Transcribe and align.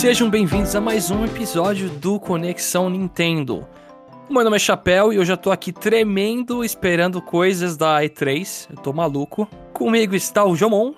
Sejam 0.00 0.30
bem-vindos 0.30 0.74
a 0.74 0.80
mais 0.80 1.10
um 1.10 1.26
episódio 1.26 1.90
do 1.90 2.18
Conexão 2.18 2.88
Nintendo. 2.88 3.68
Meu 4.30 4.42
nome 4.42 4.56
é 4.56 4.58
Chapéu 4.58 5.12
e 5.12 5.16
eu 5.16 5.24
já 5.26 5.36
tô 5.36 5.50
aqui 5.50 5.74
tremendo 5.74 6.64
esperando 6.64 7.20
coisas 7.20 7.76
da 7.76 8.00
E3. 8.00 8.68
Eu 8.70 8.76
tô 8.76 8.94
maluco. 8.94 9.46
Comigo 9.74 10.14
está 10.14 10.42
o 10.42 10.56
Jomon. 10.56 10.94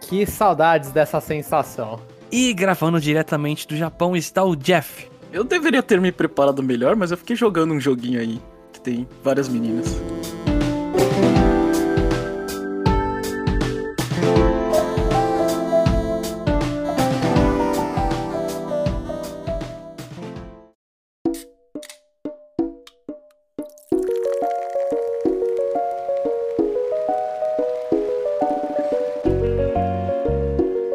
Que 0.00 0.26
saudades 0.26 0.90
dessa 0.90 1.20
sensação. 1.20 2.00
E 2.28 2.52
gravando 2.52 3.00
diretamente 3.00 3.68
do 3.68 3.76
Japão 3.76 4.16
está 4.16 4.42
o 4.42 4.56
Jeff. 4.56 5.08
Eu 5.32 5.44
deveria 5.44 5.80
ter 5.80 6.00
me 6.00 6.10
preparado 6.10 6.60
melhor, 6.60 6.96
mas 6.96 7.12
eu 7.12 7.16
fiquei 7.16 7.36
jogando 7.36 7.72
um 7.72 7.78
joguinho 7.78 8.18
aí 8.18 8.42
que 8.72 8.80
tem 8.80 9.06
várias 9.22 9.48
meninas. 9.48 9.96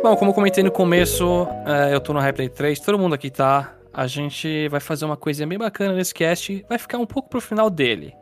Bom, 0.09 0.15
como 0.17 0.31
eu 0.31 0.33
comentei 0.33 0.63
no 0.63 0.71
começo, 0.71 1.47
é, 1.67 1.93
eu 1.93 2.01
tô 2.01 2.13
no 2.13 2.19
Replay 2.19 2.49
3, 2.49 2.79
todo 2.79 2.97
mundo 2.97 3.13
aqui 3.13 3.29
tá. 3.29 3.75
A 3.93 4.07
gente 4.07 4.67
vai 4.67 4.79
fazer 4.79 5.05
uma 5.05 5.15
coisinha 5.15 5.45
bem 5.45 5.55
bacana 5.59 5.93
nesse 5.93 6.15
cast, 6.15 6.65
vai 6.67 6.79
ficar 6.79 6.97
um 6.97 7.05
pouco 7.05 7.29
pro 7.29 7.39
final 7.39 7.69
dele. 7.69 8.15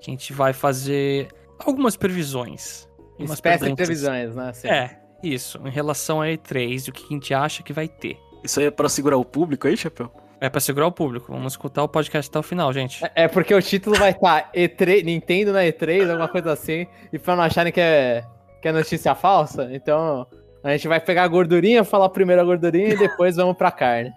Que 0.00 0.10
a 0.10 0.14
gente 0.14 0.32
vai 0.32 0.54
fazer 0.54 1.28
algumas 1.58 1.98
previsões. 1.98 2.88
umas 3.18 3.32
Espécie 3.32 3.66
de 3.66 3.74
previsões, 3.74 4.34
né? 4.34 4.48
Assim. 4.48 4.68
É, 4.68 4.96
isso, 5.22 5.60
em 5.66 5.70
relação 5.70 6.22
a 6.22 6.28
E3 6.28 6.86
e 6.86 6.88
o 6.90 6.92
que 6.94 7.04
a 7.04 7.08
gente 7.12 7.34
acha 7.34 7.62
que 7.62 7.74
vai 7.74 7.88
ter. 7.88 8.16
Isso 8.42 8.58
aí 8.58 8.64
é 8.64 8.70
pra 8.70 8.88
segurar 8.88 9.18
o 9.18 9.24
público 9.24 9.68
aí, 9.68 9.76
Chapéu? 9.76 10.10
É 10.40 10.48
pra 10.48 10.62
segurar 10.62 10.86
o 10.86 10.92
público, 10.92 11.30
vamos 11.30 11.52
escutar 11.52 11.82
o 11.82 11.88
podcast 11.88 12.30
até 12.30 12.38
o 12.38 12.42
final, 12.42 12.72
gente. 12.72 13.04
É- 13.04 13.24
É 13.24 13.28
porque 13.28 13.54
o 13.54 13.60
título 13.60 13.98
vai 13.98 14.12
estar 14.12 14.50
E3, 14.54 15.04
Nintendo 15.04 15.52
na 15.52 15.60
E3, 15.60 16.08
alguma 16.08 16.26
coisa 16.26 16.52
assim, 16.52 16.86
e 17.12 17.18
pra 17.18 17.36
não 17.36 17.42
acharem 17.42 17.70
que 17.70 17.82
é, 17.82 18.24
que 18.62 18.68
é 18.68 18.72
notícia 18.72 19.14
falsa, 19.14 19.68
então 19.70 20.26
a 20.64 20.72
gente 20.72 20.88
vai 20.88 20.98
pegar 20.98 21.24
a 21.24 21.28
gordurinha, 21.28 21.84
falar 21.84 22.08
primeiro 22.08 22.40
a 22.40 22.44
gordurinha 22.44 22.94
e 22.94 22.96
depois 22.98 23.36
vamos 23.36 23.56
pra 23.56 23.70
carne. 23.70 24.12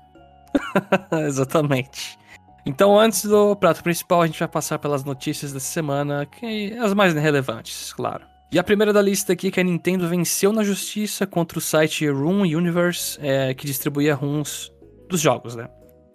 Exatamente. 1.27 2.17
Então, 2.65 2.99
antes 2.99 3.25
do 3.25 3.55
prato 3.55 3.83
principal, 3.83 4.21
a 4.21 4.25
gente 4.25 4.39
vai 4.39 4.47
passar 4.47 4.79
pelas 4.79 5.03
notícias 5.03 5.53
dessa 5.53 5.67
semana, 5.67 6.25
que 6.25 6.73
as 6.79 6.93
mais 6.93 7.13
relevantes, 7.13 7.93
claro. 7.93 8.25
E 8.51 8.57
a 8.57 8.63
primeira 8.63 8.93
da 8.93 9.01
lista 9.01 9.33
aqui 9.33 9.47
é 9.47 9.51
que 9.51 9.59
a 9.59 9.63
Nintendo 9.63 10.07
venceu 10.07 10.53
na 10.53 10.63
justiça 10.63 11.27
contra 11.27 11.57
o 11.57 11.61
site 11.61 12.07
Room 12.09 12.41
Universe, 12.41 13.19
é, 13.21 13.53
que 13.53 13.65
distribuía 13.65 14.15
ROMs 14.15 14.71
dos 15.09 15.19
jogos, 15.19 15.55
né? 15.55 15.67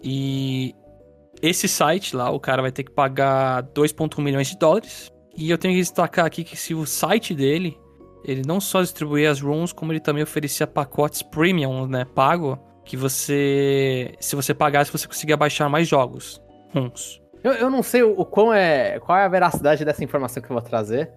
E 0.03 0.75
esse 1.42 1.69
site 1.69 2.16
lá, 2.16 2.30
o 2.30 2.41
cara 2.41 2.62
vai 2.62 2.72
ter 2.72 2.84
que 2.84 2.91
pagar 2.91 3.62
2,1 3.64 4.22
milhões 4.22 4.48
de 4.48 4.58
dólares. 4.58 5.10
E 5.36 5.50
eu 5.50 5.58
tenho 5.58 5.75
que 5.75 5.80
destacar 5.80 6.25
aqui 6.25 6.44
que 6.44 6.56
se 6.56 6.75
o 6.75 6.86
site 6.86 7.34
dele, 7.34 7.78
ele 8.25 8.42
não 8.47 8.61
só 8.61 8.81
distribuía 8.83 9.31
as 9.31 9.41
ROMs, 9.41 9.73
como 9.75 9.92
ele 9.92 10.01
também 10.01 10.23
oferecia 10.23 10.67
pacotes 10.67 11.23
premium, 11.23 11.87
né, 11.87 12.05
pago, 12.05 12.59
que 12.84 12.97
você, 12.97 14.15
se 14.20 14.34
você 14.37 14.53
pagasse, 14.55 14.91
você 14.92 15.06
conseguia 15.06 15.37
baixar 15.37 15.69
mais 15.69 15.87
jogos, 15.89 16.41
ROMs. 16.75 17.20
Eu, 17.43 17.53
eu 17.55 17.70
não 17.70 17.83
sei 17.83 18.03
o, 18.03 18.12
o 18.19 18.25
quão 18.25 18.53
é, 18.53 18.98
qual 19.00 19.19
é 19.19 19.25
a 19.25 19.28
veracidade 19.28 19.84
dessa 19.84 20.05
informação 20.05 20.43
que 20.43 20.48
eu 20.50 20.55
vou 20.55 20.62
trazer, 20.62 21.11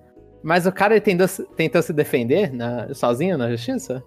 mas 0.43 0.65
o 0.65 0.71
cara 0.71 0.93
ele 0.93 1.01
tentou, 1.01 1.27
se- 1.27 1.43
tentou 1.55 1.81
se 1.81 1.93
defender 1.93 2.51
na- 2.53 2.93
sozinho 2.93 3.37
na 3.37 3.49
justiça? 3.51 4.03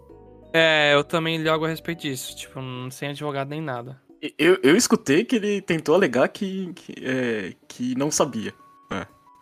É, 0.52 0.94
eu 0.94 1.04
também 1.04 1.36
li 1.36 1.48
algo 1.48 1.64
a 1.64 1.68
respeito 1.68 2.02
disso, 2.02 2.34
tipo, 2.36 2.58
sem 2.90 3.10
advogado 3.10 3.48
nem 3.50 3.60
nada. 3.60 4.00
Eu, 4.36 4.58
eu 4.64 4.76
escutei 4.76 5.24
que 5.24 5.36
ele 5.36 5.60
tentou 5.60 5.94
alegar 5.94 6.26
que, 6.28 6.72
que, 6.74 6.94
é, 7.04 7.52
que 7.68 7.94
não 7.96 8.10
sabia. 8.10 8.52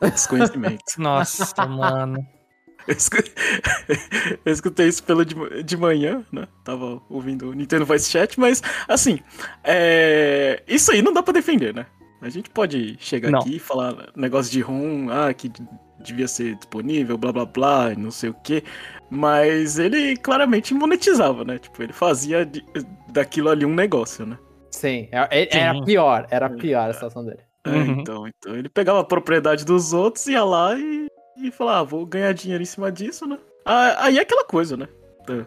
É, 0.03 0.11
desconhecimento. 0.11 0.83
Nossa, 0.99 1.67
mano. 1.67 2.19
Eu 2.89 2.95
escu- 2.95 3.17
eu 4.45 4.53
escutei 4.53 4.87
isso 4.89 5.03
pelo 5.03 5.25
de, 5.25 5.35
de 5.63 5.77
manhã, 5.77 6.25
né? 6.33 6.47
Tava 6.65 7.01
ouvindo 7.11 7.51
o 7.51 7.53
Nintendo 7.53 7.85
Voice 7.85 8.09
Chat, 8.11 8.39
mas, 8.39 8.63
assim, 8.87 9.19
é, 9.65 10.63
isso 10.69 10.93
aí 10.93 11.03
não 11.03 11.13
dá 11.13 11.23
pra 11.23 11.33
defender, 11.33 11.75
né? 11.75 11.87
A 12.23 12.29
gente 12.29 12.49
pode 12.49 12.97
chegar 13.01 13.31
Não. 13.31 13.41
aqui 13.41 13.57
e 13.57 13.59
falar 13.59 14.11
negócio 14.17 14.51
de 14.51 14.61
ROM, 14.61 15.09
ah, 15.11 15.33
que 15.35 15.51
devia 16.01 16.29
ser 16.29 16.55
disponível, 16.57 17.19
blá 17.19 17.33
blá 17.33 17.45
blá, 17.45 17.93
e 17.93 17.97
não 17.97 18.11
sei 18.11 18.31
o 18.31 18.35
quê. 18.35 18.63
Mas 19.11 19.79
ele 19.79 20.17
claramente 20.17 20.73
monetizava, 20.73 21.45
né? 21.45 21.59
Tipo, 21.59 21.83
ele 21.83 21.93
fazia 21.93 22.45
de- 22.47 22.65
daquilo 23.09 23.51
ali 23.51 23.65
um 23.67 23.75
negócio, 23.75 24.25
né? 24.25 24.39
Sim, 24.71 25.09
é- 25.13 25.29
é- 25.43 25.57
era 25.59 25.75
Sim. 25.75 25.85
pior, 25.85 26.27
era 26.31 26.49
pior 26.51 26.91
a 26.91 26.93
situação 26.93 27.25
dele. 27.25 27.41
É, 27.65 27.71
Uhum. 27.71 28.01
então, 28.01 28.29
então 28.29 28.55
ele 28.57 28.69
pegava 28.69 29.01
a 29.01 29.05
propriedade 29.05 29.65
dos 29.65 29.93
outros, 29.93 30.27
ia 30.29 30.45
lá 30.45 30.77
e, 30.79 31.07
e 31.43 31.51
falava, 31.51 31.81
ah, 31.81 31.83
vou 31.85 32.07
ganhar 32.07 32.33
dinheiro 32.33 32.63
em 32.63 32.67
cima 32.67 32.91
disso, 32.91 33.27
né? 33.27 33.39
Ah, 33.65 34.05
Aí 34.07 34.19
é 34.19 34.23
aquela 34.23 34.45
coisa, 34.45 34.77
né? 34.77 34.89
É. 35.29 35.45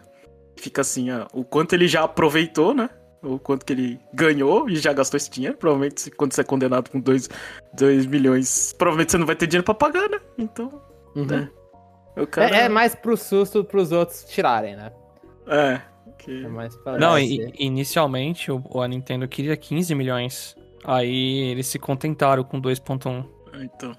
Fica 0.56 0.80
assim, 0.82 1.10
ah, 1.10 1.26
o 1.32 1.44
quanto 1.44 1.72
ele 1.74 1.88
já 1.88 2.02
aproveitou, 2.04 2.74
né? 2.74 2.90
O 3.22 3.38
quanto 3.38 3.64
que 3.66 3.72
ele 3.72 4.00
ganhou 4.14 4.68
e 4.68 4.76
já 4.76 4.92
gastou 4.92 5.16
esse 5.16 5.30
dinheiro. 5.30 5.56
Provavelmente, 5.56 6.10
quando 6.10 6.32
você 6.32 6.40
é 6.40 6.44
condenado 6.44 6.90
com 6.90 7.00
2 7.00 7.28
milhões, 8.06 8.72
provavelmente 8.78 9.12
você 9.12 9.18
não 9.18 9.26
vai 9.26 9.36
ter 9.36 9.46
dinheiro 9.46 9.64
pra 9.64 9.74
pagar, 9.74 10.08
né? 10.08 10.18
Então, 10.38 10.80
Uhum. 11.14 11.48
o 12.16 12.26
cara... 12.26 12.56
É, 12.56 12.62
é 12.62 12.68
mais 12.68 12.94
pro 12.94 13.16
susto 13.16 13.62
pros 13.64 13.92
outros 13.92 14.24
tirarem, 14.24 14.76
né? 14.76 14.92
É, 15.46 15.80
que- 16.18 16.44
É 16.44 16.98
Não, 16.98 17.18
esse- 17.18 17.52
inicialmente 17.58 18.50
o, 18.50 18.62
a 18.80 18.88
Nintendo 18.88 19.26
queria 19.28 19.56
15 19.56 19.94
milhões. 19.94 20.56
Aí 20.84 21.50
eles 21.50 21.66
se 21.66 21.78
contentaram 21.78 22.42
com 22.44 22.58
2.1. 22.60 23.24
Então. 23.60 23.92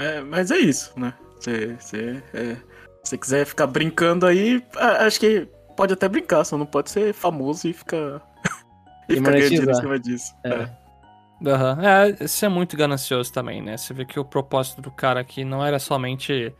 É, 0.00 0.20
mas 0.22 0.50
é 0.50 0.58
isso, 0.58 0.92
né? 0.96 1.12
Se 1.40 1.76
você 1.78 2.22
é, 2.34 2.56
se 3.04 3.16
quiser 3.16 3.46
ficar 3.46 3.66
brincando 3.66 4.26
aí, 4.26 4.62
acho 5.00 5.20
que 5.20 5.46
pode 5.76 5.92
até 5.92 6.08
brincar, 6.08 6.44
só 6.44 6.56
não 6.56 6.66
pode 6.66 6.90
ser 6.90 7.12
famoso 7.12 7.68
e 7.68 7.72
ficar. 7.72 8.20
e 9.08 9.14
E 9.14 9.16
ficar 9.16 9.32
ganhando 9.32 9.70
em 9.70 9.74
cima 9.74 9.98
disso. 9.98 10.34
É. 10.44 10.50
É. 10.50 10.80
Aham. 11.46 11.78
É, 11.82 12.24
isso 12.24 12.44
é 12.44 12.48
muito 12.48 12.76
ganancioso 12.76 13.32
também, 13.32 13.62
né? 13.62 13.76
Você 13.76 13.94
vê 13.94 14.04
que 14.04 14.20
o 14.20 14.24
propósito 14.24 14.82
do 14.82 14.90
cara 14.90 15.20
aqui 15.20 15.44
não 15.44 15.64
era 15.64 15.78
somente. 15.78 16.54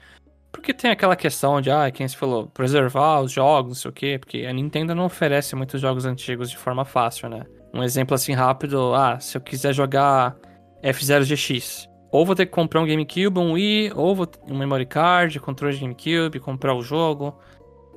Porque 0.51 0.75
tem 0.75 0.91
aquela 0.91 1.15
questão 1.15 1.61
de, 1.61 1.71
ah, 1.71 1.91
quem 1.91 2.09
se 2.09 2.17
falou, 2.17 2.47
preservar 2.49 3.21
os 3.21 3.31
jogos, 3.31 3.69
não 3.69 3.75
sei 3.75 3.91
o 3.91 3.95
quê, 3.95 4.19
porque 4.19 4.47
a 4.47 4.53
Nintendo 4.53 4.95
não 4.95 5.05
oferece 5.05 5.55
muitos 5.55 5.81
jogos 5.81 6.05
antigos 6.05 6.51
de 6.51 6.57
forma 6.57 6.85
fácil, 6.85 7.29
né? 7.29 7.45
Um 7.73 7.85
exemplo 7.85 8.17
assim 8.17 8.33
rápido, 8.33 8.93
ah, 8.95 9.21
se 9.21 9.37
eu 9.37 9.41
quiser 9.41 9.73
jogar 9.73 10.35
F0GX, 10.83 11.90
ou 12.11 12.27
vou 12.27 12.35
ter 12.35 12.47
que 12.47 12.53
comprar 12.53 12.81
um 12.81 12.87
GameCube, 12.87 13.39
um 13.39 13.53
Wii, 13.53 13.93
ou 13.95 14.15
vou 14.15 14.29
um 14.49 14.59
memory 14.59 14.87
card, 14.87 15.39
controle 15.39 15.75
de 15.75 15.81
GameCube, 15.81 16.41
comprar 16.41 16.75
o 16.75 16.83
jogo. 16.83 17.39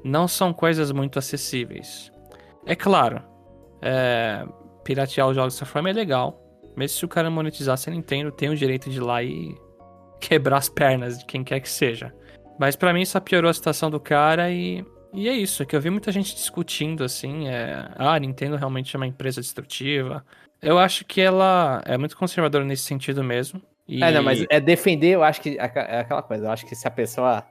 Não 0.04 0.28
são 0.28 0.54
coisas 0.54 0.92
muito 0.92 1.18
acessíveis. 1.18 2.12
É 2.66 2.76
claro, 2.76 3.22
é, 3.82 4.46
piratear 4.84 5.28
os 5.28 5.36
jogos 5.36 5.56
dessa 5.56 5.66
forma 5.66 5.90
é 5.90 5.94
legal, 5.94 6.40
mesmo 6.76 6.98
se 6.98 7.06
o 7.06 7.08
cara 7.08 7.30
monetizasse 7.30 7.90
a 7.90 7.94
Nintendo, 7.94 8.32
tem 8.32 8.50
o 8.50 8.56
direito 8.56 8.90
de 8.90 8.98
ir 8.98 9.02
lá 9.02 9.24
e 9.24 9.56
quebrar 10.20 10.58
as 10.58 10.70
pernas 10.70 11.20
de 11.20 11.26
quem 11.26 11.44
quer 11.44 11.60
que 11.60 11.70
seja. 11.70 12.14
Mas 12.60 12.76
pra 12.76 12.94
mim 12.94 13.04
só 13.06 13.20
piorou 13.20 13.50
a 13.50 13.54
situação 13.54 13.90
do 13.90 14.00
cara 14.00 14.50
e, 14.52 14.86
e 15.14 15.28
é 15.28 15.34
isso, 15.34 15.64
é 15.64 15.66
que 15.66 15.76
eu 15.76 15.82
vi 15.82 15.90
muita 15.90 16.12
gente 16.12 16.36
discutindo 16.36 17.04
assim, 17.04 17.48
é, 17.48 17.90
ah, 17.96 18.14
a 18.14 18.20
Nintendo 18.20 18.56
realmente 18.56 18.96
é 18.96 18.98
uma 18.98 19.08
empresa 19.08 19.42
destrutiva. 19.42 20.26
Eu 20.62 20.78
acho 20.78 21.04
que 21.04 21.20
ela 21.20 21.82
é 21.86 21.98
muito 21.98 22.16
conservadora 22.16 22.64
nesse 22.64 22.84
sentido 22.84 23.24
mesmo. 23.24 23.62
E... 23.88 24.04
É, 24.04 24.12
não, 24.12 24.24
mas 24.24 24.46
é 24.50 24.60
defender, 24.60 25.10
eu 25.10 25.24
acho 25.24 25.42
que 25.42 25.58
é 25.60 25.72
é 25.76 26.00
aquela 26.00 26.22
coisa. 26.22 26.46
Eu 26.46 26.52
acho 26.52 26.66
que 26.66 26.76
se 26.76 26.88
a 26.88 26.92
pessoa. 26.92 27.44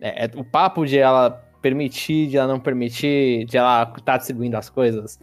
É, 0.00 0.24
é 0.26 0.30
o 0.36 0.44
papo 0.44 0.84
de 0.86 0.98
ela 0.98 1.30
permitir, 1.62 2.26
de 2.28 2.36
ela 2.36 2.48
não 2.48 2.60
permitir, 2.60 3.44
de 3.46 3.56
ela 3.56 3.92
estar 3.96 4.16
distribuindo 4.18 4.56
as 4.56 4.68
coisas. 4.68 5.18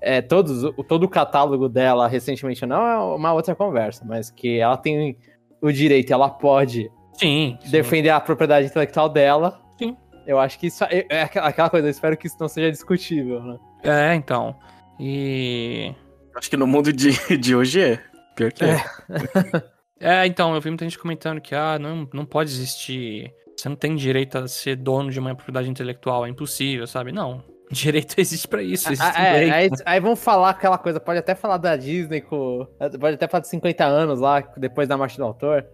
É, 0.00 0.22
todos, 0.22 0.64
o- 0.64 0.84
todo 0.84 1.04
o 1.04 1.08
catálogo 1.08 1.68
dela 1.68 2.06
recentemente 2.08 2.64
não 2.64 2.86
é 2.86 2.98
uma 2.98 3.32
outra 3.32 3.54
conversa, 3.54 4.04
mas 4.06 4.30
que 4.30 4.58
ela 4.58 4.76
tem 4.76 5.18
o 5.60 5.70
direito, 5.72 6.12
ela 6.12 6.30
pode 6.30 6.90
Sim, 7.12 7.58
sim. 7.60 7.70
defender 7.70 8.08
a 8.10 8.20
propriedade 8.20 8.66
intelectual 8.68 9.08
dela. 9.10 9.60
Sim. 9.78 9.94
Eu 10.26 10.38
acho 10.38 10.58
que 10.58 10.68
isso 10.68 10.84
é, 10.84 11.04
é 11.10 11.22
aquela 11.22 11.48
aquela 11.48 11.68
coisa, 11.68 11.86
eu 11.86 11.90
espero 11.90 12.16
que 12.16 12.26
isso 12.26 12.36
não 12.40 12.48
seja 12.48 12.70
discutível, 12.70 13.42
né? 13.42 13.58
É, 13.82 14.14
então. 14.14 14.54
E. 14.98 15.94
Acho 16.36 16.48
que 16.48 16.56
no 16.56 16.66
mundo 16.66 16.92
de, 16.92 17.10
de 17.36 17.54
hoje 17.56 17.80
é. 17.82 17.98
Pior 18.36 18.52
que 18.52 18.64
é. 18.64 18.68
É, 18.76 18.82
então, 20.26 20.54
eu 20.54 20.60
vi 20.60 20.70
muita 20.70 20.84
gente 20.84 20.98
comentando 20.98 21.40
que, 21.40 21.54
ah, 21.54 21.78
não, 21.78 22.08
não 22.12 22.24
pode 22.24 22.50
existir. 22.50 23.34
Você 23.56 23.68
não 23.68 23.76
tem 23.76 23.94
direito 23.94 24.38
a 24.38 24.48
ser 24.48 24.76
dono 24.76 25.10
de 25.10 25.18
uma 25.18 25.34
propriedade 25.34 25.68
intelectual, 25.68 26.24
é 26.24 26.28
impossível, 26.28 26.86
sabe? 26.86 27.12
Não. 27.12 27.42
Direito 27.70 28.18
existe 28.18 28.48
pra 28.48 28.62
isso. 28.62 28.90
Existe 28.90 29.16
Ah, 29.16 29.22
é, 29.22 29.50
aí, 29.50 29.70
aí 29.84 30.00
vão 30.00 30.16
falar 30.16 30.50
aquela 30.50 30.76
coisa, 30.76 30.98
pode 30.98 31.20
até 31.20 31.36
falar 31.36 31.56
da 31.56 31.76
Disney 31.76 32.20
com. 32.20 32.66
Pode 32.98 33.14
até 33.14 33.28
falar 33.28 33.42
de 33.42 33.48
50 33.48 33.84
anos 33.84 34.18
lá, 34.18 34.40
depois 34.56 34.88
da 34.88 34.96
morte 34.96 35.16
do 35.16 35.24
autor. 35.24 35.64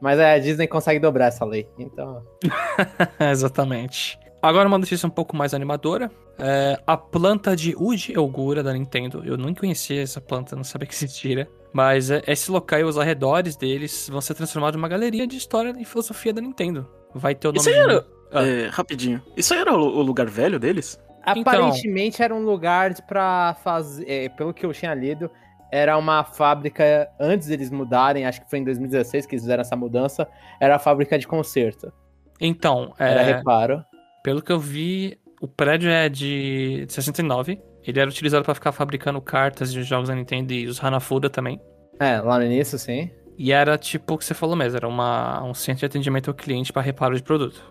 Mas 0.00 0.18
é, 0.18 0.34
a 0.34 0.38
Disney 0.38 0.66
consegue 0.66 1.00
dobrar 1.00 1.26
essa 1.26 1.44
lei. 1.44 1.66
Então. 1.78 2.22
Exatamente. 3.18 4.18
Agora 4.40 4.68
uma 4.68 4.78
notícia 4.78 5.06
um 5.06 5.10
pouco 5.10 5.36
mais 5.36 5.52
animadora. 5.52 6.10
É, 6.38 6.80
a 6.86 6.96
planta 6.96 7.56
de 7.56 7.74
Uji 7.76 8.16
Ogura 8.16 8.62
da 8.62 8.72
Nintendo. 8.72 9.22
Eu 9.24 9.36
nem 9.36 9.52
conhecia 9.52 10.02
essa 10.02 10.20
planta, 10.20 10.54
não 10.54 10.62
sabia 10.62 10.86
que 10.86 10.94
existia. 10.94 11.48
Mas 11.72 12.10
é, 12.10 12.22
esse 12.26 12.50
local 12.50 12.78
e 12.78 12.84
os 12.84 12.96
arredores 12.96 13.56
deles 13.56 14.08
vão 14.10 14.20
ser 14.20 14.34
transformados 14.34 14.76
em 14.76 14.78
uma 14.80 14.88
galeria 14.88 15.26
de 15.26 15.36
história 15.36 15.74
e 15.78 15.84
filosofia 15.84 16.32
da 16.32 16.40
Nintendo. 16.40 16.88
Vai 17.14 17.34
ter 17.34 17.48
o 17.48 17.52
nome 17.52 17.60
Isso 17.60 17.68
aí 17.68 17.74
de- 17.74 17.80
era. 17.80 18.06
Ah. 18.32 18.46
é, 18.46 18.68
rapidinho. 18.68 19.22
Isso 19.36 19.54
aí 19.54 19.60
era 19.60 19.74
o, 19.74 20.02
lugar 20.02 20.26
velho 20.28 20.58
deles? 20.58 21.00
Aparentemente 21.24 22.22
era 22.22 22.34
um 22.34 22.42
lugar 22.42 22.94
pra 23.06 23.56
fazer. 23.62 24.08
é, 24.08 24.28
pelo 24.28 24.54
que 24.54 24.64
eu 24.64 24.72
tinha 24.72 24.94
lido, 24.94 25.30
era 25.72 25.98
uma 25.98 26.24
fábrica. 26.24 27.08
Antes 27.18 27.48
deles 27.48 27.70
mudarem, 27.70 28.24
acho 28.26 28.42
que 28.42 28.48
foi 28.48 28.60
em 28.60 28.64
2016 28.64 29.26
que 29.26 29.34
eles 29.34 29.42
fizeram 29.42 29.60
essa 29.62 29.76
mudança. 29.76 30.28
Era 30.60 30.76
a 30.76 30.78
fábrica 30.78 31.18
de 31.18 31.26
conserto. 31.26 31.92
Então, 32.40 32.94
Era 32.98 33.22
é, 33.22 33.34
reparo. 33.34 33.84
Pelo 34.22 34.42
que 34.42 34.52
eu 34.52 34.58
vi, 34.58 35.18
o 35.40 35.48
prédio 35.48 35.90
é 35.90 36.08
de 36.08 36.84
69. 36.88 37.60
Ele 37.86 38.00
era 38.00 38.10
utilizado 38.10 38.44
para 38.44 38.54
ficar 38.54 38.72
fabricando 38.72 39.20
cartas 39.20 39.72
de 39.72 39.82
jogos 39.82 40.08
da 40.08 40.14
Nintendo 40.14 40.52
e 40.52 40.66
os 40.66 40.82
Hanafuda 40.82 41.30
também. 41.30 41.60
É, 41.98 42.20
lá 42.20 42.38
no 42.38 42.44
início, 42.44 42.78
sim. 42.78 43.10
E 43.36 43.52
era 43.52 43.78
tipo 43.78 44.14
o 44.14 44.18
que 44.18 44.24
você 44.24 44.34
falou 44.34 44.56
mesmo, 44.56 44.76
era 44.76 44.88
uma, 44.88 45.42
um 45.44 45.54
centro 45.54 45.80
de 45.80 45.86
atendimento 45.86 46.28
ao 46.28 46.34
cliente 46.34 46.72
para 46.72 46.82
reparo 46.82 47.14
de 47.14 47.22
produto. 47.22 47.62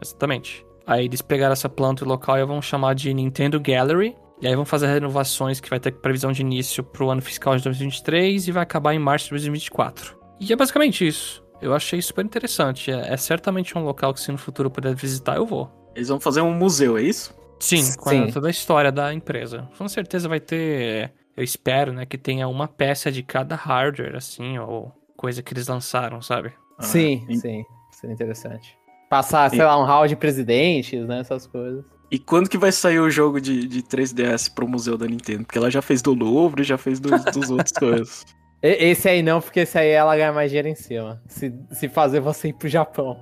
Exatamente. 0.00 0.64
Aí 0.86 1.06
eles 1.06 1.22
pegaram 1.22 1.52
essa 1.52 1.68
planta 1.68 2.04
local 2.04 2.38
e 2.38 2.44
vão 2.44 2.60
chamar 2.62 2.94
de 2.94 3.12
Nintendo 3.12 3.58
Gallery. 3.58 4.14
E 4.40 4.46
aí 4.46 4.54
vão 4.54 4.66
fazer 4.66 4.86
renovações 4.88 5.58
que 5.58 5.70
vai 5.70 5.80
ter 5.80 5.92
previsão 5.92 6.30
de 6.30 6.42
início 6.42 6.84
pro 6.84 7.10
ano 7.10 7.22
fiscal 7.22 7.56
de 7.56 7.64
2023 7.64 8.48
e 8.48 8.52
vai 8.52 8.62
acabar 8.62 8.94
em 8.94 8.98
março 8.98 9.26
de 9.26 9.30
2024. 9.30 10.16
E 10.38 10.52
é 10.52 10.56
basicamente 10.56 11.06
isso. 11.06 11.42
Eu 11.60 11.74
achei 11.74 12.00
super 12.02 12.24
interessante. 12.24 12.90
É, 12.90 13.14
é 13.14 13.16
certamente 13.16 13.76
um 13.76 13.82
local 13.82 14.12
que 14.12 14.20
se 14.20 14.30
no 14.30 14.36
futuro 14.36 14.66
eu 14.66 14.70
puder 14.70 14.94
visitar, 14.94 15.36
eu 15.36 15.46
vou. 15.46 15.72
Eles 15.96 16.08
vão 16.08 16.20
fazer 16.20 16.40
um 16.42 16.52
museu, 16.52 16.96
é 16.96 17.02
isso? 17.02 17.34
Sim, 17.58 17.82
com 17.96 18.10
Sim. 18.10 18.24
a- 18.28 18.32
toda 18.32 18.48
a 18.48 18.50
história 18.50 18.92
da 18.92 19.12
empresa. 19.12 19.68
Com 19.78 19.88
certeza 19.88 20.28
vai 20.28 20.38
ter. 20.38 21.12
Eu 21.36 21.42
espero, 21.42 21.92
né, 21.92 22.06
que 22.06 22.16
tenha 22.18 22.46
uma 22.48 22.68
peça 22.68 23.10
de 23.10 23.22
cada 23.22 23.56
hardware, 23.56 24.14
assim, 24.16 24.58
ou 24.58 24.92
coisa 25.16 25.42
que 25.42 25.52
eles 25.54 25.66
lançaram, 25.66 26.20
sabe? 26.22 26.52
Ah, 26.78 26.82
sim, 26.82 27.24
e- 27.28 27.36
sim. 27.36 27.64
Seria 27.92 28.12
interessante. 28.14 28.76
Passar, 29.08 29.48
sei 29.50 29.60
E- 29.60 29.62
lá, 29.62 29.80
um 29.80 29.84
hall 29.86 30.06
de 30.06 30.14
presidentes, 30.16 31.06
né? 31.06 31.20
Essas 31.20 31.46
coisas. 31.46 31.82
E 32.10 32.18
quando 32.18 32.48
que 32.48 32.58
vai 32.58 32.70
sair 32.70 33.00
o 33.00 33.10
jogo 33.10 33.40
de, 33.40 33.66
de 33.66 33.82
3DS 33.82 34.48
pro 34.48 34.68
museu 34.68 34.96
da 34.98 35.06
Nintendo? 35.06 35.44
Porque 35.44 35.58
ela 35.58 35.70
já 35.70 35.80
fez 35.82 36.02
do 36.02 36.12
Louvre, 36.14 36.62
já 36.62 36.76
fez 36.78 37.00
dos, 37.00 37.24
dos 37.24 37.50
outros 37.50 37.72
coisas. 37.78 38.24
Esse 38.62 39.08
aí 39.08 39.22
não, 39.22 39.40
porque 39.40 39.60
esse 39.60 39.78
aí 39.78 39.88
ela 39.90 40.14
ganha 40.16 40.32
mais 40.32 40.50
dinheiro 40.50 40.68
em 40.68 40.74
cima. 40.74 41.20
Se, 41.26 41.52
se 41.72 41.88
fazer 41.88 42.20
você 42.20 42.48
ir 42.48 42.52
pro 42.54 42.68
Japão. 42.68 43.18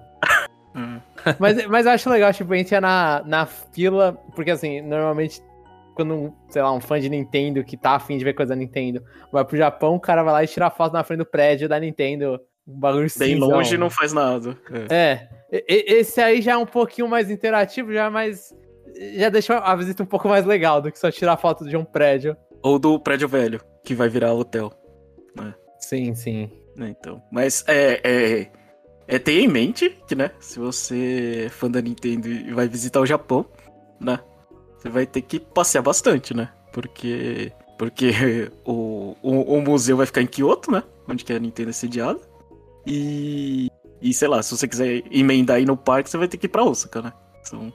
Hum. 0.74 1.00
Mas, 1.38 1.66
mas 1.66 1.86
eu 1.86 1.92
acho 1.92 2.10
legal, 2.10 2.32
tipo, 2.32 2.52
a 2.52 2.56
gente 2.56 2.72
ia 2.72 2.80
na, 2.80 3.22
na 3.24 3.46
fila, 3.46 4.12
porque 4.34 4.50
assim, 4.50 4.80
normalmente, 4.80 5.40
quando, 5.94 6.14
um, 6.14 6.32
sei 6.48 6.60
lá, 6.60 6.72
um 6.72 6.80
fã 6.80 6.98
de 7.00 7.08
Nintendo 7.08 7.62
que 7.62 7.76
tá 7.76 7.92
afim 7.92 8.18
de 8.18 8.24
ver 8.24 8.34
coisa 8.34 8.50
da 8.50 8.56
Nintendo 8.56 9.02
vai 9.32 9.44
pro 9.44 9.56
Japão, 9.56 9.94
o 9.94 10.00
cara 10.00 10.22
vai 10.22 10.32
lá 10.32 10.44
e 10.44 10.48
tira 10.48 10.68
foto 10.70 10.92
na 10.92 11.04
frente 11.04 11.18
do 11.18 11.26
prédio 11.26 11.68
da 11.68 11.78
Nintendo. 11.78 12.40
Um 12.66 12.78
bagulho 12.78 13.06
Bem 13.18 13.34
cinzão. 13.34 13.48
longe 13.48 13.74
e 13.74 13.78
não 13.78 13.88
faz 13.90 14.12
nada. 14.12 14.58
É. 14.90 15.28
É, 15.52 15.64
esse 15.68 16.20
aí 16.20 16.42
já 16.42 16.52
é 16.52 16.56
um 16.56 16.66
pouquinho 16.66 17.06
mais 17.06 17.30
interativo, 17.30 17.92
já 17.92 18.06
é 18.06 18.10
mais. 18.10 18.52
Já 19.16 19.28
deixa 19.28 19.58
a 19.58 19.76
visita 19.76 20.02
um 20.02 20.06
pouco 20.06 20.28
mais 20.28 20.44
legal 20.44 20.80
do 20.80 20.90
que 20.90 20.98
só 20.98 21.10
tirar 21.10 21.36
foto 21.36 21.64
de 21.68 21.76
um 21.76 21.84
prédio. 21.84 22.36
Ou 22.62 22.78
do 22.78 22.98
prédio 22.98 23.28
velho, 23.28 23.60
que 23.84 23.94
vai 23.94 24.08
virar 24.08 24.32
hotel. 24.32 24.72
Sim, 25.78 26.14
sim. 26.14 26.50
né, 26.76 26.94
Então. 26.98 27.22
Mas 27.30 27.62
é, 27.68 28.00
é, 28.02 28.50
é 29.06 29.18
ter 29.18 29.40
em 29.40 29.48
mente 29.48 29.90
que, 30.06 30.14
né? 30.14 30.30
Se 30.40 30.58
você 30.58 31.44
é 31.46 31.48
fã 31.48 31.70
da 31.70 31.80
Nintendo 31.80 32.28
e 32.28 32.52
vai 32.52 32.66
visitar 32.68 33.00
o 33.00 33.06
Japão, 33.06 33.44
né? 34.00 34.18
Você 34.78 34.88
vai 34.88 35.06
ter 35.06 35.22
que 35.22 35.38
passear 35.40 35.82
bastante, 35.82 36.34
né? 36.34 36.48
Porque. 36.72 37.52
Porque 37.78 38.12
o, 38.64 39.16
o, 39.22 39.56
o 39.56 39.60
museu 39.60 39.96
vai 39.96 40.06
ficar 40.06 40.22
em 40.22 40.26
Kyoto, 40.26 40.70
né? 40.70 40.82
Onde 41.08 41.24
que 41.24 41.32
a 41.32 41.38
Nintendo 41.38 41.70
é 41.70 41.72
sediada. 41.72 42.20
E. 42.86 43.70
E 44.02 44.12
sei 44.12 44.28
lá, 44.28 44.42
se 44.42 44.54
você 44.56 44.68
quiser 44.68 45.02
emendar 45.10 45.56
aí 45.56 45.64
no 45.64 45.76
parque, 45.76 46.10
você 46.10 46.18
vai 46.18 46.28
ter 46.28 46.36
que 46.36 46.44
ir 46.46 46.48
pra 46.50 46.62
Osaka, 46.64 47.00
né? 47.00 47.12
São 47.42 47.72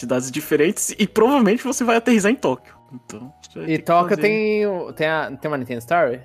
cidades 0.00 0.30
diferentes 0.30 0.94
e 0.98 1.06
provavelmente 1.06 1.62
você 1.62 1.84
vai 1.84 1.96
aterrizar 1.96 2.32
em 2.32 2.34
Tóquio. 2.36 2.74
Então. 2.92 3.32
E 3.66 3.78
Tóquio 3.78 4.10
fazer- 4.16 4.22
tem, 4.22 4.64
tem, 4.94 5.06
a, 5.06 5.36
tem 5.36 5.48
uma 5.50 5.56
Nintendo 5.58 5.78
Story? 5.80 6.20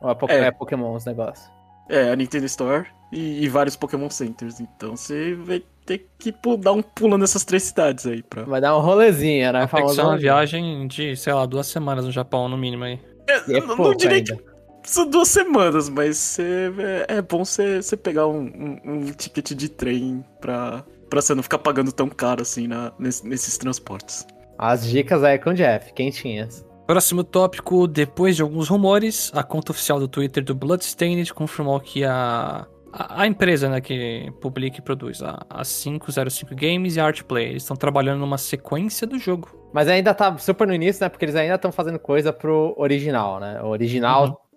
Ou 0.00 0.10
é, 0.10 0.14
Poké- 0.14 0.34
É. 0.40 0.44
é 0.46 0.50
Pokémon 0.50 0.94
os 0.94 1.04
negócios? 1.04 1.48
É, 1.88 2.10
a 2.10 2.16
Nintendo 2.16 2.46
Store 2.46 2.86
e, 3.12 3.44
e 3.44 3.48
vários 3.48 3.76
Pokémon 3.76 4.10
Centers. 4.10 4.60
Então 4.60 4.96
você 4.96 5.34
vai 5.34 5.62
ter 5.84 6.06
que 6.18 6.34
dar 6.58 6.72
um 6.72 6.82
pulo 6.82 7.16
nessas 7.16 7.44
três 7.44 7.62
cidades 7.64 8.06
aí 8.06 8.22
pra. 8.22 8.42
Vai 8.44 8.60
dar 8.60 8.76
um 8.76 8.80
rolezinho, 8.80 9.52
né? 9.52 9.66
Tem 9.66 9.86
que 9.86 9.92
ser 9.92 10.02
uma 10.02 10.18
viagem 10.18 10.86
de, 10.88 11.16
sei 11.16 11.32
lá, 11.32 11.46
duas 11.46 11.66
semanas 11.66 12.04
no 12.04 12.10
Japão, 12.12 12.48
no 12.48 12.56
mínimo 12.58 12.84
aí. 12.84 12.98
É 13.28 13.42
Eu 13.48 13.66
não, 13.66 13.76
pouco 13.76 13.96
diria 13.96 14.16
ainda. 14.18 14.36
que 14.82 14.90
são 14.90 15.08
duas 15.08 15.28
semanas, 15.28 15.88
mas 15.88 16.16
você, 16.16 16.72
é, 17.08 17.16
é 17.18 17.22
bom 17.22 17.44
você, 17.44 17.82
você 17.82 17.96
pegar 17.96 18.26
um, 18.28 18.40
um, 18.44 18.80
um 18.84 19.04
ticket 19.12 19.52
de 19.52 19.68
trem 19.68 20.24
pra, 20.40 20.84
pra 21.10 21.20
você 21.20 21.34
não 21.34 21.42
ficar 21.42 21.58
pagando 21.58 21.90
tão 21.92 22.08
caro 22.08 22.42
assim 22.42 22.66
na, 22.68 22.92
nesse- 22.98 23.26
nesses 23.26 23.56
transportes. 23.58 24.26
As 24.58 24.86
dicas 24.88 25.22
aí 25.22 25.38
com 25.38 25.50
o 25.50 25.54
Jeff, 25.54 25.92
quentinhas. 25.92 26.64
Próximo 26.86 27.24
tópico, 27.24 27.86
depois 27.88 28.36
de 28.36 28.42
alguns 28.42 28.68
rumores, 28.68 29.30
a 29.34 29.42
conta 29.42 29.72
oficial 29.72 29.98
do 29.98 30.06
Twitter 30.06 30.44
do 30.44 30.54
Bloodstained 30.54 31.34
confirmou 31.34 31.80
que 31.80 32.04
a, 32.04 32.64
a, 32.96 33.22
a 33.22 33.26
empresa 33.26 33.68
né, 33.68 33.80
que 33.80 34.32
publica 34.40 34.78
e 34.78 34.82
produz, 34.82 35.22
a, 35.22 35.38
a 35.50 35.62
505 35.62 36.54
Games 36.54 36.96
e 36.96 37.00
a 37.00 37.06
Artplay, 37.06 37.50
eles 37.50 37.62
estão 37.62 37.76
trabalhando 37.76 38.20
numa 38.20 38.38
sequência 38.38 39.06
do 39.06 39.18
jogo. 39.18 39.70
Mas 39.72 39.88
ainda 39.88 40.14
tá 40.14 40.36
super 40.38 40.66
no 40.66 40.72
início, 40.72 41.04
né? 41.04 41.08
Porque 41.08 41.24
eles 41.24 41.36
ainda 41.36 41.56
estão 41.56 41.70
fazendo 41.70 41.98
coisa 41.98 42.32
pro 42.32 42.74
original, 42.78 43.38
né? 43.38 43.60
O 43.62 43.66
original 43.66 44.48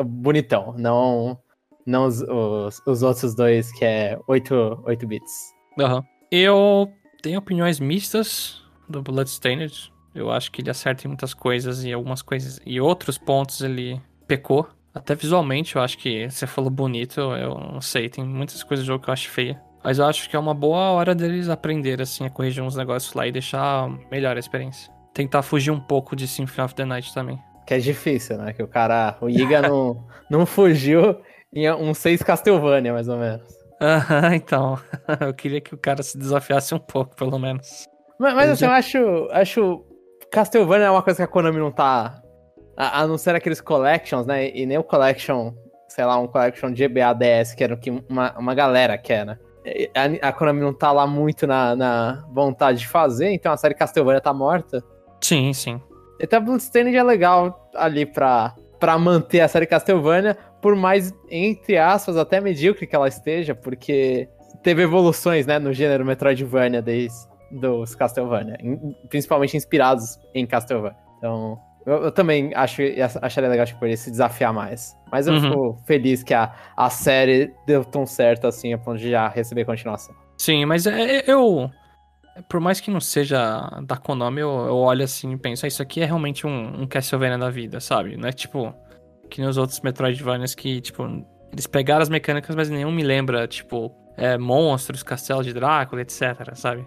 bonitão, 0.00 0.74
não, 0.78 1.36
não 1.84 2.06
os, 2.06 2.20
os, 2.22 2.80
os 2.86 3.02
outros 3.02 3.34
dois 3.34 3.72
que 3.72 3.84
é 3.84 4.16
8, 4.28 4.82
8 4.86 5.06
bits. 5.06 5.52
Aham. 5.80 6.04
Eu 6.30 6.92
tenho 7.20 7.38
opiniões 7.38 7.80
mistas 7.80 8.62
do 8.88 9.02
Bloodstained. 9.02 9.92
Eu 10.14 10.30
acho 10.30 10.52
que 10.52 10.62
ele 10.62 10.70
acerta 10.70 11.06
em 11.06 11.08
muitas 11.08 11.34
coisas 11.34 11.84
e 11.84 11.92
algumas 11.92 12.22
coisas. 12.22 12.60
E 12.64 12.80
outros 12.80 13.18
pontos 13.18 13.60
ele 13.60 14.00
pecou. 14.26 14.68
Até 14.94 15.14
visualmente, 15.14 15.76
eu 15.76 15.82
acho 15.82 15.98
que 15.98 16.28
você 16.28 16.46
falou 16.46 16.70
bonito, 16.70 17.20
eu 17.20 17.54
não 17.54 17.80
sei. 17.80 18.08
Tem 18.08 18.24
muitas 18.24 18.62
coisas 18.62 18.84
do 18.84 18.88
jogo 18.88 19.04
que 19.04 19.10
eu 19.10 19.12
acho 19.12 19.28
feia. 19.30 19.60
Mas 19.82 19.98
eu 19.98 20.06
acho 20.06 20.28
que 20.28 20.34
é 20.34 20.38
uma 20.38 20.54
boa 20.54 20.90
hora 20.90 21.14
deles 21.14 21.48
aprender, 21.48 22.02
assim, 22.02 22.26
a 22.26 22.30
corrigir 22.30 22.62
uns 22.62 22.76
negócios 22.76 23.14
lá 23.14 23.26
e 23.26 23.32
deixar 23.32 23.88
melhor 24.10 24.36
a 24.36 24.40
experiência. 24.40 24.92
Tentar 25.14 25.42
fugir 25.42 25.70
um 25.70 25.80
pouco 25.80 26.16
de 26.16 26.26
Symphony 26.26 26.64
of 26.64 26.74
the 26.74 26.84
Night 26.84 27.14
também. 27.14 27.38
Que 27.66 27.74
é 27.74 27.78
difícil, 27.78 28.38
né? 28.38 28.52
Que 28.52 28.62
o 28.62 28.68
cara, 28.68 29.16
o 29.20 29.28
Iga 29.28 29.62
não, 29.62 30.04
não 30.28 30.46
fugiu 30.46 31.20
em 31.52 31.70
um 31.70 31.94
6 31.94 32.22
Castlevania, 32.22 32.92
mais 32.92 33.08
ou 33.08 33.18
menos. 33.18 33.46
Aham, 33.80 34.34
então. 34.34 34.78
eu 35.20 35.32
queria 35.32 35.60
que 35.60 35.74
o 35.74 35.78
cara 35.78 36.02
se 36.02 36.18
desafiasse 36.18 36.74
um 36.74 36.78
pouco, 36.78 37.14
pelo 37.14 37.38
menos. 37.38 37.86
Mas, 38.18 38.34
mas 38.34 38.50
assim, 38.50 38.64
eu 38.64 38.70
acho, 38.72 39.28
acho. 39.30 39.84
Castlevania 40.30 40.86
é 40.86 40.90
uma 40.90 41.02
coisa 41.02 41.18
que 41.18 41.22
a 41.22 41.28
Konami 41.28 41.58
não 41.58 41.70
tá. 41.70 42.20
A, 42.78 43.00
a 43.02 43.06
não 43.06 43.18
ser 43.18 43.34
aqueles 43.34 43.60
collections, 43.60 44.24
né? 44.24 44.50
E 44.56 44.64
nem 44.64 44.78
o 44.78 44.84
collection, 44.84 45.52
sei 45.88 46.04
lá, 46.04 46.16
um 46.18 46.28
collection 46.28 46.70
de 46.72 46.86
GBA 46.86 47.12
DS, 47.14 47.54
que 47.54 47.64
era 47.64 47.74
o 47.74 47.76
que 47.76 47.90
uma, 48.08 48.32
uma 48.38 48.54
galera 48.54 48.96
quer, 48.96 49.26
né? 49.26 49.36
A, 50.22 50.28
a 50.28 50.32
Konami 50.32 50.60
não 50.60 50.72
tá 50.72 50.92
lá 50.92 51.06
muito 51.06 51.46
na, 51.46 51.74
na 51.76 52.24
vontade 52.32 52.78
de 52.78 52.86
fazer, 52.88 53.30
então 53.32 53.52
a 53.52 53.56
série 53.56 53.74
Castlevania 53.74 54.20
tá 54.20 54.32
morta. 54.32 54.82
Sim, 55.20 55.52
sim. 55.52 55.80
Então 56.20 56.38
a 56.38 56.40
Bloodstained 56.42 56.96
é 56.96 57.02
legal 57.02 57.68
ali 57.74 58.06
pra, 58.06 58.54
pra 58.80 58.96
manter 58.96 59.40
a 59.40 59.48
série 59.48 59.66
Castlevania, 59.66 60.36
por 60.62 60.74
mais, 60.74 61.12
entre 61.30 61.76
aspas, 61.76 62.16
até 62.16 62.40
medíocre 62.40 62.86
que 62.86 62.96
ela 62.96 63.08
esteja, 63.08 63.54
porque 63.54 64.28
teve 64.62 64.82
evoluções, 64.82 65.46
né, 65.46 65.58
no 65.58 65.72
gênero 65.72 66.04
Metroidvania 66.04 66.80
desde 66.80 67.16
dos 67.50 67.94
Castlevania, 67.94 68.56
in- 68.62 68.94
principalmente 69.08 69.56
inspirados 69.56 70.18
em 70.34 70.46
Castlevania. 70.46 70.96
Então, 71.18 71.58
eu, 71.88 72.04
eu 72.04 72.12
também 72.12 72.52
acho, 72.54 72.82
acharia 73.22 73.48
legal, 73.50 73.66
tipo, 73.66 73.84
ele 73.84 73.96
se 73.96 74.10
desafiar 74.10 74.52
mais. 74.52 74.96
Mas 75.10 75.26
eu 75.26 75.34
Uhum. 75.34 75.40
fico 75.40 75.78
feliz 75.86 76.22
que 76.22 76.34
a, 76.34 76.52
a 76.76 76.90
série 76.90 77.52
deu 77.66 77.84
tão 77.84 78.04
certo 78.06 78.46
assim, 78.46 78.72
a 78.72 78.78
ponto 78.78 78.98
de 78.98 79.10
já 79.10 79.28
receber 79.28 79.64
continuação. 79.64 80.14
Sim, 80.36 80.64
mas 80.66 80.86
é, 80.86 81.16
é- 81.18 81.24
eu. 81.26 81.70
Por 82.48 82.60
mais 82.60 82.80
que 82.80 82.88
não 82.90 83.00
seja 83.00 83.68
da 83.84 83.96
Konami, 83.96 84.40
eu, 84.40 84.48
eu 84.48 84.76
olho 84.76 85.02
assim 85.02 85.32
e 85.32 85.36
penso, 85.36 85.64
ah, 85.66 85.68
isso 85.68 85.82
aqui 85.82 86.00
é 86.00 86.04
realmente 86.04 86.46
um, 86.46 86.82
um 86.82 86.86
Castlevania 86.86 87.36
da 87.36 87.50
vida, 87.50 87.80
sabe? 87.80 88.16
Não 88.16 88.28
é 88.28 88.32
tipo. 88.32 88.72
Que 89.28 89.40
nem 89.40 89.50
os 89.50 89.56
outros 89.58 89.80
Metroidvanias 89.80 90.54
que, 90.54 90.80
tipo, 90.80 91.02
eles 91.52 91.66
pegaram 91.66 92.00
as 92.02 92.08
mecânicas, 92.08 92.54
mas 92.56 92.70
nenhum 92.70 92.90
me 92.92 93.02
lembra, 93.02 93.46
tipo, 93.48 93.92
é, 94.16 94.38
monstros, 94.38 95.02
castelo 95.02 95.42
de 95.42 95.52
Drácula, 95.52 96.00
etc, 96.00 96.54
sabe? 96.54 96.86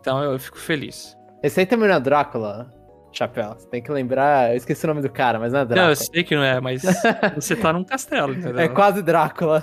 Então 0.00 0.22
eu, 0.22 0.32
eu 0.32 0.38
fico 0.38 0.58
feliz. 0.58 1.16
Esse 1.42 1.60
aí 1.60 1.66
também 1.66 1.88
não 1.88 1.96
é 1.96 2.00
Drácula, 2.00 2.70
Chapéu. 3.12 3.54
Você 3.54 3.68
tem 3.68 3.82
que 3.82 3.90
lembrar. 3.90 4.50
Eu 4.50 4.56
esqueci 4.56 4.84
o 4.84 4.88
nome 4.88 5.00
do 5.02 5.10
cara, 5.10 5.38
mas 5.38 5.52
não 5.52 5.60
é 5.60 5.62
Não, 5.62 5.68
Drácula. 5.68 5.92
eu 5.92 5.96
sei 5.96 6.22
que 6.24 6.36
não 6.36 6.42
é, 6.42 6.60
mas 6.60 6.82
você 7.34 7.56
tá 7.56 7.72
num 7.72 7.84
castelo, 7.84 8.32
entendeu? 8.34 8.58
É 8.58 8.68
quase 8.68 9.02
Drácula. 9.02 9.62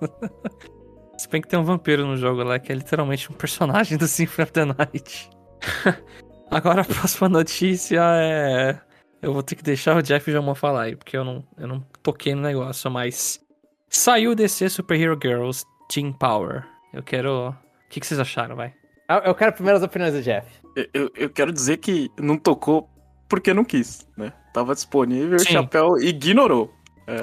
Se 1.16 1.28
bem 1.28 1.40
que 1.42 1.48
tem 1.48 1.58
um 1.58 1.64
vampiro 1.64 2.06
no 2.06 2.16
jogo 2.16 2.42
lá, 2.44 2.58
que 2.58 2.70
é 2.70 2.74
literalmente 2.74 3.30
um 3.30 3.34
personagem 3.34 3.98
do 3.98 4.06
Symphony 4.06 4.42
of 4.44 4.52
the 4.52 4.64
Night. 4.64 5.30
Agora 6.50 6.82
a 6.82 6.84
próxima 6.84 7.28
notícia 7.28 8.00
é. 8.00 8.80
Eu 9.20 9.32
vou 9.32 9.42
ter 9.42 9.56
que 9.56 9.64
deixar 9.64 9.96
o 9.96 10.02
Jeff 10.02 10.30
Jamon 10.30 10.54
falar 10.54 10.82
aí, 10.82 10.96
porque 10.96 11.16
eu 11.16 11.24
não, 11.24 11.44
eu 11.58 11.66
não 11.66 11.80
toquei 12.02 12.34
no 12.34 12.42
negócio, 12.42 12.90
mas. 12.90 13.40
Saiu 13.88 14.30
o 14.30 14.34
DC 14.34 14.68
Super 14.68 15.00
Hero 15.00 15.18
Girls 15.20 15.64
Team 15.88 16.12
Power. 16.12 16.64
Eu 16.92 17.02
quero. 17.02 17.48
O 17.50 17.54
que, 17.90 17.98
que 18.00 18.06
vocês 18.06 18.20
acharam, 18.20 18.54
vai? 18.54 18.72
Eu- 19.08 19.18
Eu 19.24 19.34
quero 19.34 19.52
primeiro 19.52 19.78
as 19.78 19.82
opiniões 19.84 20.12
do 20.14 20.22
Jeff. 20.22 20.46
Eu, 20.92 21.10
eu, 21.16 21.30
quero 21.30 21.52
dizer 21.52 21.78
que 21.78 22.10
não 22.20 22.36
tocou 22.36 22.88
porque 23.28 23.52
não 23.54 23.64
quis, 23.64 24.06
né? 24.16 24.32
Tava 24.52 24.74
disponível, 24.74 25.36
o 25.36 25.40
Sim. 25.40 25.52
Chapéu 25.52 25.96
ignorou. 26.00 26.72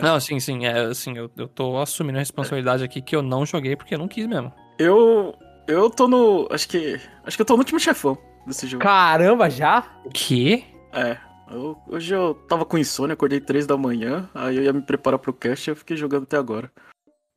Não, 0.02 0.20
sim, 0.20 0.40
sim. 0.40 0.66
É, 0.66 0.80
assim, 0.86 1.16
eu, 1.16 1.30
eu 1.38 1.48
tô 1.48 1.78
assumindo 1.78 2.18
a 2.18 2.20
responsabilidade 2.22 2.84
aqui 2.84 3.02
que 3.04 3.16
eu 3.16 3.22
não 3.22 3.46
joguei 3.46 3.76
porque 3.76 3.94
eu 3.94 4.00
não 4.00 4.08
quis 4.08 4.26
mesmo. 4.26 4.52
Eu. 4.80 5.36
Eu 5.68 5.90
tô 5.92 6.08
no. 6.08 6.48
Acho 6.52 6.68
que. 6.68 7.00
Acho 7.24 7.38
que 7.38 7.42
eu 7.42 7.46
tô 7.46 7.54
no 7.54 7.60
último 7.60 7.80
chefão 7.80 8.18
desse 8.48 8.66
jogo. 8.68 8.84
Caramba, 8.84 9.48
já? 9.50 9.86
O 10.04 10.10
quê? 10.10 10.64
É. 10.92 11.18
eu- 11.52 11.78
hoje 11.88 12.16
eu 12.16 12.34
tava 12.48 12.66
com 12.66 12.78
insônia, 12.80 13.14
acordei 13.14 13.40
três 13.40 13.68
da 13.68 13.78
manhã, 13.78 14.28
aí 14.34 14.58
eu 14.58 14.64
ia 14.64 14.74
me 14.74 14.82
preparar 14.82 15.20
pro 15.20 15.32
cast 15.34 15.70
e 15.70 15.72
eu 15.72 15.76
fiquei 15.76 15.96
jogando 15.96 16.24
até 16.24 16.36
agora. 16.38 16.72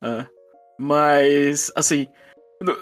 É. 0.02 0.24
Mas, 0.78 1.70
assim. 1.76 2.06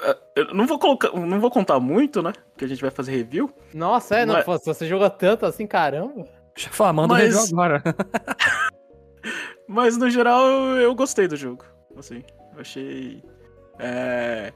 É, 0.05 0.19
Eu 0.37 0.55
não 0.55 0.67
vou 0.67 0.79
colocar. 0.79 1.11
Não 1.13 1.41
vou 1.41 1.51
contar 1.51 1.79
muito, 1.81 2.23
né? 2.23 2.33
Porque 2.53 2.65
a 2.65 2.69
gente 2.69 2.81
vai 2.83 2.91
fazer 2.91 3.13
review. 3.13 3.53
Nossa, 3.75 4.17
é, 4.17 4.27
não, 4.27 4.35
Mas- 4.35 4.45
pô, 4.45 4.59
se 4.59 4.65
você 4.67 4.87
jogou 4.87 5.09
tanto 5.11 5.45
assim, 5.47 5.67
caramba. 5.67 6.25
Deixa 6.55 6.71
eu 6.71 6.73
falar, 6.75 6.93
manda 6.93 7.13
o 7.15 7.17
Mas- 7.17 7.35
review 7.35 7.49
agora. 7.53 7.83
Mas 9.69 9.97
no 9.97 10.09
geral 10.09 10.47
eu, 10.47 10.77
eu 10.81 10.95
gostei 10.95 11.27
do 11.27 11.37
jogo. 11.37 11.65
Assim, 11.97 12.23
eu 12.55 12.61
achei. 12.61 13.23
É, 13.79 14.53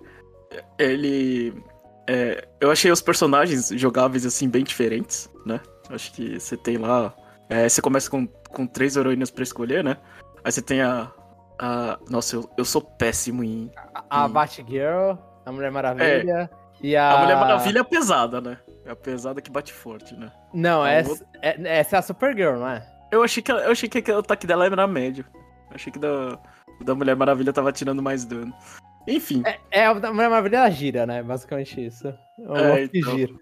ele. 0.79 1.53
é, 2.09 2.47
eu 2.61 2.71
achei 2.71 2.91
os 2.91 3.03
personagens 3.03 3.69
jogáveis 3.71 4.25
assim 4.25 4.49
bem 4.49 4.63
diferentes, 4.65 5.29
né? 5.45 5.61
Acho 5.91 6.13
que 6.13 6.39
você 6.39 6.57
tem 6.57 6.77
lá. 6.79 7.13
é, 7.49 7.69
você 7.69 7.83
começa 7.83 8.09
com, 8.09 8.27
com 8.27 8.67
três 8.67 8.97
heroínas 8.97 9.31
pra 9.31 9.43
escolher, 9.43 9.83
né? 9.83 9.97
Aí 10.45 10.53
você 10.53 10.63
tem 10.63 10.81
a. 10.81 11.13
a 11.61 11.99
nossa, 12.09 12.37
eu, 12.37 12.51
eu 12.57 12.65
sou 12.65 12.81
péssimo 12.81 13.45
em. 13.45 13.71
A, 14.09 14.25
a. 14.25 14.29
Batgirl, 14.29 15.19
a 15.45 15.53
Mulher 15.53 15.71
Maravilha 15.71 16.51
e 16.83 16.97
a... 16.97 17.13
A 17.13 17.23
Mulher 17.23 17.37
Maravilha 17.37 17.81
é 17.81 17.85
pesada, 17.85 18.41
né? 18.41 18.59
É 18.87 18.91
a 18.91 18.97
pesada 18.97 19.43
que 19.43 19.51
bate 19.51 19.73
forte, 19.73 20.17
né? 20.17 20.33
Não, 20.55 20.83
A 20.83 20.91
essa, 20.91 21.27
é, 21.43 21.79
essa 21.79 21.97
é 21.97 21.99
a 21.99 22.03
Supergirl, 22.03 22.59
não 22.59 22.69
é? 22.69 22.87
Eu 23.13 23.23
achei 23.23 23.43
que, 23.43 23.53
eu 23.53 23.71
achei 23.71 23.89
que 23.89 24.11
o 24.11 24.19
ataque 24.19 24.47
dela 24.47 24.65
era 24.65 24.87
médio. 24.87 25.25
Eu 25.35 25.75
achei 25.75 25.93
que 25.93 25.99
da, 25.99 26.39
o 26.81 26.85
da 26.85 26.95
Mulher 26.95 27.15
Maravilha 27.15 27.53
tava 27.53 27.73
tirando 27.73 28.03
mais 28.03 28.25
dano. 28.25 28.55
Enfim. 29.07 29.43
É, 29.45 29.83
é 29.83 29.87
a 29.87 29.95
Mulher 29.95 30.31
Maravilha, 30.31 30.57
ela 30.59 30.71
gira, 30.71 31.07
né? 31.07 31.23
Basicamente 31.23 31.85
isso. 31.85 32.09
É, 32.09 32.89
então. 32.93 33.17
gira. 33.17 33.35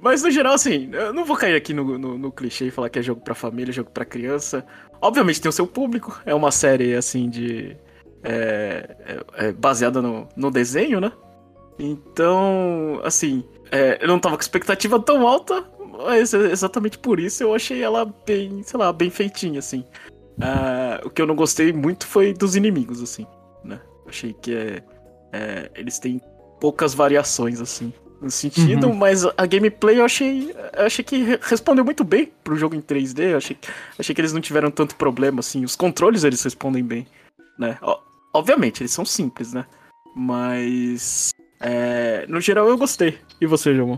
Mas 0.00 0.22
no 0.22 0.30
geral, 0.30 0.54
assim, 0.54 0.90
eu 0.92 1.12
não 1.12 1.24
vou 1.24 1.36
cair 1.36 1.54
aqui 1.56 1.74
no, 1.74 1.98
no, 1.98 2.16
no 2.16 2.30
clichê 2.32 2.66
e 2.66 2.70
falar 2.70 2.88
que 2.88 2.98
é 2.98 3.02
jogo 3.02 3.20
pra 3.20 3.34
família, 3.34 3.72
jogo 3.72 3.90
pra 3.90 4.04
criança. 4.04 4.64
Obviamente 5.00 5.40
tem 5.40 5.48
o 5.48 5.52
seu 5.52 5.66
público, 5.66 6.20
é 6.24 6.34
uma 6.34 6.50
série 6.52 6.94
assim 6.94 7.28
de. 7.28 7.76
É, 8.22 8.96
é- 9.36 9.46
é 9.48 9.52
baseada 9.52 10.00
no, 10.02 10.28
no 10.36 10.50
desenho, 10.50 11.00
né? 11.00 11.12
Então, 11.78 13.00
assim, 13.04 13.44
é, 13.70 13.98
eu 14.02 14.08
não 14.08 14.18
tava 14.18 14.36
com 14.36 14.42
expectativa 14.42 14.98
tão 15.00 15.26
alta, 15.26 15.64
mas 16.04 16.34
é 16.34 16.50
exatamente 16.50 16.98
por 16.98 17.20
isso 17.20 17.42
eu 17.42 17.54
achei 17.54 17.82
ela 17.82 18.04
bem, 18.26 18.62
sei 18.64 18.78
lá, 18.78 18.92
bem 18.92 19.10
feitinha, 19.10 19.60
assim. 19.60 19.84
Ah, 20.40 21.00
o 21.04 21.10
que 21.10 21.22
eu 21.22 21.26
não 21.26 21.34
gostei 21.36 21.72
muito 21.72 22.06
foi 22.06 22.32
dos 22.32 22.56
inimigos, 22.56 23.02
assim, 23.02 23.26
né? 23.64 23.80
Achei 24.06 24.32
que 24.32 24.54
é, 24.54 24.82
é, 25.32 25.70
eles 25.76 25.98
têm 25.98 26.20
poucas 26.60 26.94
variações, 26.94 27.60
assim, 27.60 27.92
no 28.20 28.30
sentido, 28.30 28.88
Uhum. 28.88 28.94
mas 28.94 29.24
a 29.24 29.46
gameplay 29.46 29.98
eu 30.00 30.04
achei, 30.04 30.50
eu 30.76 30.84
achei 30.86 31.04
que 31.04 31.22
re- 31.22 31.38
respondeu 31.42 31.84
muito 31.84 32.02
bem 32.02 32.32
pro 32.42 32.56
jogo 32.56 32.74
em 32.74 32.80
3D, 32.80 33.30
eu 33.32 33.36
achei, 33.36 33.56
achei 33.98 34.14
que 34.14 34.20
eles 34.20 34.32
não 34.32 34.40
tiveram 34.40 34.70
tanto 34.70 34.96
problema, 34.96 35.40
assim, 35.40 35.64
os 35.64 35.76
controles 35.76 36.24
eles 36.24 36.42
respondem 36.42 36.82
bem, 36.84 37.06
né? 37.58 37.78
Ó, 37.82 37.98
Obviamente, 38.34 38.82
eles 38.82 38.92
são 38.92 39.04
simples, 39.06 39.52
né? 39.54 39.64
Mas, 40.14 41.30
é, 41.60 42.26
no 42.28 42.40
geral 42.40 42.68
eu 42.68 42.76
gostei. 42.76 43.18
E 43.40 43.46
você, 43.46 43.74
Jamon? 43.74 43.96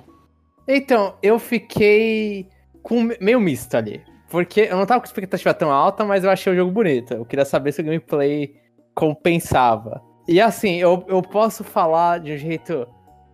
Então, 0.68 1.14
eu 1.20 1.36
fiquei 1.38 2.46
com 2.82 3.02
me- 3.02 3.18
meio 3.20 3.40
misto 3.40 3.74
ali. 3.74 4.00
Porque 4.30 4.60
eu 4.70 4.76
não 4.76 4.86
tava 4.86 5.00
com 5.00 5.06
expectativa 5.06 5.52
tão 5.52 5.72
alta, 5.72 6.04
mas 6.04 6.22
eu 6.22 6.30
achei 6.30 6.52
o 6.52 6.56
jogo 6.56 6.70
bonito. 6.70 7.12
Eu 7.12 7.24
queria 7.24 7.44
saber 7.44 7.72
se 7.72 7.80
o 7.80 7.84
gameplay 7.84 8.54
compensava. 8.94 10.00
E 10.28 10.40
assim, 10.40 10.76
eu, 10.76 11.04
eu 11.08 11.20
posso 11.22 11.64
falar 11.64 12.20
de 12.20 12.32
um 12.32 12.36
jeito. 12.38 12.86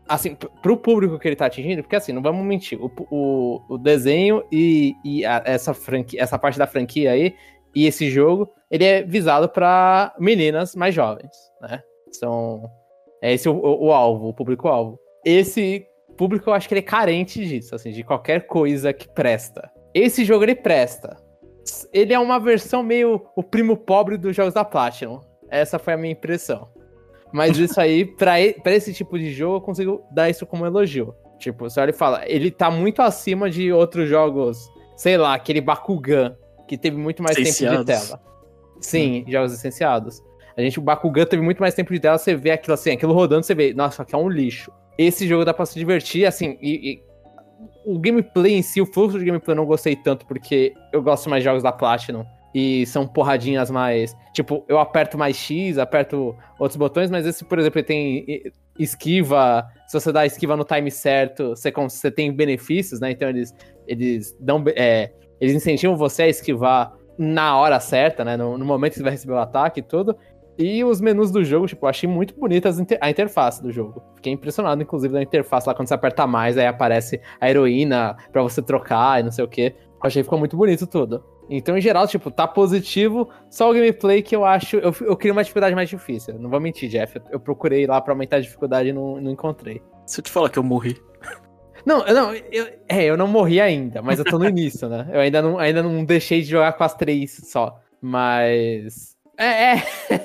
Assim, 0.09 0.37
pro 0.63 0.77
público 0.77 1.19
que 1.19 1.27
ele 1.27 1.35
tá 1.37 1.47
atingindo, 1.47 1.83
porque 1.83 1.97
assim, 1.97 2.13
não 2.13 2.23
vamos 2.23 2.45
mentir. 2.47 2.79
O, 2.81 2.91
o, 3.11 3.61
o 3.75 3.79
desenho 3.79 4.45
e, 4.53 4.95
e 5.05 5.25
a- 5.25 5.43
essa, 5.45 5.75
franquia, 5.75 6.23
essa 6.23 6.39
parte 6.39 6.59
da 6.59 6.67
franquia 6.67 7.11
aí, 7.11 7.35
e 7.75 7.87
esse 7.87 8.09
jogo, 8.09 8.49
ele 8.71 8.85
é 8.85 9.03
visado 9.03 9.49
pra 9.49 10.15
meninas 10.19 10.75
mais 10.77 10.95
jovens, 10.95 11.31
né? 11.61 11.83
São. 12.13 12.63
É 13.21 13.33
esse 13.33 13.49
o, 13.49 13.55
o- 13.57 13.87
o 13.87 13.93
alvo, 13.93 14.29
o 14.29 14.35
público-alvo. 14.35 14.99
Esse 15.25 15.85
público 16.17 16.49
eu 16.51 16.55
acho 16.55 16.69
que 16.69 16.75
ele 16.75 16.81
é 16.81 16.83
carente 16.85 17.45
disso, 17.45 17.75
assim, 17.75 17.91
de 17.91 18.05
qualquer 18.05 18.47
coisa 18.47 18.93
que 18.93 19.09
presta. 19.13 19.71
Esse 19.93 20.25
jogo 20.25 20.45
ele 20.45 20.55
presta. 20.55 21.17
Ele 21.93 22.15
é 22.15 22.19
uma 22.19 22.39
versão 22.39 22.83
meio 22.83 23.27
o 23.35 23.43
primo 23.43 23.77
pobre 23.77 24.17
dos 24.17 24.37
jogos 24.37 24.55
da 24.55 24.65
Platinum. 24.65 25.19
Essa 25.51 25.79
foi 25.81 25.95
a 25.95 25.97
minha 25.97 26.13
impressão. 26.13 26.69
Mas 27.37 27.59
isso 27.59 27.78
aí, 27.78 28.07
pra, 28.07 28.37
pra 28.62 28.75
esse 28.75 28.95
tipo 28.95 29.19
de 29.19 29.31
jogo, 29.31 29.57
eu 29.57 29.61
consigo 29.61 30.02
dar 30.11 30.31
isso 30.31 30.47
como 30.47 30.64
elogio. 30.64 31.14
Tipo, 31.38 31.69
você 31.69 31.78
olha 31.78 31.90
e 31.90 31.93
fala, 31.93 32.23
ele 32.26 32.50
tá 32.50 32.71
muito 32.71 33.02
acima 33.02 33.50
de 33.50 33.71
outros 33.71 34.09
jogos, 34.09 34.73
sei 34.97 35.19
lá, 35.19 35.35
aquele 35.35 35.61
Bakugan, 35.61 36.35
que 36.66 36.78
teve 36.78 36.97
muito 36.97 37.23
mais 37.23 37.37
tempo 37.37 37.76
de 37.76 37.85
tela. 37.85 38.23
Sim, 38.81 39.23
jogos 39.28 39.52
licenciados. 39.52 40.23
A 40.57 40.62
gente, 40.62 40.78
o 40.78 40.83
Bakugan 40.83 41.26
teve 41.26 41.43
muito 41.43 41.59
mais 41.59 41.75
tempo 41.75 41.93
de 41.93 42.00
tela, 42.00 42.16
você 42.16 42.35
vê 42.35 42.52
aquilo 42.52 42.73
assim, 42.73 42.93
aquilo 42.93 43.12
rodando, 43.12 43.45
você 43.45 43.55
vê, 43.55 43.75
nossa, 43.75 44.02
aqui 44.02 44.14
é 44.14 44.19
um 44.19 44.31
lixo. 44.31 44.73
Esse 44.97 45.28
jogo 45.28 45.45
dá 45.45 45.52
pra 45.52 45.66
se 45.66 45.78
divertir, 45.78 46.25
assim, 46.25 46.57
e, 46.62 46.93
e 46.93 47.02
o 47.85 47.99
gameplay 47.99 48.55
em 48.55 48.62
si, 48.62 48.81
o 48.81 48.87
fluxo 48.87 49.19
de 49.19 49.26
gameplay 49.26 49.52
eu 49.52 49.59
não 49.59 49.66
gostei 49.66 49.95
tanto, 49.95 50.25
porque 50.25 50.73
eu 50.90 51.02
gosto 51.02 51.28
mais 51.28 51.43
de 51.43 51.45
jogos 51.45 51.62
da 51.62 51.71
Platinum. 51.71 52.25
E 52.59 52.87
são 52.87 53.07
porradinhas 53.07 53.71
mais. 53.71 54.17
Tipo, 54.33 54.65
eu 54.67 54.79
aperto 54.79 55.19
mais 55.19 55.37
X, 55.37 55.77
aperto 55.77 56.35
outros 56.59 56.79
botões, 56.79 57.11
mas 57.11 57.27
esse, 57.27 57.45
por 57.45 57.59
exemplo, 57.59 57.81
ele 57.81 57.87
tem 57.87 58.43
esquiva. 58.79 59.67
Se 59.87 60.01
você 60.01 60.11
dá 60.11 60.25
esquiva 60.25 60.57
no 60.57 60.65
time 60.65 60.91
certo, 60.91 61.51
você, 61.51 61.71
você 61.71 62.11
tem 62.11 62.33
benefícios, 62.33 62.99
né? 62.99 63.11
Então 63.11 63.29
eles, 63.29 63.55
eles 63.87 64.35
dão. 64.41 64.65
é, 64.75 65.13
eles 65.39 65.55
incentivam 65.55 65.97
você 65.99 66.23
a 66.23 66.29
esquivar 66.29 66.95
na 67.19 67.59
hora 67.59 67.79
certa, 67.79 68.25
né? 68.25 68.39
No, 68.39 68.57
no 68.57 68.65
momento 68.65 68.93
que 68.93 68.99
você 69.01 69.03
vai 69.03 69.13
receber 69.13 69.35
o 69.35 69.39
ataque 69.39 69.81
e 69.81 69.83
tudo. 69.83 70.17
E 70.59 70.83
os 70.83 70.99
menus 70.99 71.31
do 71.31 71.45
jogo, 71.45 71.67
tipo, 71.67 71.85
eu 71.85 71.91
achei 71.91 72.09
muito 72.09 72.35
bonitas 72.41 72.81
inter- 72.81 72.99
a 73.03 73.11
interface 73.11 73.63
do 73.63 73.71
jogo. 73.71 74.03
Fiquei 74.15 74.33
impressionado, 74.33 74.83
inclusive, 74.83 75.13
da 75.13 75.23
interface 75.23 75.69
lá, 75.69 75.75
quando 75.75 75.89
você 75.89 75.93
aperta 75.93 76.27
mais, 76.27 76.57
aí 76.57 76.67
aparece 76.67 77.21
a 77.39 77.51
heroína 77.51 78.17
pra 78.33 78.41
você 78.43 78.63
trocar 78.63 79.21
e 79.21 79.25
não 79.25 79.31
sei 79.31 79.45
o 79.45 79.49
que. 79.49 79.75
Achei 80.03 80.23
que 80.23 80.25
ficou 80.25 80.39
muito 80.39 80.57
bonito 80.57 80.87
tudo. 80.87 81.23
Então, 81.49 81.76
em 81.76 81.81
geral, 81.81 82.07
tipo, 82.07 82.31
tá 82.31 82.47
positivo. 82.47 83.29
Só 83.49 83.71
o 83.71 83.75
gameplay 83.75 84.23
que 84.23 84.35
eu 84.35 84.45
acho. 84.45 84.76
Eu, 84.76 84.95
eu 85.00 85.17
queria 85.17 85.33
uma 85.33 85.43
dificuldade 85.43 85.75
mais 85.75 85.88
difícil. 85.88 86.38
Não 86.38 86.50
vou 86.50 86.61
mentir, 86.61 86.88
Jeff. 86.88 87.17
Eu, 87.17 87.23
eu 87.33 87.41
procurei 87.41 87.87
lá 87.87 88.00
pra 88.00 88.12
aumentar 88.12 88.37
a 88.37 88.41
dificuldade 88.41 88.88
e 88.88 88.93
não, 88.93 89.21
não 89.21 89.31
encontrei. 89.31 89.81
Se 90.07 90.21
eu 90.21 90.25
te 90.25 90.31
falar 90.31 90.50
que 90.50 90.59
eu 90.59 90.62
morri. 90.62 91.00
Não, 91.85 92.05
não, 92.05 92.35
eu, 92.35 92.67
é, 92.88 93.05
eu 93.05 93.17
não 93.17 93.29
morri 93.29 93.61
ainda, 93.61 94.03
mas 94.03 94.19
eu 94.19 94.25
tô 94.25 94.41
no 94.41 94.45
início, 94.49 94.88
né? 94.88 95.09
Eu 95.12 95.21
ainda 95.21 95.41
não, 95.41 95.57
ainda 95.57 95.85
não 95.85 96.05
deixei 96.05 96.43
de 96.43 96.49
jogar 96.49 96.73
com 96.73 96.83
as 96.83 96.95
três 96.95 97.41
só. 97.45 97.81
Mas. 98.00 99.17
É, 99.38 99.75
é. 99.75 99.83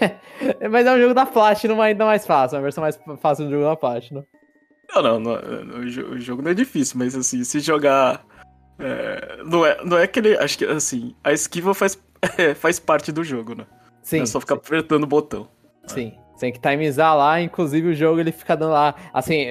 mas 0.69 0.87
é 0.87 0.93
um 0.93 0.99
jogo 0.99 1.13
da 1.13 1.25
Platinum 1.25 1.79
ainda 1.79 2.05
mais 2.05 2.25
fácil, 2.25 2.57
uma 2.57 2.63
versão 2.63 2.81
mais 2.81 2.99
fácil 3.19 3.45
do 3.45 3.51
jogo 3.51 3.65
da 3.65 3.75
Platinum. 3.75 4.23
Não, 4.93 5.01
não, 5.01 5.19
não, 5.19 5.79
o 5.79 6.19
jogo 6.19 6.41
não 6.41 6.51
é 6.51 6.53
difícil, 6.53 6.97
mas 6.97 7.15
assim, 7.15 7.43
se 7.43 7.59
jogar. 7.59 8.25
É, 8.79 9.43
não, 9.43 9.65
é, 9.65 9.83
não 9.83 9.97
é 9.97 10.07
que 10.07 10.19
ele. 10.19 10.37
Acho 10.37 10.57
que 10.57 10.65
assim, 10.65 11.15
a 11.23 11.31
esquiva 11.31 11.73
faz, 11.73 11.97
faz 12.57 12.79
parte 12.79 13.11
do 13.11 13.23
jogo, 13.23 13.55
né? 13.55 13.65
Sim. 14.01 14.21
é 14.21 14.25
só 14.25 14.39
ficar 14.39 14.55
apertando 14.55 15.03
o 15.03 15.07
botão. 15.07 15.47
Sim. 15.85 16.13
Tem 16.39 16.51
que 16.51 16.59
timizar 16.59 17.15
lá, 17.15 17.39
inclusive 17.39 17.89
o 17.89 17.93
jogo 17.93 18.19
ele 18.19 18.31
fica 18.31 18.57
dando 18.57 18.71
lá. 18.71 18.95
Assim, 19.13 19.45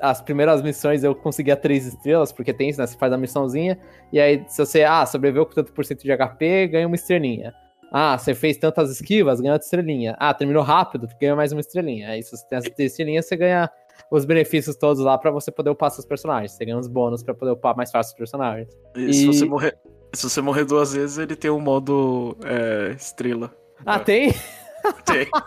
as 0.00 0.22
primeiras 0.22 0.62
missões 0.62 1.04
eu 1.04 1.14
conseguia 1.14 1.54
três 1.54 1.86
estrelas, 1.86 2.32
porque 2.32 2.54
tem 2.54 2.70
isso, 2.70 2.80
né? 2.80 2.86
Você 2.86 2.96
faz 2.96 3.12
a 3.12 3.18
missãozinha, 3.18 3.78
e 4.10 4.18
aí 4.18 4.42
se 4.48 4.64
você, 4.64 4.82
ah, 4.82 5.04
sobreviveu 5.04 5.44
com 5.44 5.52
tanto 5.52 5.70
por 5.70 5.84
cento 5.84 6.02
de 6.02 6.16
HP, 6.16 6.68
ganha 6.68 6.86
uma 6.86 6.96
estrelinha. 6.96 7.52
Ah, 7.92 8.16
você 8.16 8.34
fez 8.34 8.56
tantas 8.56 8.90
esquivas, 8.90 9.38
ganha 9.38 9.52
outra 9.52 9.66
estrelinha. 9.66 10.16
Ah, 10.18 10.32
terminou 10.32 10.62
rápido, 10.62 11.06
ganha 11.20 11.36
mais 11.36 11.52
uma 11.52 11.60
estrelinha. 11.60 12.08
Aí 12.08 12.22
se 12.22 12.30
você 12.30 12.48
tem 12.48 12.56
as 12.56 12.64
estrelinhas, 12.64 13.26
você 13.26 13.36
ganha 13.36 13.70
os 14.10 14.24
benefícios 14.24 14.74
todos 14.76 15.02
lá 15.02 15.16
pra 15.16 15.30
você 15.30 15.50
poder 15.52 15.70
upar 15.70 15.90
seus 15.90 16.04
personagens. 16.06 16.52
Você 16.52 16.64
ganha 16.64 16.76
uns 16.78 16.88
bônus 16.88 17.22
pra 17.22 17.32
poder 17.34 17.52
upar 17.52 17.76
mais 17.76 17.90
fácil 17.90 18.12
os 18.12 18.18
personagens. 18.18 18.68
E, 18.96 19.12
se 19.12 19.22
E- 19.24 19.26
você 19.26 19.44
morrer. 19.44 19.76
Se 20.12 20.28
você 20.28 20.40
morrer 20.40 20.64
duas 20.64 20.92
vezes, 20.92 21.18
ele 21.18 21.36
tem 21.36 21.50
um 21.52 21.60
modo 21.60 22.36
é, 22.44 22.92
estrela. 22.98 23.54
Ah, 23.86 23.96
É. 23.96 23.98
tem? 24.00 24.34
Tem. 25.06 25.28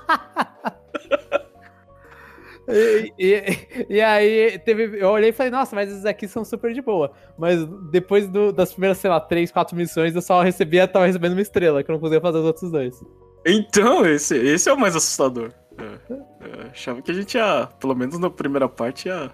E, 2.66 3.12
e, 3.20 3.86
e 3.96 4.02
aí 4.02 4.58
teve, 4.60 4.98
eu 4.98 5.10
olhei 5.10 5.32
e 5.32 5.34
falei, 5.34 5.52
nossa, 5.52 5.76
mas 5.76 5.92
esses 5.92 6.06
aqui 6.06 6.30
são 6.30 6.46
super 6.46 6.74
de 6.74 6.82
boa. 6.82 7.12
Mas 7.38 7.60
depois 7.92 8.30
do- 8.30 8.54
das 8.54 8.72
primeiras, 8.72 9.00
sei 9.00 9.10
lá, 9.10 9.20
três, 9.20 9.52
quatro 9.52 9.76
missões, 9.76 10.16
eu 10.16 10.22
só 10.22 10.42
recebia, 10.42 10.88
tava 10.88 11.06
recebendo 11.06 11.34
uma 11.34 11.42
estrela, 11.42 11.84
que 11.84 11.92
eu 11.92 11.94
não 11.94 12.00
conseguia 12.00 12.22
fazer 12.22 12.38
os 12.38 12.46
outros 12.46 12.72
dois. 12.72 13.04
Então, 13.46 14.06
esse, 14.06 14.38
esse 14.38 14.70
é 14.70 14.74
o 14.74 14.80
mais 14.80 14.96
assustador. 14.96 15.52
É, 15.78 16.14
é, 16.66 16.70
achava 16.72 17.02
que 17.02 17.12
a 17.12 17.14
gente 17.14 17.36
ia, 17.38 17.68
pelo 17.80 17.96
menos 17.96 18.18
na 18.20 18.30
primeira 18.30 18.68
parte, 18.70 19.08
ia, 19.08 19.32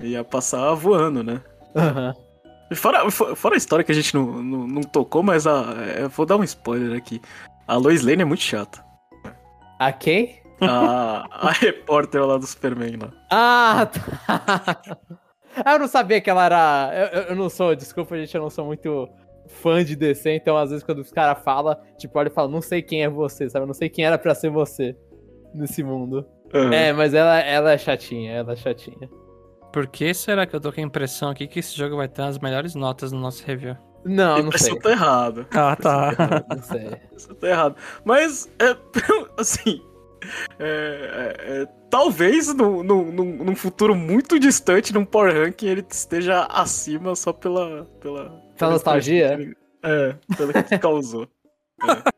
ia 0.00 0.24
passar 0.24 0.72
voando, 0.74 1.22
né? 1.22 1.40
Aham. 1.74 2.14
E 2.70 2.74
Fora, 2.76 3.10
fo- 3.10 3.34
fora 3.34 3.54
a 3.54 3.58
história 3.58 3.84
que 3.84 3.90
a 3.90 3.94
gente 3.94 4.14
não, 4.14 4.42
não, 4.42 4.66
não 4.66 4.82
tocou, 4.82 5.22
mas 5.22 5.46
a, 5.46 5.64
é, 5.96 6.02
eu 6.04 6.08
vou 6.08 6.24
dar 6.24 6.36
um 6.36 6.44
spoiler 6.44 6.96
aqui. 6.96 7.20
A 7.66 7.76
Lois 7.76 8.02
Lane 8.04 8.22
é 8.22 8.24
muito 8.24 8.42
chata. 8.42 8.84
A 9.78 9.90
quem? 9.92 10.40
A, 10.60 11.26
a 11.48 11.50
repórter 11.58 12.24
lá 12.24 12.36
do 12.38 12.46
Superman 12.46 12.96
lá. 13.00 13.10
Ah, 13.30 13.86
tá. 13.90 14.80
Eu 15.72 15.78
não 15.80 15.88
sabia 15.88 16.20
que 16.20 16.30
ela 16.30 16.44
era. 16.44 16.90
Eu, 17.12 17.20
eu- 17.20 17.28
eu 17.30 17.36
não 17.36 17.48
sou, 17.50 17.74
desculpa, 17.74 18.16
gente, 18.16 18.34
eu 18.34 18.42
não 18.42 18.50
sou 18.50 18.64
muito 18.66 19.08
fã 19.48 19.84
de 19.84 19.96
DC, 19.96 20.30
então 20.36 20.56
às 20.56 20.70
vezes 20.70 20.84
quando 20.84 21.00
os 21.00 21.10
caras 21.10 21.42
falam, 21.42 21.76
tipo, 21.98 22.16
olha 22.16 22.28
e 22.28 22.32
fala, 22.32 22.46
não 22.48 22.62
sei 22.62 22.80
quem 22.82 23.02
é 23.02 23.08
você, 23.08 23.50
sabe? 23.50 23.64
Eu 23.64 23.66
não 23.66 23.74
sei 23.74 23.88
quem 23.88 24.04
era 24.04 24.16
pra 24.16 24.32
ser 24.32 24.48
você 24.48 24.96
nesse 25.54 25.82
mundo. 25.82 26.26
Aham. 26.54 26.72
É, 26.72 26.92
mas 26.92 27.14
ela, 27.14 27.38
ela 27.40 27.72
é 27.72 27.78
chatinha, 27.78 28.32
ela 28.32 28.52
é 28.52 28.56
chatinha. 28.56 29.08
Por 29.72 29.86
que 29.86 30.12
será 30.12 30.46
que 30.46 30.54
eu 30.56 30.60
tô 30.60 30.72
com 30.72 30.80
a 30.80 30.84
impressão 30.84 31.30
aqui 31.30 31.46
que 31.46 31.60
esse 31.60 31.76
jogo 31.76 31.96
vai 31.96 32.08
ter 32.08 32.22
as 32.22 32.38
melhores 32.38 32.74
notas 32.74 33.12
no 33.12 33.20
nosso 33.20 33.44
review? 33.46 33.76
Não, 34.04 34.42
não 34.42 34.48
Isso 34.50 34.64
sei. 34.64 34.78
tá 34.80 34.90
errado. 34.90 35.46
Ah, 35.54 35.76
tá. 35.76 36.12
Não 36.48 36.62
sei. 36.62 36.90
Isso 37.16 37.34
tá 37.34 37.48
errado. 37.48 37.76
Mas, 38.04 38.50
é, 38.58 38.76
assim. 39.38 39.80
é, 40.58 40.64
é, 41.46 41.62
é, 41.62 41.66
talvez 41.88 42.52
no, 42.54 42.82
no, 42.82 43.12
num, 43.12 43.44
num 43.44 43.54
futuro 43.54 43.94
muito 43.94 44.38
distante, 44.40 44.92
num 44.92 45.04
Power 45.04 45.32
Ranking, 45.44 45.66
ele 45.68 45.86
esteja 45.88 46.46
acima 46.46 47.14
só 47.14 47.32
pela. 47.32 47.84
Pela, 48.00 48.30
pela 48.58 48.72
nostalgia? 48.72 49.36
que 49.36 49.42
ele- 49.42 49.56
É, 49.84 50.14
pelo 50.36 50.52
que 50.64 50.78
causou. 50.78 51.28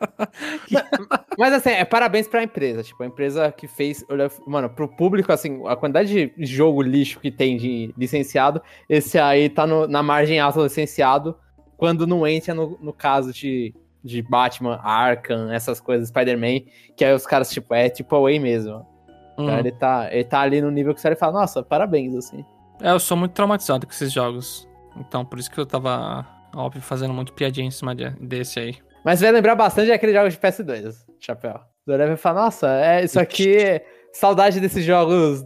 Mas 1.38 1.52
assim, 1.52 1.70
é 1.70 1.84
parabéns 1.84 2.28
pra 2.28 2.42
empresa. 2.42 2.82
Tipo, 2.82 3.02
a 3.02 3.06
empresa 3.06 3.52
que 3.52 3.66
fez. 3.66 4.04
Mano, 4.46 4.68
pro 4.70 4.88
público, 4.88 5.32
assim, 5.32 5.62
a 5.66 5.76
quantidade 5.76 6.32
de 6.36 6.46
jogo 6.46 6.82
lixo 6.82 7.20
que 7.20 7.30
tem 7.30 7.56
de 7.56 7.94
licenciado, 7.96 8.60
esse 8.88 9.18
aí 9.18 9.48
tá 9.48 9.66
no- 9.66 9.86
na 9.86 10.02
margem 10.02 10.38
alta 10.40 10.58
do 10.58 10.64
licenciado, 10.64 11.36
quando 11.76 12.06
não 12.06 12.26
entra 12.26 12.54
no, 12.54 12.78
no 12.80 12.92
caso 12.92 13.32
de, 13.32 13.74
de 14.04 14.22
Batman, 14.22 14.80
Arkham, 14.82 15.50
essas 15.52 15.80
coisas, 15.80 16.08
Spider-Man, 16.08 16.60
que 16.96 17.04
aí 17.04 17.14
os 17.14 17.26
caras, 17.26 17.50
tipo, 17.50 17.74
é 17.74 17.88
tipo 17.88 18.14
away 18.16 18.38
mesmo. 18.38 18.86
Então 19.34 19.54
Hum. 19.54 19.58
ele 19.58 19.72
tá, 19.72 20.08
ele 20.12 20.24
tá 20.24 20.40
ali 20.40 20.60
no 20.60 20.70
nível 20.70 20.94
que 20.94 21.00
você 21.00 21.16
fala, 21.16 21.40
nossa, 21.40 21.62
parabéns, 21.62 22.14
assim. 22.14 22.44
É, 22.82 22.90
eu 22.90 23.00
sou 23.00 23.16
muito 23.16 23.32
traumatizado 23.32 23.86
com 23.86 23.92
esses 23.92 24.12
jogos. 24.12 24.68
Então, 24.96 25.24
por 25.24 25.38
isso 25.38 25.50
que 25.50 25.58
eu 25.58 25.64
tava, 25.64 26.26
óbvio, 26.54 26.82
fazendo 26.82 27.14
muito 27.14 27.32
piadinha 27.32 27.66
em 27.66 27.70
cima 27.70 27.94
de- 27.94 28.10
desse 28.20 28.58
aí. 28.60 28.76
Mas 29.04 29.20
vai 29.20 29.32
lembrar 29.32 29.54
bastante 29.54 29.88
daqueles 29.88 30.14
jogos 30.14 30.34
de 30.34 30.40
PS2, 30.40 30.94
chapéu. 31.18 31.60
Você 31.84 31.92
olha 31.92 32.12
e 32.12 32.16
fala, 32.16 32.42
nossa, 32.42 32.68
é, 32.68 33.04
isso 33.04 33.18
aqui, 33.18 33.80
saudade 34.12 34.60
desses 34.60 34.84
jogos 34.84 35.44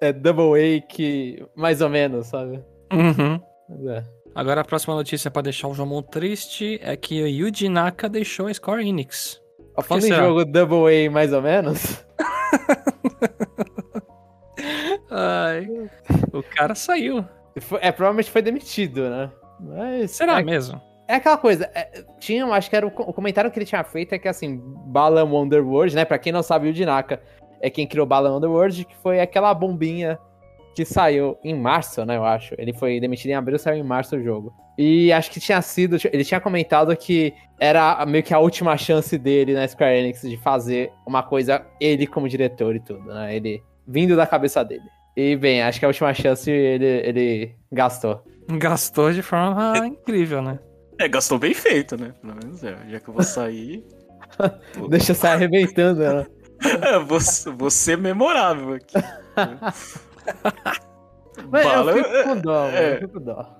é, 0.00 0.12
Double 0.12 0.60
A 0.60 0.80
que 0.80 1.44
mais 1.54 1.80
ou 1.80 1.88
menos, 1.88 2.26
sabe? 2.26 2.62
Uhum. 2.92 3.40
Mas 3.68 3.86
é. 3.86 4.04
Agora 4.34 4.62
a 4.62 4.64
próxima 4.64 4.94
notícia 4.94 5.30
pra 5.30 5.42
deixar 5.42 5.68
o 5.68 5.74
Jomon 5.74 6.02
triste 6.02 6.80
é 6.82 6.96
que 6.96 7.22
o 7.22 7.28
Yuji 7.28 7.68
Naka 7.68 8.08
deixou 8.08 8.46
a 8.46 8.54
Square 8.54 8.86
Enix. 8.86 9.40
Falando 9.82 10.04
em 10.04 10.12
jogo 10.12 10.44
Double 10.44 11.06
A 11.06 11.10
mais 11.10 11.32
ou 11.32 11.40
menos, 11.40 12.04
Ai. 15.10 15.68
O 16.32 16.42
cara 16.42 16.74
saiu. 16.74 17.24
é, 17.80 17.92
provavelmente 17.92 18.30
foi 18.30 18.42
demitido, 18.42 19.08
né? 19.08 19.30
Mas. 19.60 20.10
Será 20.12 20.40
é, 20.40 20.42
mesmo? 20.42 20.80
É 21.12 21.16
aquela 21.16 21.36
coisa, 21.36 21.70
é, 21.74 22.04
tinha, 22.18 22.46
acho 22.46 22.70
que 22.70 22.76
era 22.76 22.86
o, 22.86 22.88
o 22.88 23.12
comentário 23.12 23.50
que 23.50 23.58
ele 23.58 23.66
tinha 23.66 23.84
feito 23.84 24.14
é 24.14 24.18
que 24.18 24.26
assim, 24.26 24.58
Balan 24.86 25.24
Wonderworld, 25.24 25.94
né? 25.94 26.06
Pra 26.06 26.18
quem 26.18 26.32
não 26.32 26.42
sabe, 26.42 26.70
o 26.70 26.72
Dinaka 26.72 27.20
é 27.60 27.68
quem 27.68 27.86
criou 27.86 28.06
Balan 28.06 28.32
Wonderworld, 28.32 28.86
que 28.86 28.96
foi 28.96 29.20
aquela 29.20 29.52
bombinha 29.52 30.18
que 30.74 30.86
saiu 30.86 31.36
em 31.44 31.54
março, 31.54 32.02
né? 32.06 32.16
Eu 32.16 32.24
acho. 32.24 32.54
Ele 32.56 32.72
foi 32.72 32.98
demitido 32.98 33.30
em 33.30 33.34
abril, 33.34 33.58
saiu 33.58 33.78
em 33.78 33.86
março 33.86 34.16
o 34.16 34.22
jogo. 34.22 34.54
E 34.78 35.12
acho 35.12 35.30
que 35.30 35.38
tinha 35.38 35.60
sido. 35.60 35.98
Ele 36.10 36.24
tinha 36.24 36.40
comentado 36.40 36.96
que 36.96 37.34
era 37.60 38.04
meio 38.06 38.24
que 38.24 38.32
a 38.32 38.38
última 38.38 38.74
chance 38.78 39.18
dele 39.18 39.52
na 39.52 39.68
Square 39.68 39.98
Enix 39.98 40.22
de 40.22 40.38
fazer 40.38 40.90
uma 41.06 41.22
coisa, 41.22 41.62
ele 41.78 42.06
como 42.06 42.26
diretor 42.26 42.74
e 42.74 42.80
tudo, 42.80 43.04
né? 43.04 43.36
Ele 43.36 43.62
vindo 43.86 44.16
da 44.16 44.26
cabeça 44.26 44.64
dele. 44.64 44.84
E 45.14 45.36
bem, 45.36 45.62
acho 45.62 45.78
que 45.78 45.84
a 45.84 45.88
última 45.88 46.14
chance 46.14 46.50
ele, 46.50 46.86
ele 46.86 47.54
gastou. 47.70 48.24
Gastou 48.48 49.12
de 49.12 49.20
forma 49.20 49.74
incrível, 49.86 50.40
né? 50.40 50.58
É, 51.02 51.08
gastou 51.08 51.38
bem 51.38 51.52
feito, 51.52 51.96
né? 51.96 52.14
Pelo 52.20 52.34
menos 52.36 52.62
é. 52.62 52.76
Já 52.88 53.00
que 53.00 53.08
eu 53.08 53.14
vou 53.14 53.22
sair. 53.24 53.84
Deixa 54.88 55.12
eu 55.12 55.16
sair 55.16 55.32
arrebentando, 55.32 56.00
né? 56.00 56.26
é, 56.80 56.98
vou, 57.00 57.18
vou 57.56 57.70
ser 57.70 57.98
memorável 57.98 58.74
aqui. 58.74 58.94
Mas 61.50 61.64
Bala- 61.64 61.92
eu 61.92 62.04
fico 62.04 62.22
com 62.28 62.40
dó, 62.40 62.62
mano. 62.66 62.76
é. 62.76 62.94
Eu 62.94 63.00
fico 63.00 63.12
com 63.14 63.20
dó. 63.24 63.56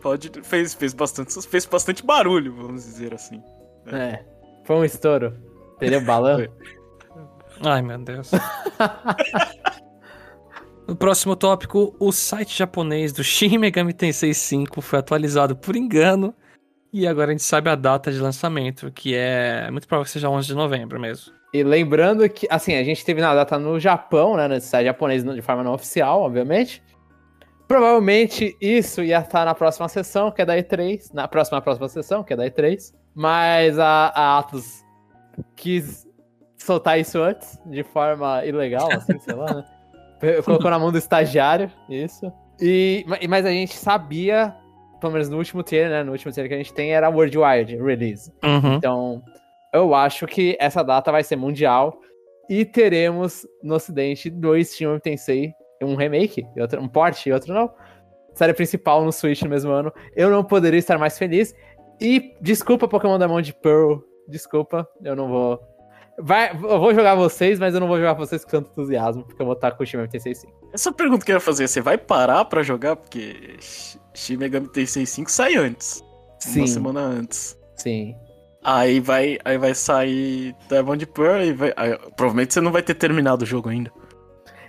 Pode, 0.00 0.30
fez, 0.44 0.74
fez, 0.74 0.94
bastante, 0.94 1.42
fez 1.48 1.66
bastante 1.66 2.04
barulho, 2.06 2.54
vamos 2.54 2.84
dizer 2.84 3.12
assim. 3.14 3.42
É. 3.86 4.24
Foi 4.64 4.76
um 4.76 4.84
estouro. 4.84 5.36
Entendeu? 5.76 6.02
Balão? 6.02 6.46
Ai, 7.64 7.82
meu 7.82 7.98
Deus. 7.98 8.30
No 10.86 10.94
próximo 10.96 11.36
tópico, 11.36 11.94
o 11.98 12.12
site 12.12 12.56
japonês 12.58 13.12
do 13.12 13.22
Shin 13.24 13.58
Megami 13.58 13.92
Tensei 13.92 14.32
5 14.34 14.80
foi 14.80 14.98
atualizado 14.98 15.56
por 15.56 15.76
engano 15.76 16.34
e 16.92 17.06
agora 17.06 17.28
a 17.28 17.32
gente 17.32 17.42
sabe 17.42 17.68
a 17.70 17.74
data 17.74 18.10
de 18.10 18.18
lançamento, 18.18 18.90
que 18.92 19.14
é 19.14 19.70
muito 19.70 19.86
provável 19.86 20.04
que 20.04 20.10
seja 20.10 20.28
11 20.28 20.46
de 20.48 20.54
novembro 20.54 20.98
mesmo. 21.00 21.32
E 21.52 21.62
lembrando 21.64 22.28
que, 22.28 22.46
assim, 22.50 22.74
a 22.76 22.84
gente 22.84 23.04
teve 23.04 23.20
na 23.20 23.34
data 23.34 23.58
no 23.58 23.78
Japão, 23.80 24.36
né? 24.36 24.46
Nesse 24.46 24.68
site 24.68 24.86
japonês 24.86 25.24
de 25.24 25.42
forma 25.42 25.64
não 25.64 25.72
oficial, 25.74 26.20
obviamente. 26.22 26.82
Provavelmente 27.66 28.56
isso 28.60 29.02
ia 29.02 29.18
estar 29.20 29.44
na 29.44 29.54
próxima 29.54 29.88
sessão, 29.88 30.30
que 30.30 30.42
é 30.42 30.44
da 30.44 30.56
E3. 30.56 31.12
Na 31.12 31.28
próxima, 31.28 31.60
próxima 31.60 31.88
sessão, 31.88 32.22
que 32.22 32.32
é 32.32 32.36
da 32.36 32.44
E3. 32.44 32.92
Mas 33.14 33.78
a, 33.78 34.12
a 34.14 34.38
Atos 34.38 34.84
quis 35.56 36.06
soltar 36.56 36.98
isso 37.00 37.20
antes, 37.20 37.58
de 37.66 37.82
forma 37.82 38.44
ilegal, 38.44 38.88
assim, 38.92 39.18
sei 39.18 39.34
lá, 39.34 39.54
né? 39.54 39.64
Colocou 40.44 40.70
na 40.70 40.78
mão 40.78 40.92
do 40.92 40.98
estagiário, 40.98 41.70
isso. 41.88 42.30
E, 42.60 43.04
ma- 43.08 43.18
mas 43.28 43.46
a 43.46 43.50
gente 43.50 43.74
sabia, 43.76 44.54
pelo 45.00 45.12
menos 45.12 45.28
no 45.28 45.38
último 45.38 45.62
trailer, 45.62 45.90
né? 45.90 46.02
No 46.02 46.12
último 46.12 46.32
trailer 46.32 46.48
que 46.48 46.54
a 46.54 46.58
gente 46.58 46.74
tem, 46.74 46.92
era 46.92 47.08
Worldwide 47.08 47.76
Release. 47.76 48.30
Uhum. 48.44 48.74
Então, 48.74 49.22
eu 49.72 49.94
acho 49.94 50.26
que 50.26 50.56
essa 50.60 50.82
data 50.82 51.10
vai 51.10 51.22
ser 51.22 51.36
mundial 51.36 51.98
e 52.48 52.64
teremos 52.64 53.46
no 53.62 53.74
ocidente 53.74 54.28
dois 54.28 54.74
Shin 54.74 54.84
Megami 54.86 55.00
Tensei, 55.00 55.52
um 55.82 55.94
remake, 55.94 56.46
e 56.54 56.60
outro, 56.60 56.80
um 56.80 56.88
port 56.88 57.24
e 57.26 57.32
outro 57.32 57.54
não. 57.54 57.72
Série 58.34 58.54
principal 58.54 59.04
no 59.04 59.12
Switch 59.12 59.42
no 59.42 59.50
mesmo 59.50 59.70
ano. 59.72 59.92
Eu 60.14 60.30
não 60.30 60.44
poderia 60.44 60.78
estar 60.78 60.98
mais 60.98 61.18
feliz. 61.18 61.54
E 62.00 62.34
desculpa 62.40 62.88
Pokémon 62.88 63.18
da 63.18 63.28
mão 63.28 63.40
de 63.40 63.52
Pearl, 63.52 63.98
desculpa, 64.28 64.88
eu 65.04 65.14
não 65.14 65.28
vou 65.28 65.60
Vai, 66.22 66.50
eu 66.52 66.78
vou 66.80 66.94
jogar 66.94 67.14
vocês, 67.14 67.58
mas 67.58 67.72
eu 67.74 67.80
não 67.80 67.88
vou 67.88 67.96
jogar 67.96 68.12
vocês 68.14 68.44
com 68.44 68.50
tanto 68.50 68.70
entusiasmo, 68.70 69.24
porque 69.24 69.40
eu 69.40 69.46
vou 69.46 69.54
estar 69.54 69.72
com 69.72 69.82
o 69.82 69.86
Shin 69.86 69.96
Megami 69.96 70.12
Tensei 70.12 70.34
5. 70.34 70.52
Essa 70.72 70.92
pergunta 70.92 71.24
que 71.24 71.32
eu 71.32 71.36
ia 71.36 71.40
fazer, 71.40 71.66
você 71.68 71.80
vai 71.80 71.96
parar 71.96 72.44
pra 72.44 72.62
jogar? 72.62 72.96
Porque 72.96 73.56
Sh- 73.60 73.98
Shin 74.14 74.36
Megami 74.36 74.68
Tensei 74.68 75.06
5 75.06 75.30
sai 75.30 75.54
antes. 75.56 76.04
Sim. 76.38 76.60
Uma 76.60 76.66
semana 76.66 77.00
antes. 77.00 77.58
Sim. 77.76 78.14
Aí 78.62 79.00
vai, 79.00 79.38
aí 79.44 79.56
vai 79.56 79.74
sair 79.74 80.54
Diamond 80.68 81.06
Pearl 81.06 81.42
e 81.42 81.52
vai. 81.52 81.72
aí, 81.76 81.96
provavelmente 82.16 82.52
você 82.52 82.60
não 82.60 82.70
vai 82.72 82.82
ter 82.82 82.94
terminado 82.94 83.42
o 83.42 83.46
jogo 83.46 83.68
ainda. 83.70 83.90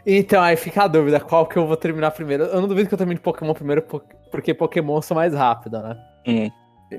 Então, 0.05 0.41
aí 0.41 0.55
fica 0.55 0.83
a 0.83 0.87
dúvida, 0.87 1.19
qual 1.19 1.45
que 1.45 1.57
eu 1.57 1.67
vou 1.67 1.75
terminar 1.77 2.11
primeiro. 2.11 2.43
Eu 2.45 2.61
não 2.61 2.67
duvido 2.67 2.87
que 2.87 2.93
eu 2.93 2.97
termine 2.97 3.19
Pokémon 3.19 3.53
primeiro, 3.53 3.81
po- 3.81 4.01
porque 4.31 4.53
Pokémon 4.53 4.95
eu 4.95 5.01
sou 5.01 5.15
mais 5.15 5.33
rápido, 5.33 5.79
né? 5.81 5.95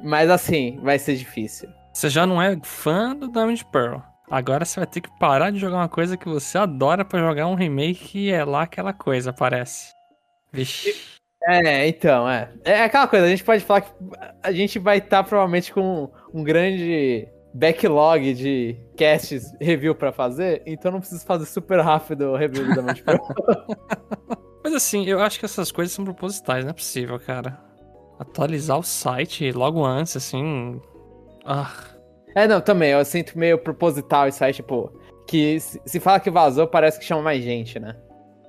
Mas 0.04 0.30
assim, 0.30 0.78
vai 0.82 0.98
ser 0.98 1.16
difícil. 1.16 1.68
Você 1.92 2.08
já 2.08 2.26
não 2.26 2.40
é 2.40 2.58
fã 2.62 3.14
do 3.16 3.28
Diamond 3.30 3.64
Pearl. 3.72 3.98
Agora 4.30 4.64
você 4.64 4.80
vai 4.80 4.86
ter 4.86 5.00
que 5.00 5.10
parar 5.18 5.50
de 5.50 5.58
jogar 5.58 5.76
uma 5.76 5.88
coisa 5.88 6.16
que 6.16 6.28
você 6.28 6.56
adora 6.56 7.04
pra 7.04 7.20
jogar 7.20 7.46
um 7.46 7.54
remake 7.54 8.04
que 8.04 8.32
é 8.32 8.44
lá 8.44 8.62
aquela 8.62 8.92
coisa, 8.92 9.32
parece. 9.32 9.92
Vixe. 10.52 10.94
É, 11.44 11.88
então, 11.88 12.28
é. 12.28 12.50
É 12.64 12.84
aquela 12.84 13.08
coisa, 13.08 13.26
a 13.26 13.28
gente 13.28 13.44
pode 13.44 13.64
falar 13.64 13.80
que 13.80 13.92
a 14.42 14.52
gente 14.52 14.78
vai 14.78 14.98
estar 14.98 15.24
provavelmente 15.24 15.72
com 15.72 16.10
um 16.32 16.42
grande 16.42 17.28
backlog 17.52 18.32
de 18.32 18.76
casts 18.96 19.52
review 19.60 19.94
pra 19.94 20.12
fazer, 20.12 20.62
então 20.64 20.92
não 20.92 21.00
preciso 21.00 21.24
fazer 21.26 21.46
super 21.46 21.80
rápido 21.80 22.30
o 22.30 22.36
review 22.36 22.72
Diamond 22.72 23.02
Pearl. 23.02 23.20
Mas 24.64 24.74
assim, 24.74 25.04
eu 25.04 25.20
acho 25.20 25.38
que 25.38 25.44
essas 25.44 25.72
coisas 25.72 25.92
são 25.92 26.04
propositais, 26.04 26.64
não 26.64 26.70
é 26.70 26.74
possível, 26.74 27.18
cara. 27.18 27.58
Atualizar 28.18 28.78
o 28.78 28.82
site 28.82 29.50
logo 29.50 29.84
antes, 29.84 30.16
assim. 30.16 30.80
Ah. 31.44 31.91
É, 32.34 32.46
não, 32.46 32.60
também, 32.60 32.90
eu 32.90 33.04
sinto 33.04 33.38
meio 33.38 33.58
proposital 33.58 34.28
isso 34.28 34.42
aí, 34.42 34.52
tipo, 34.52 34.92
que 35.26 35.58
se 35.60 36.00
fala 36.00 36.20
que 36.20 36.30
vazou, 36.30 36.66
parece 36.66 36.98
que 36.98 37.04
chama 37.04 37.22
mais 37.22 37.42
gente, 37.42 37.78
né? 37.78 37.96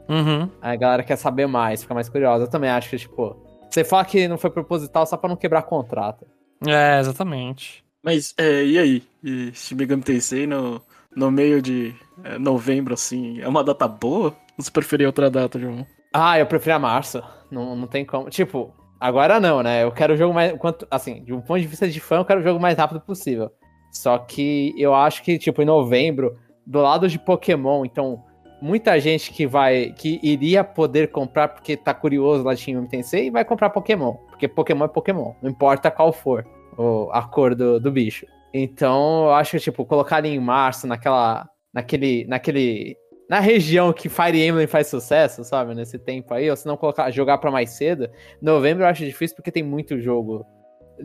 Uhum. 0.10 0.50
Aí 0.62 0.74
a 0.74 0.76
galera 0.76 1.04
quer 1.04 1.16
saber 1.16 1.48
mais, 1.48 1.82
fica 1.82 1.94
mais 1.94 2.10
curiosa. 2.10 2.46
Eu 2.46 2.50
também 2.50 2.70
acho 2.70 2.90
que, 2.90 2.98
tipo, 2.98 3.36
você 3.70 3.84
fala 3.84 4.06
que 4.06 4.28
não 4.28 4.38
foi 4.38 4.50
proposital 4.50 5.06
só 5.06 5.18
pra 5.18 5.30
não 5.30 5.36
quebrar 5.36 5.64
contrato. 5.64 6.26
É, 6.66 7.00
exatamente. 7.00 7.84
Mas, 8.04 8.34
é, 8.38 8.64
e 8.64 8.78
aí? 8.78 9.04
E 9.24 9.52
Shin 9.54 9.76
Megami 9.76 10.04
Tensei 10.04 10.46
no, 10.46 10.82
no 11.16 11.32
meio 11.32 11.62
de 11.62 11.96
é, 12.24 12.38
novembro, 12.38 12.94
assim, 12.94 13.40
é 13.42 13.48
uma 13.48 13.64
data 13.64 13.88
boa? 13.88 14.36
Ou 14.58 14.64
você 14.64 14.70
preferia 14.70 15.08
outra 15.08 15.30
data, 15.30 15.58
João? 15.58 15.86
Ah, 16.14 16.38
eu 16.38 16.46
prefiro 16.46 16.76
a 16.76 16.80
março. 16.80 17.24
Não, 17.50 17.76
não 17.76 17.88
tem 17.88 18.06
como. 18.06 18.30
Tipo, 18.30 18.74
agora 19.00 19.40
não, 19.40 19.64
né? 19.64 19.84
Eu 19.84 19.92
quero 19.92 20.14
o 20.14 20.18
jogo 20.18 20.34
mais. 20.34 20.56
Quanto, 20.58 20.88
assim, 20.92 21.24
de 21.24 21.34
um 21.34 21.42
ponto 21.42 21.62
de 21.62 21.68
vista 21.68 21.88
de 21.88 22.00
fã, 22.00 22.18
eu 22.18 22.26
quero 22.26 22.42
o 22.42 22.44
jogo 22.44 22.60
mais 22.60 22.78
rápido 22.78 23.02
possível. 23.02 23.52
Só 23.94 24.18
que 24.18 24.74
eu 24.76 24.94
acho 24.94 25.22
que, 25.24 25.38
tipo, 25.38 25.62
em 25.62 25.66
novembro, 25.66 26.36
do 26.66 26.82
lado 26.82 27.08
de 27.08 27.20
Pokémon, 27.20 27.86
então, 27.86 28.24
muita 28.60 29.00
gente 29.00 29.32
que 29.32 29.46
vai. 29.46 29.94
que 29.96 30.20
iria 30.24 30.64
poder 30.64 31.12
comprar 31.12 31.50
porque 31.50 31.78
tá 31.78 31.94
curioso 31.94 32.44
lá 32.44 32.54
de 32.56 32.62
Shin 32.62 32.86
Tensei 32.88 33.30
vai 33.30 33.46
comprar 33.46 33.70
Pokémon. 33.70 34.14
Porque 34.30 34.48
Pokémon 34.48 34.86
é 34.86 34.88
Pokémon. 34.88 35.34
Não 35.42 35.52
importa 35.52 35.92
qual 35.92 36.12
for 36.12 36.46
o, 36.78 37.10
a 37.12 37.22
cor 37.22 37.54
do, 37.54 37.80
do 37.80 37.92
bicho. 37.92 38.26
Então, 38.54 39.26
eu 39.26 39.34
acho 39.34 39.52
que, 39.52 39.60
tipo, 39.60 39.86
colocar 39.86 40.26
em 40.26 40.40
março, 40.40 40.88
naquela. 40.88 41.48
naquele. 41.74 42.26
naquele. 42.26 42.98
Na 43.30 43.40
região 43.40 43.94
que 43.94 44.10
Fire 44.10 44.46
Emblem 44.46 44.68
faz 44.68 44.88
sucesso, 44.88 45.44
sabe? 45.44 45.74
Nesse 45.74 45.98
tempo 45.98 46.34
aí, 46.34 46.50
ou 46.50 46.56
se 46.56 46.66
não 46.66 46.78
colocar, 46.78 47.10
jogar 47.10 47.38
pra 47.38 47.50
mais 47.50 47.72
cedo. 47.72 48.10
Novembro 48.42 48.84
eu 48.84 48.88
acho 48.88 49.06
difícil 49.06 49.36
porque 49.36 49.52
tem 49.52 49.64
muito 49.64 50.00
jogo. 50.00 50.46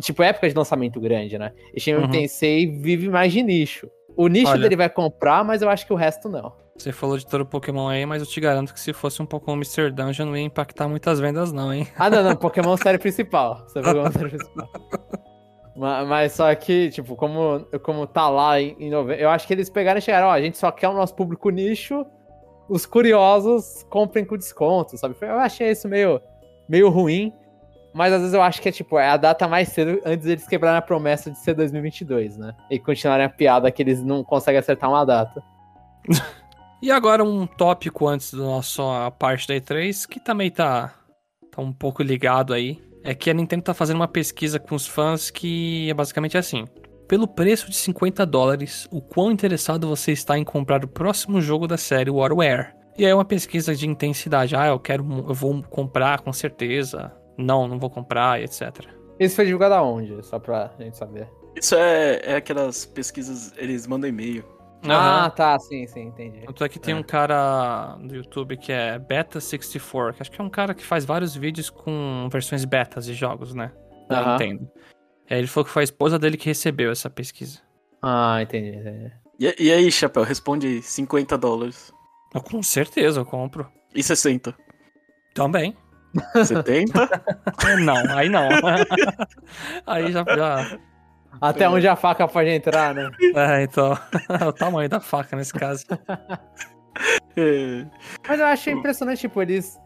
Tipo, 0.00 0.22
época 0.22 0.48
de 0.48 0.54
lançamento 0.54 1.00
grande, 1.00 1.38
né? 1.38 1.52
E 1.74 1.80
Shin 1.80 1.94
Uhum. 1.94 2.10
Tensei 2.10 2.66
vive 2.66 3.08
mais 3.08 3.32
de 3.32 3.42
nicho. 3.42 3.90
O 4.16 4.26
nicho 4.28 4.50
Olha. 4.50 4.62
dele 4.62 4.76
vai 4.76 4.88
comprar, 4.90 5.44
mas 5.44 5.62
eu 5.62 5.68
acho 5.70 5.86
que 5.86 5.92
o 5.92 5.96
resto 5.96 6.28
não. 6.28 6.52
Você 6.76 6.92
falou 6.92 7.16
de 7.18 7.26
todo 7.26 7.44
Pokémon 7.46 7.88
aí, 7.88 8.04
mas 8.06 8.22
eu 8.22 8.28
te 8.28 8.40
garanto 8.40 8.72
que 8.72 8.78
se 8.80 8.92
fosse 8.92 9.20
um 9.20 9.26
Pokémon 9.26 9.56
Mr. 9.56 9.90
Dungeon 9.90 10.26
não 10.26 10.36
ia 10.36 10.44
impactar 10.44 10.88
muitas 10.88 11.18
vendas, 11.18 11.52
não, 11.52 11.72
hein? 11.72 11.88
Ah, 11.96 12.08
não, 12.10 12.22
não. 12.22 12.36
Pokémon 12.36 12.76
série 12.76 12.98
principal. 12.98 13.64
Você 13.66 13.80
Pokémon 13.80 14.10
série 14.12 14.28
principal. 14.28 14.68
Ma- 15.76 16.04
Mas, 16.04 16.32
só 16.32 16.52
que, 16.54 16.90
tipo, 16.90 17.16
como, 17.16 17.66
como 17.82 18.06
tá 18.06 18.28
lá 18.28 18.60
em, 18.60 18.76
em 18.78 18.90
novembro, 18.90 19.22
eu 19.22 19.30
acho 19.30 19.46
que 19.46 19.52
eles 19.54 19.70
pegaram 19.70 19.98
e 19.98 20.02
chegaram, 20.02 20.28
ó, 20.28 20.30
a 20.32 20.40
gente 20.40 20.58
só 20.58 20.70
quer 20.70 20.88
o 20.88 20.94
nosso 20.94 21.14
público 21.14 21.50
nicho, 21.50 22.04
os 22.68 22.84
curiosos 22.86 23.84
comprem 23.88 24.24
com 24.24 24.36
desconto, 24.36 24.96
sabe? 24.98 25.14
Eu 25.20 25.38
achei 25.38 25.70
isso 25.70 25.88
meio, 25.88 26.20
meio 26.68 26.88
ruim, 26.90 27.32
mas 27.98 28.12
às 28.12 28.20
vezes 28.20 28.34
eu 28.34 28.40
acho 28.40 28.62
que 28.62 28.68
é, 28.68 28.72
tipo, 28.72 28.96
é 28.96 29.08
a 29.08 29.16
data 29.16 29.48
mais 29.48 29.70
cedo 29.70 30.00
antes 30.06 30.24
deles 30.24 30.46
quebrarem 30.46 30.78
a 30.78 30.82
promessa 30.82 31.32
de 31.32 31.38
ser 31.38 31.52
2022, 31.54 32.36
né? 32.36 32.54
E 32.70 32.78
continuarem 32.78 33.26
a 33.26 33.28
piada 33.28 33.72
que 33.72 33.82
eles 33.82 34.00
não 34.00 34.22
conseguem 34.22 34.60
acertar 34.60 34.88
uma 34.88 35.04
data. 35.04 35.42
E 36.80 36.92
agora 36.92 37.24
um 37.24 37.44
tópico 37.44 38.06
antes 38.06 38.32
da 38.32 38.44
nossa 38.44 39.10
parte 39.18 39.48
da 39.48 39.54
E3, 39.54 40.06
que 40.06 40.20
também 40.20 40.48
tá, 40.48 40.94
tá 41.50 41.60
um 41.60 41.72
pouco 41.72 42.04
ligado 42.04 42.54
aí, 42.54 42.80
é 43.02 43.16
que 43.16 43.28
a 43.28 43.34
Nintendo 43.34 43.64
tá 43.64 43.74
fazendo 43.74 43.96
uma 43.96 44.06
pesquisa 44.06 44.60
com 44.60 44.76
os 44.76 44.86
fãs 44.86 45.28
que 45.28 45.90
é 45.90 45.94
basicamente 45.94 46.38
assim. 46.38 46.66
Pelo 47.08 47.26
preço 47.26 47.68
de 47.68 47.74
50 47.74 48.24
dólares, 48.24 48.86
o 48.92 49.02
quão 49.02 49.32
interessado 49.32 49.88
você 49.88 50.12
está 50.12 50.38
em 50.38 50.44
comprar 50.44 50.84
o 50.84 50.88
próximo 50.88 51.40
jogo 51.40 51.66
da 51.66 51.76
série 51.76 52.12
WarWare? 52.12 52.68
E 52.96 53.04
aí 53.04 53.10
é 53.10 53.14
uma 53.14 53.24
pesquisa 53.24 53.74
de 53.74 53.88
intensidade. 53.88 54.54
Ah, 54.54 54.68
eu 54.68 54.78
quero, 54.78 55.04
eu 55.28 55.34
vou 55.34 55.60
comprar 55.64 56.20
com 56.20 56.32
certeza. 56.32 57.12
Não, 57.38 57.66
não 57.68 57.78
vou 57.78 57.88
comprar, 57.88 58.40
e 58.40 58.44
etc. 58.44 58.84
Isso 59.18 59.36
foi 59.36 59.44
divulgado 59.46 59.74
aonde? 59.74 60.22
Só 60.26 60.38
pra 60.38 60.72
gente 60.78 60.96
saber. 60.96 61.30
Isso 61.56 61.74
é, 61.74 62.20
é 62.24 62.36
aquelas 62.36 62.84
pesquisas, 62.84 63.52
eles 63.56 63.86
mandam 63.86 64.08
e-mail. 64.10 64.44
Ah, 64.88 65.28
tá, 65.30 65.58
sim, 65.58 65.86
sim, 65.88 66.02
entendi. 66.02 66.40
Tanto 66.46 66.62
é 66.62 66.68
que 66.68 66.78
tem 66.78 66.94
É. 66.94 66.96
um 66.96 67.02
cara 67.02 67.96
no 67.98 68.14
YouTube 68.14 68.56
que 68.56 68.70
é 68.70 68.96
Beta64, 68.98 70.14
que 70.14 70.22
acho 70.22 70.30
que 70.30 70.40
é 70.40 70.44
um 70.44 70.48
cara 70.50 70.72
que 70.74 70.84
faz 70.84 71.04
vários 71.04 71.34
vídeos 71.34 71.68
com 71.68 72.28
versões 72.30 72.64
betas 72.64 73.04
de 73.06 73.14
jogos, 73.14 73.54
né? 73.54 73.72
Da 74.08 74.20
Aham. 74.20 74.32
Nintendo. 74.38 74.70
É, 75.28 75.36
ele 75.36 75.46
falou 75.48 75.64
que 75.64 75.70
foi 75.72 75.82
a 75.82 75.84
esposa 75.84 76.16
dele 76.18 76.36
que 76.36 76.46
recebeu 76.46 76.92
essa 76.92 77.10
pesquisa. 77.10 77.58
Ah, 78.00 78.40
entendi, 78.40 78.76
entendi. 78.78 79.12
E, 79.40 79.64
e 79.64 79.72
aí, 79.72 79.90
Chapéu, 79.90 80.22
responde 80.22 80.66
aí, 80.66 80.82
50 80.82 81.36
dólares. 81.36 81.92
Eu, 82.34 82.40
com 82.40 82.62
certeza 82.62 83.20
eu 83.20 83.26
compro. 83.26 83.68
E 83.94 84.02
60? 84.02 84.54
Também. 85.34 85.76
70? 86.44 87.22
É, 87.66 87.76
Não, 87.76 87.96
aí 88.16 88.28
não. 88.28 88.48
aí 89.86 90.10
já. 90.12 90.24
já 90.24 90.78
Até 91.40 91.68
onde 91.68 91.86
a 91.86 91.96
faca 91.96 92.26
pode 92.26 92.48
entrar, 92.50 92.94
né? 92.94 93.10
é, 93.34 93.62
então. 93.62 93.96
o 94.48 94.52
tamanho 94.52 94.88
da 94.88 95.00
faca 95.00 95.36
nesse 95.36 95.52
caso. 95.52 95.84
É. 97.36 97.84
Mas 98.26 98.40
eu 98.40 98.46
achei 98.46 98.72
impressionante, 98.72 99.20
tipo, 99.20 99.40
eles, 99.40 99.78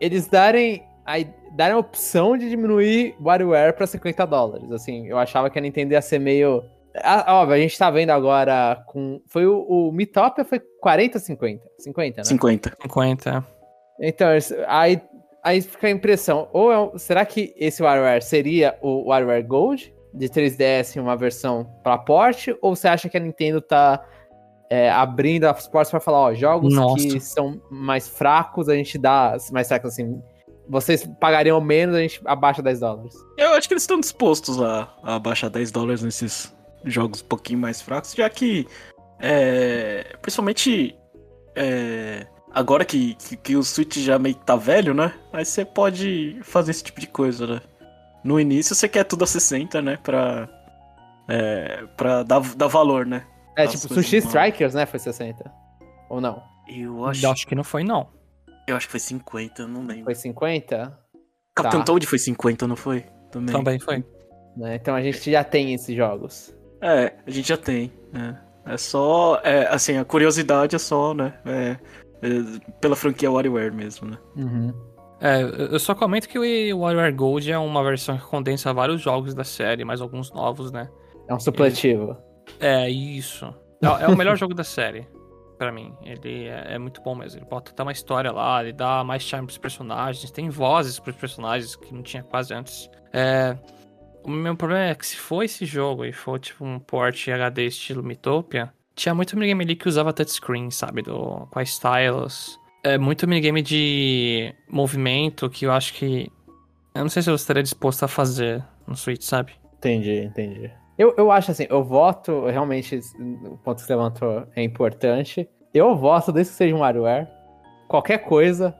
eles 0.00 0.26
darem, 0.28 0.82
a, 1.06 1.14
darem 1.54 1.74
a 1.74 1.78
opção 1.78 2.36
de 2.36 2.48
diminuir 2.48 3.16
WarioWare 3.20 3.72
pra 3.74 3.86
50 3.86 4.26
dólares. 4.26 4.70
Assim, 4.72 5.06
eu 5.06 5.18
achava 5.18 5.48
que 5.48 5.58
a 5.58 5.62
Nintendo 5.62 5.92
ia 5.92 6.02
ser 6.02 6.18
meio. 6.18 6.64
Ah, 7.02 7.34
óbvio, 7.36 7.54
a 7.54 7.58
gente 7.58 7.78
tá 7.78 7.90
vendo 7.90 8.10
agora 8.10 8.82
com. 8.86 9.20
Foi 9.28 9.46
o, 9.46 9.60
o 9.62 9.92
Mitopia 9.92 10.44
foi 10.44 10.60
40 10.80 11.18
ou 11.18 11.22
50? 11.22 11.64
50, 11.78 12.16
né? 12.18 12.24
50. 12.24 12.76
50. 12.82 13.46
Então, 14.00 14.36
isso- 14.36 14.54
aí, 14.66 15.00
aí 15.42 15.60
fica 15.60 15.86
a 15.86 15.90
impressão. 15.90 16.48
Ou 16.52 16.72
é 16.72 16.78
um- 16.78 16.98
será 16.98 17.24
que 17.24 17.54
esse 17.56 17.82
WarioWare 17.82 18.22
seria 18.22 18.78
o 18.82 19.08
WarioWare 19.08 19.42
Gold 19.46 19.94
de 20.14 20.28
3DS 20.28 20.96
em 20.96 21.00
uma 21.00 21.16
versão 21.16 21.64
pra 21.82 21.98
porte? 21.98 22.56
Ou 22.60 22.74
você 22.74 22.88
acha 22.88 23.08
que 23.08 23.16
a 23.16 23.20
Nintendo 23.20 23.60
tá 23.60 24.04
é, 24.70 24.90
abrindo 24.90 25.44
as 25.44 25.66
portas 25.66 25.90
pra 25.90 25.98
falar, 25.98 26.18
ó, 26.20 26.34
jogos 26.34 26.74
Nossa. 26.74 27.02
que 27.08 27.18
são 27.20 27.58
mais 27.70 28.06
fracos, 28.06 28.68
a 28.68 28.74
gente 28.74 28.98
dá 28.98 29.34
mais 29.50 29.66
fracos 29.66 29.92
assim. 29.92 30.22
Vocês 30.68 31.08
pagariam 31.18 31.58
menos, 31.58 31.96
a 31.96 32.00
gente 32.00 32.20
abaixa 32.26 32.60
10 32.60 32.80
dólares. 32.80 33.14
Eu 33.38 33.54
acho 33.54 33.66
que 33.66 33.72
eles 33.72 33.84
estão 33.84 33.98
dispostos 33.98 34.60
a, 34.60 34.94
a 35.02 35.18
baixar 35.18 35.48
10 35.48 35.72
dólares 35.72 36.02
nesses 36.02 36.54
jogos 36.84 37.22
um 37.22 37.24
pouquinho 37.24 37.58
mais 37.58 37.80
fracos, 37.80 38.12
já 38.14 38.28
que, 38.28 38.66
é, 39.20 40.14
principalmente, 40.20 40.94
é, 41.56 42.26
agora 42.52 42.84
que, 42.84 43.14
que, 43.14 43.36
que 43.36 43.56
o 43.56 43.62
Switch 43.62 43.98
já 43.98 44.18
meio 44.18 44.34
que 44.34 44.44
tá 44.44 44.56
velho, 44.56 44.94
né? 44.94 45.14
Aí 45.32 45.44
você 45.44 45.64
pode 45.64 46.38
fazer 46.42 46.70
esse 46.70 46.84
tipo 46.84 47.00
de 47.00 47.06
coisa, 47.06 47.46
né? 47.46 47.60
No 48.24 48.38
início 48.38 48.74
você 48.74 48.88
quer 48.88 49.04
tudo 49.04 49.24
a 49.24 49.26
60, 49.26 49.80
né? 49.80 49.98
Pra, 50.02 50.48
é, 51.28 51.84
pra 51.96 52.22
dar, 52.22 52.40
dar 52.54 52.66
valor, 52.66 53.06
né? 53.06 53.24
É, 53.56 53.64
As 53.64 53.72
tipo, 53.72 53.94
Sushi 53.94 54.20
mal. 54.20 54.26
Strikers, 54.26 54.74
né? 54.74 54.86
Foi 54.86 54.98
60. 54.98 55.50
Ou 56.08 56.20
não? 56.20 56.42
Eu 56.68 57.04
Acho... 57.06 57.26
acho 57.28 57.46
que 57.46 57.54
não 57.54 57.64
foi, 57.64 57.82
não. 57.82 58.08
eu 58.66 58.76
acho 58.76 58.86
que 58.86 58.90
foi 58.92 59.00
50, 59.00 59.62
eu 59.62 59.68
não 59.68 59.86
lembro. 59.86 60.04
Foi 60.04 60.14
50? 60.14 60.98
Capitão 61.54 61.80
tá. 61.80 61.86
Toad 61.86 62.06
foi 62.06 62.18
50, 62.18 62.66
não 62.66 62.76
foi? 62.76 63.04
Também. 63.30 63.54
Também 63.54 63.78
foi. 63.78 64.04
Né? 64.56 64.76
Então 64.76 64.94
a 64.94 65.02
gente 65.02 65.30
já 65.30 65.42
tem 65.42 65.74
esses 65.74 65.96
jogos. 65.96 66.54
É, 66.80 67.14
a 67.26 67.30
gente 67.30 67.48
já 67.48 67.56
tem. 67.56 67.92
É, 68.14 68.74
é 68.74 68.76
só. 68.76 69.40
É, 69.42 69.66
assim, 69.68 69.96
a 69.96 70.04
curiosidade 70.04 70.76
é 70.76 70.78
só, 70.78 71.14
né? 71.14 71.34
É, 71.44 71.76
pela 72.80 72.96
franquia 72.96 73.30
WarioWare 73.30 73.72
mesmo, 73.72 74.10
né? 74.10 74.18
Uhum. 74.36 74.72
É, 75.20 75.42
eu 75.42 75.78
só 75.78 75.94
comento 75.94 76.28
que 76.28 76.38
o 76.38 76.78
WarioWare 76.78 77.12
Gold 77.12 77.50
é 77.50 77.58
uma 77.58 77.82
versão 77.82 78.16
que 78.16 78.24
condensa 78.24 78.72
vários 78.72 79.00
jogos 79.00 79.34
da 79.34 79.44
série, 79.44 79.84
mais 79.84 80.00
alguns 80.00 80.30
novos, 80.32 80.70
né? 80.70 80.88
É 81.28 81.34
um 81.34 81.40
supletivo. 81.40 82.16
É, 82.60 82.88
isso. 82.88 83.52
É, 83.82 84.04
é 84.04 84.08
o 84.08 84.16
melhor 84.16 84.36
jogo 84.36 84.54
da 84.54 84.64
série, 84.64 85.06
pra 85.58 85.72
mim. 85.72 85.92
Ele 86.02 86.46
é, 86.46 86.74
é 86.74 86.78
muito 86.78 87.02
bom 87.02 87.14
mesmo. 87.14 87.40
Ele 87.40 87.46
bota 87.46 87.72
até 87.72 87.82
uma 87.82 87.92
história 87.92 88.30
lá, 88.30 88.62
ele 88.62 88.72
dá 88.72 89.02
mais 89.02 89.22
charme 89.22 89.46
pros 89.46 89.58
personagens, 89.58 90.30
tem 90.30 90.48
vozes 90.48 90.98
pros 91.00 91.16
personagens 91.16 91.74
que 91.74 91.92
não 91.92 92.02
tinha 92.02 92.22
quase 92.22 92.54
antes. 92.54 92.88
É, 93.12 93.58
o 94.24 94.30
meu 94.30 94.56
problema 94.56 94.84
é 94.84 94.94
que 94.94 95.06
se 95.06 95.16
for 95.16 95.42
esse 95.42 95.64
jogo 95.66 96.04
e 96.04 96.12
for 96.12 96.38
tipo 96.38 96.64
um 96.64 96.78
port 96.78 97.28
HD 97.28 97.66
estilo 97.66 98.02
Mitopia, 98.02 98.72
tinha 98.98 99.14
muito 99.14 99.36
minigame 99.36 99.64
ali 99.64 99.76
que 99.76 99.88
usava 99.88 100.12
touchscreen, 100.12 100.70
sabe? 100.70 101.02
Do, 101.02 101.46
com 101.50 101.58
a 101.58 101.62
stylus. 101.62 102.58
É 102.84 102.98
muito 102.98 103.26
minigame 103.26 103.62
de 103.62 104.54
movimento 104.68 105.48
que 105.48 105.64
eu 105.66 105.72
acho 105.72 105.94
que. 105.94 106.30
Eu 106.94 107.02
não 107.02 107.08
sei 107.08 107.22
se 107.22 107.30
eu 107.30 107.34
estaria 107.34 107.62
disposto 107.62 108.02
a 108.04 108.08
fazer 108.08 108.62
no 108.86 108.96
Switch, 108.96 109.22
sabe? 109.22 109.52
Entendi, 109.78 110.22
entendi. 110.24 110.70
Eu, 110.98 111.14
eu 111.16 111.30
acho 111.30 111.52
assim, 111.52 111.66
eu 111.70 111.84
voto, 111.84 112.46
realmente, 112.46 112.98
o 113.44 113.56
ponto 113.58 113.76
que 113.80 113.82
você 113.86 113.94
levantou 113.94 114.44
é 114.56 114.62
importante. 114.64 115.48
Eu 115.72 115.94
voto, 115.96 116.32
desde 116.32 116.50
que 116.52 116.56
seja 116.58 116.74
um 116.74 116.80
WarioWare, 116.80 117.28
qualquer 117.86 118.18
coisa, 118.18 118.74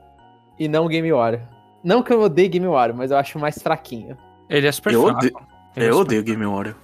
e 0.59 0.67
não 0.67 0.87
Game 0.89 1.09
Wario. 1.13 1.41
Não 1.81 2.03
que 2.03 2.11
eu 2.11 2.19
odeie 2.19 2.49
Game 2.49 2.67
Wario, 2.67 2.93
mas 2.95 3.11
eu 3.11 3.17
acho 3.17 3.39
mais 3.39 3.61
fraquinho. 3.61 4.17
Ele 4.49 4.67
é 4.67 4.71
super 4.71 4.91
Eu 4.93 5.03
fraco. 5.03 5.17
odeio- 5.19 5.37
é 5.77 5.83
Eu 5.87 5.93
super 5.93 6.01
odeio 6.01 6.23
Game 6.23 6.45
Wario. 6.45 6.75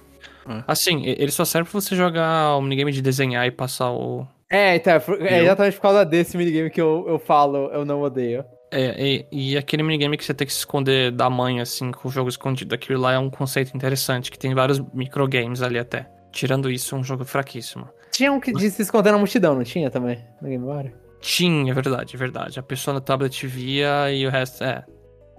Assim, 0.66 1.02
e- 1.02 1.16
ele 1.18 1.30
só 1.30 1.44
serve 1.44 1.70
pra 1.70 1.80
você 1.80 1.94
jogar 1.96 2.56
o 2.56 2.62
minigame 2.62 2.92
de 2.92 3.02
desenhar 3.02 3.46
e 3.46 3.50
passar 3.50 3.90
o. 3.92 4.26
É, 4.50 4.76
então, 4.76 4.92
é 4.94 5.34
é 5.38 5.42
exatamente 5.42 5.74
por 5.76 5.82
causa 5.82 6.04
desse 6.04 6.36
minigame 6.36 6.70
que 6.70 6.80
eu, 6.80 7.04
eu 7.08 7.18
falo, 7.18 7.68
eu 7.72 7.84
não 7.84 8.00
odeio. 8.02 8.44
É, 8.72 8.94
e, 9.04 9.26
e 9.52 9.56
aquele 9.56 9.82
minigame 9.82 10.16
que 10.16 10.24
você 10.24 10.34
tem 10.34 10.46
que 10.46 10.52
se 10.52 10.58
esconder 10.60 11.10
da 11.12 11.28
mãe, 11.30 11.60
assim, 11.60 11.90
com 11.92 12.08
o 12.08 12.10
jogo 12.10 12.28
escondido. 12.28 12.74
Aquilo 12.74 13.00
lá 13.00 13.12
é 13.12 13.18
um 13.18 13.30
conceito 13.30 13.76
interessante, 13.76 14.30
que 14.30 14.38
tem 14.38 14.54
vários 14.54 14.80
microgames 14.92 15.62
ali 15.62 15.78
até. 15.78 16.08
Tirando 16.32 16.70
isso, 16.70 16.94
é 16.94 16.98
um 16.98 17.04
jogo 17.04 17.24
fraquíssimo. 17.24 17.88
Tinha 18.12 18.32
um 18.32 18.40
que 18.40 18.52
disse 18.52 18.76
se 18.76 18.82
esconder 18.82 19.12
na 19.12 19.18
multidão, 19.18 19.54
não 19.54 19.64
tinha 19.64 19.90
também? 19.90 20.18
No 20.42 20.48
Game 20.48 20.64
Boy? 20.64 20.92
Tinha, 21.20 21.70
é 21.72 21.74
verdade, 21.74 22.14
é 22.14 22.18
verdade. 22.18 22.58
A 22.58 22.62
pessoa 22.62 22.94
no 22.94 23.00
tablet 23.00 23.46
via 23.46 24.12
e 24.12 24.26
o 24.26 24.30
resto. 24.30 24.62
É. 24.62 24.84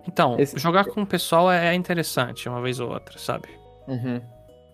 Então, 0.07 0.37
Esse- 0.39 0.57
jogar 0.57 0.85
com 0.85 1.01
o 1.01 1.05
pessoal 1.05 1.51
é 1.51 1.67
é 1.67 1.73
interessante, 1.75 2.47
uma 2.49 2.61
vez 2.61 2.79
ou 2.79 2.89
outra, 2.91 3.17
sabe? 3.19 3.47
Uhum. 3.87 4.21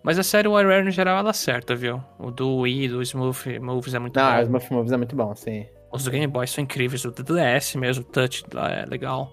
Mas 0.04 0.18
a 0.18 0.22
série 0.22 0.46
WarioWare 0.46 0.84
no 0.84 0.90
geral 0.90 1.16
ela 1.16 1.30
acerta, 1.30 1.74
viu? 1.74 1.98
O 2.18 2.30
do 2.30 2.58
Wii, 2.58 2.88
do 2.88 3.00
Smooth 3.00 3.58
Moves 3.58 3.94
é 3.94 3.98
muito 3.98 4.14
Não, 4.20 4.36
bom. 4.36 4.42
os 4.42 4.48
Muff 4.50 4.72
Moves 4.72 4.92
é 4.92 4.96
muito 4.98 5.16
bom, 5.16 5.34
sim. 5.34 5.66
Os 5.90 6.04
do 6.04 6.10
Game 6.10 6.26
Boy 6.26 6.46
são 6.46 6.62
incríveis, 6.62 7.02
o 7.06 7.10
do 7.10 7.24
DS 7.24 7.74
mesmo, 7.76 8.04
o 8.04 8.06
Touch 8.06 8.44
é 8.54 8.84
legal. 8.84 9.32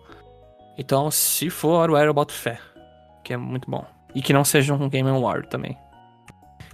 Então, 0.78 1.12
se 1.12 1.50
for 1.50 1.90
WarioWare, 1.90 2.08
eu 2.08 2.14
boto 2.14 2.32
fé. 2.34 2.58
Que 3.22 3.34
é 3.34 3.38
muito 3.38 3.70
bom. 3.70 3.86
E 4.16 4.22
que 4.22 4.32
não 4.32 4.46
seja 4.46 4.74
um 4.74 4.88
Game 4.88 5.12
War 5.12 5.46
também. 5.46 5.78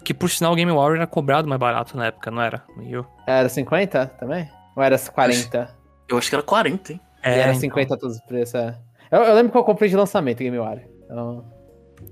Que 0.03 0.13
por 0.13 0.29
sinal 0.29 0.53
o 0.53 0.55
Game 0.55 0.71
War 0.71 0.95
era 0.95 1.07
cobrado 1.07 1.47
mais 1.47 1.59
barato 1.59 1.97
na 1.97 2.05
época, 2.05 2.29
não 2.29 2.41
era? 2.41 2.63
No. 2.77 3.05
Era 3.25 3.49
50 3.49 4.05
também? 4.19 4.47
Ou 4.75 4.83
era 4.83 4.97
40? 4.99 5.75
Eu 6.07 6.19
acho 6.19 6.29
que 6.29 6.35
era 6.35 6.43
40, 6.43 6.93
hein? 6.93 7.01
E 7.25 7.29
era 7.29 7.49
então. 7.49 7.61
50 7.61 7.97
todos 7.97 8.15
os 8.17 8.21
preços, 8.21 8.53
é. 8.53 8.77
Eu, 9.11 9.23
eu 9.23 9.33
lembro 9.33 9.51
que 9.51 9.57
eu 9.57 9.63
comprei 9.63 9.89
de 9.89 9.95
lançamento 9.95 10.37
Game 10.37 10.57
War. 10.59 10.81
Então... 11.03 11.43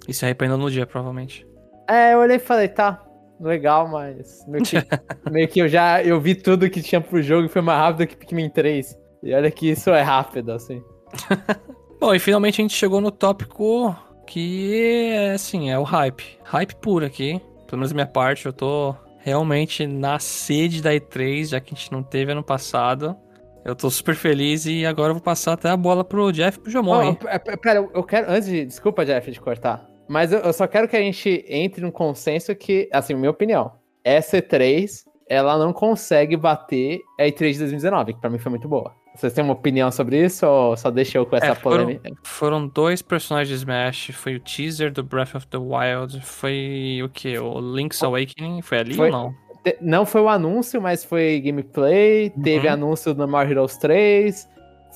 E 0.07 0.13
se 0.13 0.25
arrependeu 0.25 0.57
no 0.57 0.69
dia, 0.71 0.87
provavelmente. 0.87 1.45
É, 1.87 2.13
eu 2.13 2.19
olhei 2.19 2.37
e 2.37 2.39
falei, 2.39 2.67
tá, 2.67 3.03
legal, 3.39 3.87
mas 3.87 4.45
meio 4.47 4.63
que, 4.63 4.77
meio 5.31 5.47
que 5.47 5.59
eu 5.59 5.67
já 5.67 6.03
eu 6.03 6.19
vi 6.19 6.35
tudo 6.35 6.69
que 6.69 6.81
tinha 6.81 7.01
pro 7.01 7.21
jogo 7.21 7.45
e 7.45 7.49
foi 7.49 7.61
mais 7.61 7.79
rápido 7.79 8.07
que 8.07 8.15
Pikmin 8.17 8.49
3. 8.49 8.97
E 9.23 9.33
olha 9.33 9.49
que 9.51 9.69
isso 9.71 9.89
é 9.91 10.01
rápido, 10.01 10.51
assim. 10.51 10.83
Bom, 11.99 12.13
e 12.13 12.19
finalmente 12.19 12.61
a 12.61 12.63
gente 12.63 12.75
chegou 12.75 12.99
no 13.01 13.11
tópico 13.11 13.95
que 14.27 15.09
é 15.11 15.31
assim, 15.33 15.69
é 15.71 15.77
o 15.79 15.83
hype. 15.83 16.37
Hype 16.43 16.75
puro 16.75 17.05
aqui. 17.05 17.41
Pelo 17.67 17.79
menos 17.79 17.93
minha 17.93 18.05
parte, 18.05 18.45
eu 18.45 18.53
tô 18.53 18.95
realmente 19.19 19.87
na 19.87 20.19
sede 20.19 20.81
da 20.81 20.91
E3, 20.93 21.49
já 21.49 21.59
que 21.59 21.73
a 21.73 21.77
gente 21.77 21.91
não 21.91 22.03
teve 22.03 22.31
ano 22.31 22.43
passado. 22.43 23.15
Eu 23.63 23.75
tô 23.75 23.89
super 23.89 24.13
feliz 24.13 24.67
e 24.67 24.85
agora 24.85 25.09
eu 25.09 25.15
vou 25.15 25.23
passar 25.23 25.53
até 25.53 25.69
a 25.69 25.77
bola 25.77 26.03
pro 26.03 26.31
Jeff 26.31 26.57
e 26.59 26.61
pro 26.61 26.71
Jomon, 26.71 27.15
p- 27.15 27.57
pera, 27.57 27.89
eu 27.93 28.03
quero. 28.03 28.29
Antes 28.31 28.47
de. 28.47 28.63
Desculpa, 28.65 29.03
Jeff, 29.03 29.31
de 29.31 29.41
cortar. 29.41 29.83
Mas 30.07 30.31
eu, 30.31 30.39
eu 30.39 30.53
só 30.53 30.67
quero 30.67 30.87
que 30.87 30.95
a 30.95 30.99
gente 31.01 31.43
entre 31.47 31.81
num 31.81 31.91
consenso 31.91 32.53
que, 32.55 32.87
assim, 32.91 33.13
minha 33.15 33.31
opinião, 33.31 33.71
essa 34.03 34.37
E3, 34.37 35.03
ela 35.27 35.57
não 35.57 35.73
consegue 35.73 36.37
bater 36.37 37.01
a 37.19 37.23
E3 37.23 37.53
de 37.53 37.59
2019, 37.59 38.13
que 38.13 38.19
pra 38.21 38.29
mim 38.29 38.37
foi 38.37 38.49
muito 38.51 38.67
boa. 38.67 38.93
Vocês 39.15 39.31
têm 39.33 39.43
uma 39.43 39.53
opinião 39.53 39.89
sobre 39.91 40.23
isso 40.23 40.45
ou 40.45 40.75
só 40.75 40.91
deixa 40.91 41.17
eu 41.17 41.25
com 41.25 41.37
essa 41.37 41.45
É, 41.47 41.55
foram- 41.55 41.85
polêmica? 41.85 42.11
Foram 42.23 42.67
dois 42.67 43.01
personagens 43.01 43.47
de 43.49 43.55
Smash, 43.55 44.11
foi 44.13 44.35
o 44.35 44.39
teaser 44.39 44.91
do 44.91 45.01
Breath 45.03 45.35
of 45.35 45.47
the 45.47 45.57
Wild, 45.57 46.19
foi 46.21 46.99
o 47.03 47.07
que? 47.09 47.37
O 47.39 47.59
Link's 47.75 48.03
Awakening? 48.03 48.61
Foi 48.61 48.79
ali 48.79 48.93
Foi- 48.93 49.07
ou 49.07 49.11
não? 49.11 49.33
Te- 49.63 49.77
Não 49.81 50.05
foi 50.05 50.21
o 50.21 50.27
anúncio, 50.29 50.79
mas 50.81 51.03
foi 51.03 51.39
gameplay. 51.43 52.29
Teve 52.43 52.67
Uhum. 52.67 52.73
anúncio 52.73 53.13
do 53.15 53.27
Mario 53.27 53.53
Heroes 53.53 53.77
3. 53.77 54.47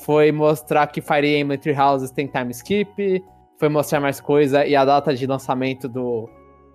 Foi 0.06 0.32
mostrar 0.32 0.86
que 0.88 1.02
Fire 1.02 1.26
Emblem 1.39 1.58
Three 1.58 1.76
Houses 1.76 2.12
tem 2.12 2.28
time 2.28 2.52
skip. 2.52 3.24
Foi 3.60 3.67
mostrar 3.69 4.00
mais 4.00 4.22
coisa 4.22 4.65
e 4.65 4.76
a 4.76 4.86
data 4.86 5.13
de 5.13 5.28
lançamento 5.28 5.88
do. 5.89 6.30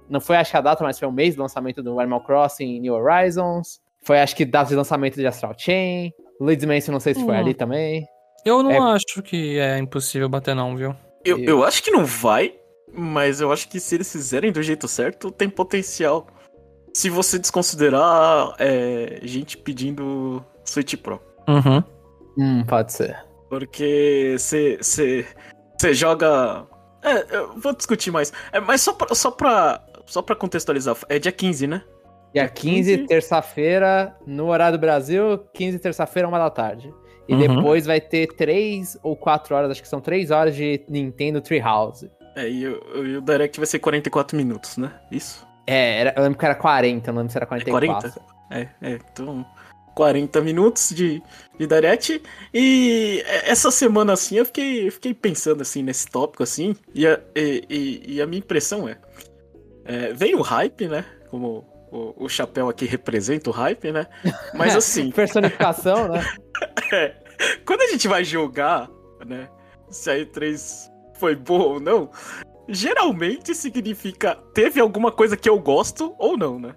Não 0.09 0.21
foi 0.21 0.37
acho 0.37 0.51
que 0.51 0.57
a 0.57 0.61
data, 0.61 0.85
mas 0.85 0.99
foi 0.99 1.09
o 1.09 1.13
mês 1.13 1.35
do 1.35 1.41
lançamento 1.43 1.83
do 1.83 1.99
Animal 1.99 2.23
Crossing 2.23 2.79
New 2.81 2.95
Horizons. 2.95 3.81
Foi 4.03 4.21
acho 4.21 4.37
que 4.37 4.45
data 4.45 4.69
de 4.69 4.77
lançamento 4.77 5.15
de 5.17 5.27
Astral 5.27 5.55
Chain. 5.57 6.13
Luigi's 6.39 6.65
Mansion, 6.67 6.93
não 6.93 7.01
sei 7.01 7.15
se 7.15 7.25
foi 7.25 7.35
Hum. 7.35 7.39
ali 7.39 7.55
também. 7.55 8.07
Eu 8.45 8.63
não 8.63 8.71
É- 8.71 8.79
acho 8.95 9.23
que 9.23 9.59
é 9.59 9.79
impossível 9.79 10.29
bater 10.29 10.55
não, 10.55 10.77
viu? 10.77 10.95
Eu, 11.25 11.39
Eu- 11.39 11.45
eu 11.45 11.65
acho 11.65 11.83
que 11.83 11.91
não 11.91 12.05
vai, 12.05 12.55
mas 12.93 13.41
eu 13.41 13.51
acho 13.51 13.67
que 13.69 13.81
se 13.81 13.95
eles 13.95 14.13
fizerem 14.13 14.53
do 14.53 14.63
jeito 14.63 14.87
certo, 14.87 15.31
tem 15.31 15.49
potencial. 15.49 16.27
Se 16.93 17.09
você 17.09 17.39
desconsiderar 17.39 18.55
é, 18.59 19.21
gente 19.23 19.57
pedindo 19.57 20.45
Switch 20.67 20.95
Pro. 20.97 21.19
Uhum. 21.49 21.83
Hum, 22.39 22.65
pode 22.67 22.93
ser. 22.93 23.17
Porque 23.49 24.37
você 24.39 25.25
joga. 25.93 26.67
É, 27.05 27.37
eu 27.37 27.59
vou 27.59 27.75
discutir 27.75 28.11
mais. 28.11 28.33
É, 28.53 28.59
mas 28.61 28.81
só 28.81 28.93
pra, 28.93 29.15
só, 29.15 29.31
pra, 29.31 29.81
só 30.07 30.23
pra 30.23 30.35
contextualizar, 30.35 30.97
é 31.09 31.19
dia 31.19 31.31
15, 31.33 31.67
né? 31.67 31.83
Dia 32.35 32.49
15, 32.49 32.97
15. 32.97 33.07
terça-feira, 33.07 34.17
no 34.27 34.47
horário 34.49 34.77
do 34.77 34.81
Brasil, 34.81 35.39
15, 35.53 35.79
terça-feira, 35.79 36.27
uma 36.29 36.39
da 36.39 36.51
tarde. 36.51 36.93
E 37.29 37.35
Uhum. 37.35 37.57
depois 37.57 37.87
vai 37.87 38.01
ter 38.01 38.27
três 38.35 38.99
ou 39.03 39.17
quatro 39.17 39.55
horas, 39.55 39.71
acho 39.71 39.81
que 39.83 39.89
são 39.89 40.01
três 40.01 40.31
horas 40.31 40.55
de 40.57 40.83
Nintendo 40.89 41.41
Treehouse. 41.41 42.11
É, 42.37 42.49
e, 42.49 42.67
o- 42.67 43.07
e 43.07 43.17
o 43.17 43.21
Direct 43.23 43.59
vai 43.59 43.67
ser 43.67 43.79
44 43.79 44.37
minutos, 44.37 44.77
né? 44.77 44.91
Isso? 45.11 45.47
É, 45.67 46.01
era- 46.01 46.15
eu 46.17 46.23
lembro 46.23 46.39
que 46.39 46.45
era 46.45 46.55
40, 46.55 47.09
eu 47.11 47.15
não 47.15 47.21
lembro 47.21 47.33
se 47.33 47.39
era 47.39 47.47
44. 47.47 48.13
É, 48.51 48.69
é, 48.83 48.93
então. 49.11 49.47
40 49.95 50.41
minutos 50.41 50.91
de, 50.91 51.23
de. 51.59 51.67
E 52.53 53.23
essa 53.45 53.71
semana, 53.71 54.13
assim, 54.13 54.37
eu 54.37 54.45
fiquei, 54.45 54.91
fiquei 54.91 55.15
pensando, 55.15 55.63
assim, 55.63 55.83
nesse 55.83 56.07
tópico, 56.09 56.43
assim. 56.43 56.75
E 56.95 57.07
a, 57.07 57.21
e- 57.35 58.03
e 58.07 58.23
a 58.23 58.27
minha 58.27 58.39
impressão 58.41 58.89
é, 58.89 58.99
é. 59.85 60.13
Vem 60.13 60.35
o 60.35 60.43
hype, 60.43 60.89
né? 60.89 61.05
Como 61.31 61.67
o, 61.91 62.25
o 62.25 62.29
chapéu 62.29 62.69
aqui 62.69 62.85
representa 62.85 63.51
o 63.51 63.53
hype, 63.53 63.93
né? 63.93 64.07
Mas 64.55 64.75
assim. 64.77 65.11
Personificação, 65.11 66.09
né? 66.09 66.25
É, 66.93 67.17
quando 67.67 67.81
a 67.81 67.87
gente 67.89 68.07
vai 68.07 68.23
jogar, 68.23 68.89
né? 69.27 69.49
Se 69.91 70.09
a 70.11 70.15
E3 70.15 70.89
foi 71.19 71.35
boa 71.35 71.65
ou 71.65 71.81
não, 71.81 72.11
geralmente 72.69 73.55
significa 73.55 74.37
teve 74.55 74.81
alguma 74.81 75.11
coisa 75.11 75.37
que 75.37 75.49
eu 75.49 75.59
gosto 75.59 76.15
ou 76.19 76.37
não, 76.37 76.59
né? 76.61 76.75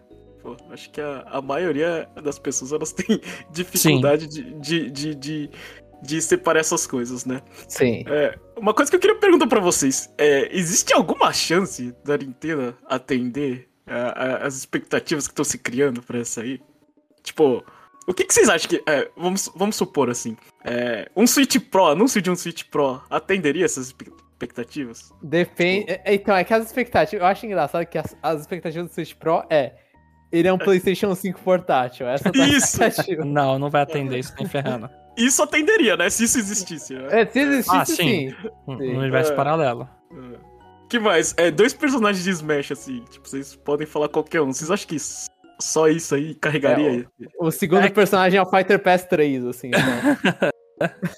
Pô, 0.47 0.55
acho 0.71 0.89
que 0.91 1.01
a, 1.01 1.25
a 1.27 1.41
maioria 1.41 2.07
das 2.23 2.39
pessoas 2.39 2.71
elas 2.71 2.93
têm 2.95 3.19
dificuldade 3.51 4.27
de, 4.27 4.43
de, 4.59 4.89
de, 4.89 5.15
de, 5.15 5.49
de 6.01 6.21
separar 6.21 6.61
essas 6.61 6.87
coisas, 6.87 7.25
né? 7.25 7.41
Sim. 7.67 8.05
É, 8.07 8.33
uma 8.55 8.73
coisa 8.73 8.89
que 8.89 8.95
eu 8.95 8.99
queria 9.01 9.17
perguntar 9.19 9.47
pra 9.47 9.59
vocês: 9.59 10.09
é, 10.17 10.47
existe 10.57 10.93
alguma 10.93 11.33
chance 11.33 11.93
da 12.05 12.17
Nintendo 12.17 12.77
atender 12.85 13.67
a- 13.85 14.23
a- 14.23 14.47
as 14.47 14.55
expectativas 14.55 15.27
que 15.27 15.33
estão 15.33 15.43
se 15.43 15.57
criando 15.57 16.01
pra 16.01 16.19
essa 16.19 16.41
aí? 16.41 16.61
Tipo, 17.23 17.61
o 18.07 18.13
que, 18.13 18.23
que 18.23 18.33
vocês 18.33 18.47
acham 18.47 18.69
que. 18.69 18.81
é, 18.87 19.11
vamos, 19.17 19.51
vamos 19.53 19.75
supor 19.75 20.09
assim: 20.09 20.37
é, 20.63 21.11
um 21.13 21.27
Switch 21.27 21.57
Pro, 21.69 21.87
anúncio 21.87 22.21
de 22.21 22.31
um 22.31 22.37
Switch 22.37 22.63
Pro, 22.71 23.01
atenderia 23.09 23.65
essas 23.65 23.87
espe- 23.87 24.13
expectativas? 24.31 25.11
Depende. 25.21 25.91
é, 25.91 26.13
Então, 26.13 26.33
é 26.33 26.43
que 26.45 26.53
as 26.53 26.65
expectativas. 26.65 27.21
Eu 27.21 27.27
acho 27.27 27.45
engraçado 27.45 27.85
que 27.85 27.97
as, 27.97 28.15
as 28.23 28.39
expectativas 28.41 28.87
do 28.87 28.93
Switch 28.93 29.13
Pro 29.13 29.43
é. 29.49 29.73
Ele 30.31 30.47
é 30.47 30.53
um 30.53 30.57
PlayStation 30.57 31.13
5 31.15 31.39
portátil. 31.41 32.07
Essa 32.07 32.31
tá 32.31 32.45
Isso. 32.45 32.79
Não, 33.25 33.57
não 33.57 33.69
vai 33.69 33.81
atender 33.83 34.19
isso 34.19 34.33
nem 34.37 34.47
ferrando. 34.47 34.89
Isso 35.17 35.41
atenderia, 35.41 35.95
né? 35.97 36.09
Se 36.09 36.25
isso 36.25 36.37
existisse, 36.37 36.93
né? 36.93 37.21
É, 37.21 37.25
se 37.25 37.39
existisse, 37.39 37.75
Ah, 37.75 37.85
sim. 37.85 37.95
sim. 38.29 38.35
Um 38.67 38.77
Sim. 38.77 38.97
universo 38.97 39.31
É. 39.31 39.35
paralelo. 39.35 39.87
que 40.89 40.99
mais? 40.99 41.33
É, 41.37 41.49
dois 41.51 41.73
personagens 41.73 42.23
de 42.23 42.29
Smash, 42.31 42.71
assim. 42.71 43.03
Tipo, 43.09 43.27
vocês 43.27 43.55
podem 43.55 43.87
falar 43.87 44.09
qualquer 44.09 44.41
um. 44.41 44.53
Vocês 44.53 44.69
acham 44.71 44.87
que 44.87 44.95
s- 44.97 45.27
só 45.59 45.87
isso 45.87 46.13
aí 46.15 46.35
carregaria? 46.35 47.05
O 47.39 47.49
segundo 47.51 47.81
É 47.83 47.87
que- 47.89 47.95
personagem 47.95 48.37
é 48.37 48.41
o 48.41 48.45
Fighter 48.49 48.79
Pass 48.79 49.03
3, 49.05 49.45
assim. 49.45 49.67
então. 49.69 49.79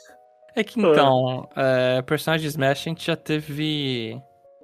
É 0.56 0.64
que 0.64 0.80
então, 0.80 1.48
é, 1.56 2.02
personagem 2.02 2.42
de 2.44 2.48
Smash 2.50 2.80
a 2.82 2.90
gente 2.90 3.06
já 3.06 3.16
teve 3.16 4.20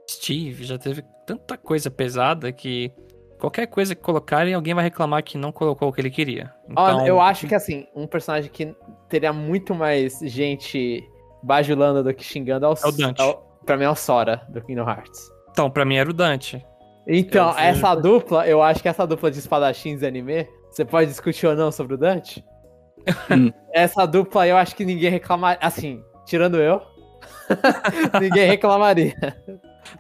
Steve, 0.09 0.63
já 0.63 0.77
teve 0.77 1.03
tanta 1.25 1.57
coisa 1.57 1.89
pesada 1.91 2.51
que 2.51 2.91
qualquer 3.39 3.67
coisa 3.67 3.93
que 3.95 4.01
colocarem, 4.01 4.53
alguém 4.53 4.73
vai 4.73 4.83
reclamar 4.83 5.23
que 5.23 5.37
não 5.37 5.51
colocou 5.51 5.89
o 5.89 5.93
que 5.93 6.01
ele 6.01 6.09
queria. 6.11 6.53
Então, 6.69 7.05
eu 7.05 7.19
acho 7.21 7.47
que 7.47 7.55
assim, 7.55 7.87
um 7.95 8.07
personagem 8.07 8.49
que 8.51 8.75
teria 9.09 9.31
muito 9.33 9.73
mais 9.75 10.19
gente 10.23 11.03
bajulando 11.43 12.03
do 12.03 12.13
que 12.13 12.23
xingando 12.23 12.65
é 12.65 12.69
o, 12.69 12.73
É 12.73 12.87
o 12.87 12.91
Dante. 12.91 13.21
é 13.21 13.25
o- 13.25 13.35
pra 13.65 13.77
mim 13.77 13.83
é 13.83 13.89
o 13.89 13.95
Sora 13.95 14.41
do 14.49 14.61
Kingdom 14.61 14.87
Hearts. 14.89 15.29
Então, 15.51 15.69
pra 15.69 15.85
mim 15.85 15.95
era 15.97 16.09
o 16.09 16.13
Dante. 16.13 16.65
Então, 17.07 17.51
Eu- 17.51 17.57
essa 17.57 17.93
dupla, 17.95 18.47
eu 18.47 18.61
acho 18.63 18.81
que 18.81 18.87
essa 18.87 19.05
dupla 19.05 19.29
de 19.29 19.37
espadachins 19.39 20.01
e 20.01 20.05
anime, 20.07 20.47
você 20.71 20.83
pode 20.83 21.09
discutir 21.09 21.45
ou 21.45 21.55
não 21.55 21.71
sobre 21.71 21.93
o 21.93 21.97
Dante. 21.97 22.43
Hum. 23.29 23.51
essa 23.73 24.05
dupla, 24.07 24.47
eu 24.47 24.57
acho 24.57 24.75
que 24.75 24.83
ninguém 24.83 25.09
reclamaria. 25.11 25.59
Assim, 25.61 26.01
tirando 26.25 26.57
eu, 26.57 26.81
ninguém 28.19 28.47
reclamaria. 28.47 29.13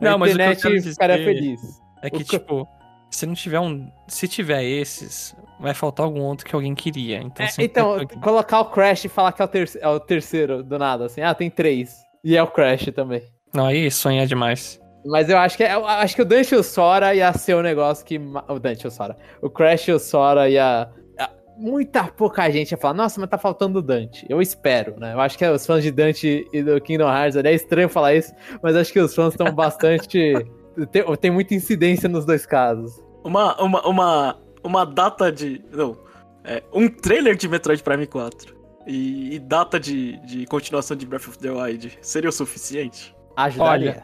Não, 0.01 0.15
a 0.15 0.17
mas 0.17 0.33
o 0.33 0.35
que 0.35 0.41
eu 0.41 0.45
internet 0.45 0.61
quero 0.61 0.73
dizer- 0.75 0.91
ficaria 0.91 1.17
feliz. 1.17 1.61
É 2.01 2.09
que, 2.09 2.15
O 2.15 2.19
que- 2.19 2.25
tipo, 2.25 2.67
se 3.15 3.25
não 3.25 3.33
tiver 3.33 3.59
um. 3.59 3.89
Se 4.07 4.27
tiver 4.27 4.63
esses, 4.63 5.35
vai 5.59 5.73
faltar 5.73 6.05
algum 6.05 6.21
outro 6.21 6.45
que 6.45 6.53
alguém 6.55 6.75
queria. 6.75 7.17
Então, 7.17 7.45
É, 7.45 7.49
sempre 7.49 7.65
então, 7.65 8.05
ter 8.05 8.19
colocar 8.19 8.59
o 8.61 8.65
Crash 8.65 9.05
e 9.05 9.09
falar 9.09 9.31
que 9.31 9.41
é 9.41 9.45
o, 9.45 9.47
terce- 9.47 9.79
é 9.81 9.87
o 9.87 9.99
terceiro 9.99 10.61
do 10.63 10.77
nada, 10.77 11.05
assim, 11.05 11.21
ah, 11.21 11.33
tem 11.33 11.49
três. 11.49 11.95
E 12.23 12.35
é 12.35 12.43
o 12.43 12.47
Crash 12.47 12.85
também. 12.93 13.21
Não, 13.53 13.67
aí 13.67 13.89
sonha 13.89 14.25
demais. 14.27 14.79
Mas 15.05 15.29
eu 15.29 15.37
acho 15.37 15.55
que 15.55 15.63
é- 15.63 15.73
eu 15.75 15.85
acho 15.87 16.15
que 16.15 16.21
o 16.21 16.25
Dante 16.25 16.53
e 16.53 16.57
o 16.57 16.63
Sora 16.63 17.13
ia 17.13 17.31
ser 17.33 17.53
o 17.55 17.61
negócio 17.61 18.03
que. 18.05 18.19
O 18.47 18.59
Dante 18.59 18.83
e 18.83 18.87
o 18.87 18.91
Sora. 18.91 19.15
O 19.41 19.49
Crash 19.49 19.87
e 19.87 19.91
o 19.91 19.99
Sora 19.99 20.49
ia. 20.49 20.89
ia- 21.17 21.29
Muita 21.57 22.05
pouca 22.05 22.49
gente 22.49 22.71
ia 22.71 22.77
falar, 22.77 22.95
nossa, 22.95 23.21
mas 23.21 23.29
tá 23.29 23.37
faltando 23.37 23.79
o 23.79 23.81
Dante. 23.81 24.25
Eu 24.27 24.41
espero, 24.41 24.99
né? 24.99 25.13
Eu 25.13 25.21
acho 25.21 25.37
que 25.37 25.45
os 25.47 25.65
fãs 25.65 25.83
de 25.83 25.91
Dante 25.91 26.45
e 26.51 26.63
do 26.63 26.81
Kingdom 26.81 27.07
Hearts, 27.07 27.37
é 27.37 27.53
estranho 27.53 27.87
falar 27.87 28.15
isso, 28.15 28.33
mas 28.63 28.75
acho 28.75 28.91
que 28.91 28.99
os 28.99 29.13
fãs 29.15 29.33
estão 29.33 29.53
bastante. 29.53 30.33
tem, 30.91 31.03
tem 31.17 31.31
muita 31.31 31.53
incidência 31.53 32.09
nos 32.09 32.25
dois 32.25 32.45
casos. 32.45 32.99
Uma, 33.25 33.59
uma, 33.59 33.87
uma, 33.87 34.37
uma 34.63 34.85
data 34.85 35.31
de. 35.31 35.59
Não. 35.71 35.97
É, 36.43 36.63
um 36.71 36.87
trailer 36.87 37.35
de 37.35 37.47
Metroid 37.47 37.81
Prime 37.81 38.05
4 38.05 38.55
e, 38.85 39.33
e 39.33 39.39
data 39.39 39.79
de, 39.79 40.17
de 40.17 40.45
continuação 40.45 40.95
de 40.95 41.07
Breath 41.07 41.27
of 41.27 41.39
the 41.39 41.49
Wild 41.49 41.97
seria 42.01 42.29
o 42.29 42.31
suficiente? 42.31 43.15
Ajudaria. 43.35 44.03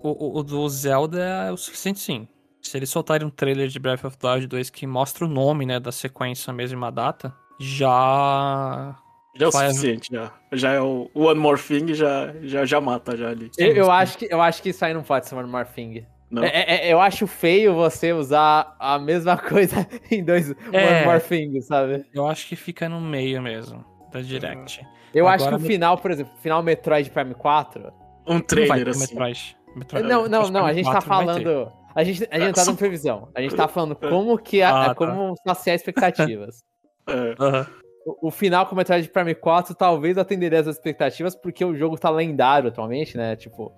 O, 0.00 0.10
o, 0.10 0.38
o 0.38 0.42
do 0.44 0.68
Zelda 0.68 1.20
é 1.20 1.50
o 1.50 1.56
suficiente, 1.56 1.98
sim. 1.98 2.28
Se 2.60 2.76
eles 2.76 2.88
soltarem 2.88 3.26
um 3.26 3.30
trailer 3.30 3.66
de 3.66 3.80
Breath 3.80 4.04
of 4.04 4.16
the 4.16 4.32
Wild 4.32 4.46
2 4.46 4.70
que 4.70 4.86
mostra 4.86 5.24
o 5.24 5.28
nome, 5.28 5.66
né, 5.66 5.80
da 5.80 5.90
sequência 5.90 6.52
mesmo 6.52 6.76
e 6.76 6.78
uma 6.78 6.92
data, 6.92 7.34
já. 7.58 8.96
Já 9.34 9.44
é 9.44 9.48
o 9.48 9.52
suficiente, 9.52 10.08
já. 10.12 10.32
Já 10.52 10.72
é 10.72 10.80
o 10.80 11.10
One 11.14 11.40
More 11.40 11.60
Thing, 11.60 11.94
já, 11.94 12.32
já, 12.42 12.64
já 12.64 12.80
mata 12.80 13.16
já 13.16 13.30
ali. 13.30 13.50
eu, 13.58 13.74
eu 13.74 13.90
acho 13.90 14.16
que, 14.18 14.28
eu 14.30 14.40
acho 14.40 14.62
que 14.62 14.68
isso 14.68 14.84
aí 14.84 14.94
não 14.94 15.02
pode 15.02 15.26
ser 15.26 15.34
One 15.34 15.50
More 15.50 15.66
Thing. 15.66 16.06
Não? 16.32 16.42
É- 16.42 16.48
é- 16.48 16.88
é- 16.88 16.92
eu 16.92 17.00
acho 17.00 17.26
feio 17.26 17.74
você 17.74 18.12
usar 18.12 18.74
a 18.80 18.98
mesma 18.98 19.36
coisa 19.38 19.86
em 20.10 20.24
dois 20.24 20.50
É. 20.72 20.96
One 20.96 21.04
More 21.06 21.20
Thing, 21.20 21.60
sabe? 21.60 22.04
Eu 22.14 22.26
acho 22.26 22.48
que 22.48 22.56
fica 22.56 22.88
no 22.88 23.00
meio 23.00 23.40
mesmo 23.42 23.84
da 24.10 24.20
Direct. 24.22 24.84
Eu 25.14 25.28
acho 25.28 25.44
que 25.44 25.48
Agora 25.48 25.62
o 25.62 25.66
final, 25.66 25.98
por 25.98 26.10
exemplo, 26.10 26.32
final 26.40 26.62
Metroid 26.62 27.10
Prime 27.10 27.34
4. 27.34 27.92
Um 28.26 28.40
trailer 28.40 28.84
ter 28.84 28.90
assim. 28.90 29.00
Metroid. 29.00 29.56
Metroid- 29.76 30.06
não, 30.06 30.22
não, 30.22 30.22
Metroid 30.22 30.52
não, 30.52 30.64
a 30.66 30.72
gente 30.72 30.84
tá 30.86 31.02
4 31.02 31.08
não 31.10 31.16
vai 31.26 31.34
ter. 31.36 31.44
falando. 31.44 31.72
A 31.94 32.04
gente, 32.04 32.28
a 32.30 32.34
gente 32.38 32.46
não 32.46 32.52
tá 32.54 32.64
dando 32.64 32.76
previsão. 32.78 33.28
A 33.34 33.40
gente 33.42 33.54
tá 33.54 33.68
falando 33.68 33.94
como 33.96 34.38
que 34.38 34.62
a, 34.62 34.70
Ah, 34.84 34.88
tá. 34.88 34.94
como 34.94 35.34
saciar 35.46 35.76
expectativas. 35.76 36.62
É. 37.06 37.34
Aham. 37.38 37.66
O, 38.06 38.28
o 38.28 38.30
final 38.30 38.64
com 38.66 38.74
o 38.74 38.78
Metroid 38.78 39.06
Prime 39.10 39.34
4 39.34 39.74
talvez 39.74 40.16
atenderia 40.16 40.58
as 40.60 40.66
expectativas, 40.66 41.36
porque 41.36 41.62
o 41.64 41.74
jogo 41.76 41.98
tá 41.98 42.08
lendário 42.10 42.68
atualmente, 42.68 43.16
né? 43.18 43.36
Tipo, 43.36 43.70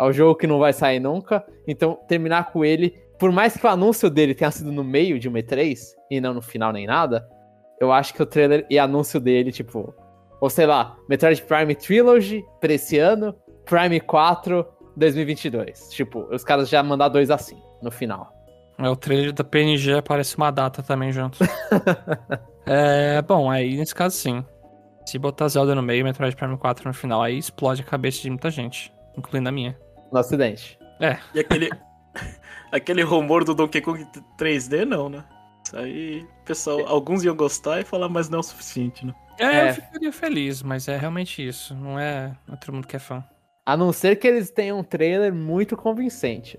é 0.00 0.08
um 0.08 0.12
jogo 0.12 0.34
que 0.34 0.46
não 0.46 0.58
vai 0.58 0.72
sair 0.72 0.98
nunca. 0.98 1.44
Então, 1.66 1.98
terminar 2.08 2.50
com 2.50 2.64
ele, 2.64 2.94
por 3.18 3.30
mais 3.30 3.56
que 3.56 3.66
o 3.66 3.68
anúncio 3.68 4.08
dele 4.08 4.34
tenha 4.34 4.50
sido 4.50 4.72
no 4.72 4.82
meio 4.82 5.18
de 5.18 5.28
um 5.28 5.32
E3 5.32 5.78
e 6.10 6.20
não 6.20 6.32
no 6.32 6.40
final 6.40 6.72
nem 6.72 6.86
nada, 6.86 7.28
eu 7.78 7.92
acho 7.92 8.14
que 8.14 8.22
o 8.22 8.26
trailer 8.26 8.66
e 8.70 8.78
anúncio 8.78 9.20
dele, 9.20 9.52
tipo, 9.52 9.94
ou 10.40 10.48
sei 10.48 10.66
lá, 10.66 10.96
Metroid 11.06 11.42
Prime 11.42 11.74
Trilogy 11.74 12.42
pra 12.60 12.72
esse 12.72 12.98
ano, 12.98 13.34
Prime 13.66 14.00
4 14.00 14.66
2022. 14.96 15.90
Tipo, 15.90 16.26
os 16.32 16.42
caras 16.42 16.68
já 16.68 16.82
mandaram 16.82 17.12
dois 17.12 17.30
assim, 17.30 17.60
no 17.82 17.90
final. 17.90 18.32
É, 18.78 18.88
o 18.88 18.96
trailer 18.96 19.32
da 19.34 19.44
PNG 19.44 19.92
aparece 19.92 20.36
uma 20.38 20.50
data 20.50 20.82
também 20.82 21.12
junto. 21.12 21.38
é, 22.64 23.20
bom, 23.20 23.50
aí 23.50 23.76
nesse 23.76 23.94
caso 23.94 24.16
sim. 24.16 24.42
Se 25.04 25.18
botar 25.18 25.48
Zelda 25.48 25.74
no 25.74 25.82
meio 25.82 26.00
e 26.00 26.04
Metroid 26.04 26.34
Prime 26.34 26.56
4 26.56 26.88
no 26.88 26.94
final, 26.94 27.22
aí 27.22 27.36
explode 27.36 27.82
a 27.82 27.84
cabeça 27.84 28.22
de 28.22 28.30
muita 28.30 28.50
gente, 28.50 28.90
incluindo 29.16 29.48
a 29.48 29.52
minha. 29.52 29.76
No 30.12 30.18
acidente. 30.18 30.78
E 31.34 31.40
aquele. 31.40 31.70
aquele 32.72 33.02
rumor 33.02 33.44
do 33.44 33.54
Donkey 33.54 33.80
Kong 33.80 34.06
3D, 34.38 34.84
não, 34.84 35.08
né? 35.08 35.24
Isso 35.64 35.76
aí, 35.76 36.26
pessoal, 36.44 36.86
alguns 36.86 37.22
iam 37.24 37.36
gostar 37.36 37.80
e 37.80 37.84
falar, 37.84 38.08
mas 38.08 38.28
não 38.28 38.38
é 38.38 38.40
o 38.40 38.42
suficiente, 38.42 39.04
né? 39.06 39.14
É, 39.38 39.44
É. 39.44 39.70
eu 39.70 39.74
ficaria 39.74 40.12
feliz, 40.12 40.62
mas 40.62 40.88
é 40.88 40.96
realmente 40.96 41.46
isso. 41.46 41.74
Não 41.74 41.98
é, 41.98 42.32
não 42.46 42.54
é 42.54 42.56
todo 42.58 42.74
mundo 42.74 42.86
que 42.86 42.96
é 42.96 42.98
fã. 42.98 43.24
A 43.64 43.76
não 43.76 43.92
ser 43.92 44.16
que 44.16 44.26
eles 44.26 44.50
tenham 44.50 44.78
um 44.80 44.82
trailer 44.84 45.32
muito 45.34 45.76
convincente. 45.76 46.58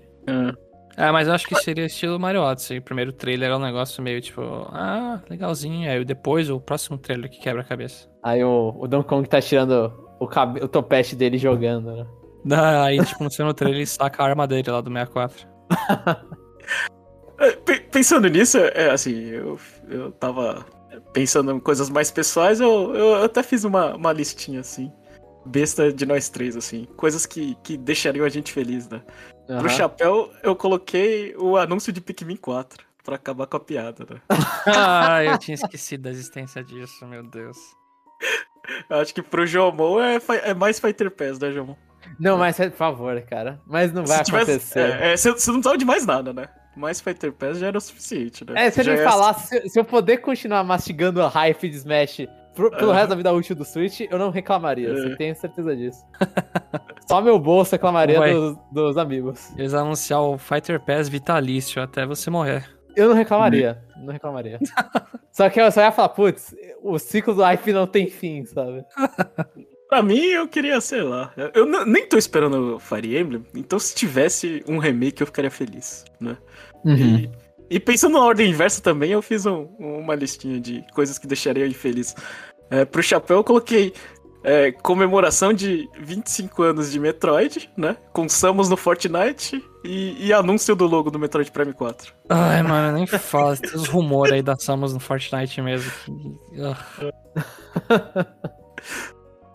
É, 0.96 1.10
mas 1.10 1.26
eu 1.26 1.34
acho 1.34 1.46
que 1.46 1.54
seria 1.56 1.84
estilo 1.86 2.18
Mario 2.18 2.42
Odyssey. 2.42 2.78
O 2.78 2.82
primeiro 2.82 3.12
trailer 3.12 3.50
é 3.50 3.56
um 3.56 3.60
negócio 3.60 4.02
meio 4.02 4.20
tipo, 4.20 4.40
ah, 4.70 5.20
legalzinho. 5.28 5.90
Aí 5.90 6.04
depois 6.04 6.48
o 6.50 6.60
próximo 6.60 6.96
trailer 6.98 7.30
que 7.30 7.40
quebra 7.40 7.62
a 7.62 7.64
cabeça. 7.64 8.08
Aí 8.22 8.42
o, 8.44 8.74
o 8.78 8.86
Donkey 8.88 9.08
Kong 9.08 9.28
tá 9.28 9.40
tirando 9.40 9.92
o, 10.20 10.26
cabe- 10.26 10.60
o 10.62 10.68
topete 10.68 11.16
dele 11.16 11.38
jogando, 11.38 11.92
né? 11.96 12.06
Aí, 12.84 13.04
tipo, 13.04 13.22
no 13.24 13.30
segundo 13.30 13.54
trailer 13.54 13.78
ele 13.78 13.86
saca 13.86 14.22
a 14.22 14.26
arma 14.26 14.46
dele 14.46 14.70
lá 14.70 14.80
do 14.80 14.90
64. 14.90 15.46
É, 17.38 17.50
pe- 17.64 17.80
Pensando 17.80 18.28
nisso, 18.28 18.58
é 18.58 18.90
assim, 18.90 19.26
eu, 19.28 19.58
eu 19.88 20.12
tava 20.12 20.64
pensando 21.12 21.52
em 21.52 21.60
coisas 21.60 21.88
mais 21.90 22.10
pessoais, 22.10 22.60
eu, 22.60 22.94
eu 22.94 23.24
até 23.24 23.42
fiz 23.42 23.64
uma, 23.64 23.94
uma 23.94 24.12
listinha 24.12 24.60
assim. 24.60 24.90
Besta 25.44 25.92
de 25.92 26.06
nós 26.06 26.28
três, 26.28 26.56
assim. 26.56 26.84
Coisas 26.96 27.26
que, 27.26 27.56
que 27.64 27.76
deixariam 27.76 28.24
a 28.24 28.28
gente 28.28 28.52
feliz, 28.52 28.88
né? 28.88 29.02
Pro 29.46 29.56
Aham. 29.66 29.68
chapéu, 29.68 30.30
eu 30.42 30.54
coloquei 30.54 31.34
o 31.36 31.56
anúncio 31.56 31.92
de 31.92 32.00
Pikmin 32.00 32.36
4. 32.36 32.86
Pra 33.04 33.16
acabar 33.16 33.48
com 33.48 33.56
a 33.56 33.60
piada, 33.60 34.06
né? 34.08 34.20
ah, 34.66 35.24
eu 35.24 35.36
tinha 35.36 35.56
esquecido 35.56 36.02
da 36.04 36.10
existência 36.10 36.62
disso, 36.62 37.04
meu 37.06 37.24
Deus. 37.24 37.56
Eu 38.88 38.98
acho 39.00 39.12
que 39.12 39.20
pro 39.20 39.44
Jomon 39.44 40.00
é, 40.00 40.18
é 40.44 40.54
mais 40.54 40.78
Fighter 40.78 41.10
Pass, 41.10 41.36
né, 41.40 41.50
Jomon? 41.50 41.74
Não, 42.18 42.36
mas 42.38 42.56
por 42.56 42.70
favor, 42.72 43.20
cara. 43.22 43.60
Mas 43.66 43.92
não 43.92 44.04
vai 44.04 44.18
Se 44.18 44.24
tivesse- 44.24 44.50
acontecer. 44.52 44.78
é, 45.00 45.12
é, 45.12 45.16
você 45.16 45.30
você 45.32 45.50
não 45.50 45.56
precisava 45.58 45.78
de 45.78 45.84
mais 45.84 46.06
nada, 46.06 46.32
né? 46.32 46.48
Mais 46.76 47.00
Fighter 47.00 47.32
Pass 47.32 47.58
já 47.58 47.66
era 47.66 47.76
o 47.76 47.80
suficiente, 47.80 48.44
né? 48.46 48.66
É, 48.66 48.70
se 48.70 48.80
ele 48.80 48.92
é- 48.92 49.04
falasse, 49.04 49.48
se, 49.60 49.68
se 49.68 49.78
eu 49.78 49.84
poder 49.84 50.18
continuar 50.18 50.64
mastigando 50.64 51.22
a 51.22 51.28
hype 51.28 51.68
de 51.68 51.76
Smash 51.76 52.26
pro- 52.54 52.70
pelo 52.70 52.90
Aham. 52.90 52.94
resto 52.94 53.08
da 53.10 53.14
vida 53.16 53.32
útil 53.32 53.54
do 53.54 53.64
Switch, 53.64 54.00
eu 54.10 54.18
não 54.18 54.30
reclamaria. 54.30 54.88
É. 54.88 54.94
Você 54.94 55.16
tem 55.16 55.34
certeza 55.34 55.76
disso. 55.76 56.02
Só 57.06 57.20
meu 57.20 57.38
bolso 57.38 57.72
reclamaria 57.72 58.18
dos, 58.20 58.56
dos 58.72 58.96
amigos. 58.96 59.50
Eles 59.58 59.74
anunciar 59.74 60.22
o 60.22 60.38
Fighter 60.38 60.80
Pass 60.80 61.08
vitalício 61.10 61.82
até 61.82 62.06
você 62.06 62.30
morrer. 62.30 62.64
Eu 62.96 63.08
não 63.10 63.14
reclamaria. 63.16 63.82
Não 63.98 64.12
reclamaria. 64.12 64.58
só 65.30 65.48
que 65.50 65.60
eu 65.60 65.70
só 65.70 65.80
ia 65.82 65.92
falar, 65.92 66.08
putz, 66.10 66.54
o 66.82 66.98
ciclo 66.98 67.34
do 67.34 67.42
hype 67.42 67.72
não 67.72 67.86
tem 67.86 68.06
fim, 68.08 68.44
sabe? 68.46 68.82
Pra 69.92 70.02
mim, 70.02 70.24
eu 70.24 70.48
queria, 70.48 70.80
sei 70.80 71.02
lá. 71.02 71.30
Eu, 71.36 71.66
eu 71.66 71.84
nem 71.84 72.06
tô 72.08 72.16
esperando 72.16 72.76
o 72.76 72.78
Fire 72.78 73.14
Emblem, 73.14 73.44
então 73.54 73.78
se 73.78 73.94
tivesse 73.94 74.64
um 74.66 74.78
remake, 74.78 75.20
eu 75.20 75.26
ficaria 75.26 75.50
feliz, 75.50 76.02
né? 76.18 76.38
E, 76.86 77.28
e 77.68 77.78
pensando 77.78 78.14
na 78.14 78.24
ordem 78.24 78.48
inversa 78.48 78.80
também, 78.80 79.10
eu 79.12 79.20
fiz 79.20 79.44
um- 79.44 79.64
uma 79.78 80.14
listinha 80.14 80.58
de 80.58 80.82
coisas 80.94 81.18
que 81.18 81.26
deixariam 81.26 81.66
infeliz. 81.68 82.14
É, 82.70 82.86
pro 82.86 83.02
chapéu, 83.02 83.36
eu 83.36 83.44
coloquei 83.44 83.92
é, 84.42 84.72
comemoração 84.72 85.52
de 85.52 85.86
25 86.00 86.62
anos 86.62 86.90
de 86.90 86.98
Metroid, 86.98 87.68
né? 87.76 87.94
Com 88.14 88.26
Samus 88.30 88.70
no 88.70 88.78
Fortnite 88.78 89.62
e, 89.84 90.16
e 90.26 90.32
anúncio 90.32 90.74
do 90.74 90.86
logo 90.86 91.10
do 91.10 91.18
Metroid 91.18 91.52
Prime 91.52 91.74
4. 91.74 92.14
Ai, 92.30 92.62
mano, 92.62 92.96
nem 92.96 93.06
fala. 93.06 93.58
Tem 93.58 93.74
os 93.74 93.86
rumores 93.88 94.32
aí 94.32 94.40
da 94.42 94.56
Samus 94.56 94.94
no 94.94 95.00
Fortnite 95.00 95.60
mesmo. 95.60 95.92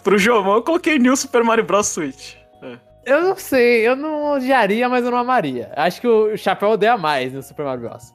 Pro 0.07 0.17
Jomon, 0.17 0.55
eu 0.55 0.61
coloquei 0.63 0.97
New 0.97 1.17
Super 1.17 1.43
Mario 1.43 1.65
Bros. 1.65 1.87
Switch. 1.87 2.35
É. 2.63 2.77
Eu 3.05 3.21
não 3.23 3.35
sei, 3.35 3.85
eu 3.85 3.93
não 3.95 4.35
odiaria, 4.35 4.87
mas 4.87 5.03
eu 5.03 5.11
não 5.11 5.17
amaria. 5.17 5.69
Acho 5.75 5.99
que 5.99 6.07
o 6.07 6.37
Chapéu 6.37 6.69
odeia 6.69 6.97
mais 6.97 7.33
no 7.33 7.43
Super 7.43 7.65
Mario 7.65 7.89
Bros. 7.89 8.13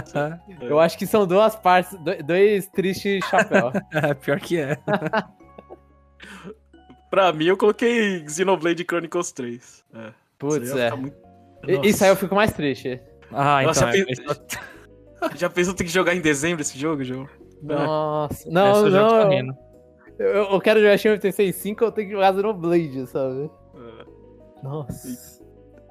Eu 0.62 0.80
acho 0.80 0.96
que 0.96 1.06
são 1.06 1.26
duas 1.26 1.54
partes, 1.54 1.92
do- 1.98 2.22
dois 2.22 2.66
tristes 2.68 3.22
chapéu. 3.26 3.70
É, 3.92 4.14
pior 4.14 4.40
que 4.40 4.58
é. 4.58 4.78
Pra 7.10 7.32
mim, 7.32 7.44
eu 7.44 7.56
coloquei 7.56 8.26
Xenoblade 8.28 8.84
Chronicles 8.88 9.32
3. 9.32 9.84
É. 9.94 10.12
Putz, 10.38 10.66
Isso 10.66 10.74
aí 10.74 10.80
ia 10.80 10.86
é. 10.86 10.90
muito-. 10.96 11.16
Isso 11.86 12.04
aí 12.04 12.10
eu 12.10 12.16
fico 12.16 12.34
mais 12.34 12.52
triste. 12.52 13.00
Ah, 13.32 13.62
Nossa, 13.62 13.90
então. 13.96 14.14
já 14.14 14.32
é, 14.32 14.34
pe- 15.28 15.38
Já 15.38 15.50
pensou 15.50 15.74
ter 15.74 15.84
que 15.84 15.90
jogar 15.90 16.14
em 16.14 16.20
dezembro 16.20 16.62
esse 16.62 16.78
jogo, 16.78 17.04
João? 17.04 17.28
Nossa. 17.62 18.48
Não, 18.50 18.84
eu 18.86 18.90
já 18.90 19.08
tô 19.08 19.14
não. 19.28 19.63
Eu, 20.18 20.52
eu 20.52 20.60
quero 20.60 20.80
jogar 20.80 20.96
Shin 20.98 21.52
5, 21.52 21.84
eu 21.84 21.92
tenho 21.92 22.08
que 22.08 22.14
jogar 22.14 22.34
Xenoblade, 22.34 23.06
sabe? 23.08 23.50
É. 23.76 24.04
Nossa. 24.62 25.42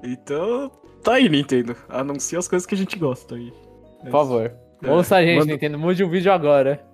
Então, 0.02 0.70
tá 1.02 1.14
aí, 1.14 1.28
Nintendo. 1.28 1.76
Anuncia 1.88 2.38
as 2.38 2.48
coisas 2.48 2.66
que 2.66 2.74
a 2.74 2.78
gente 2.78 2.98
gosta 2.98 3.34
aí. 3.34 3.52
Por 4.02 4.10
favor. 4.10 4.52
É. 4.82 4.90
Ouça 4.90 5.16
a 5.16 5.22
gente, 5.24 5.38
Manda- 5.40 5.52
Nintendo. 5.52 5.78
Mude 5.78 6.02
o 6.04 6.08
vídeo 6.10 6.32
agora. 6.32 6.84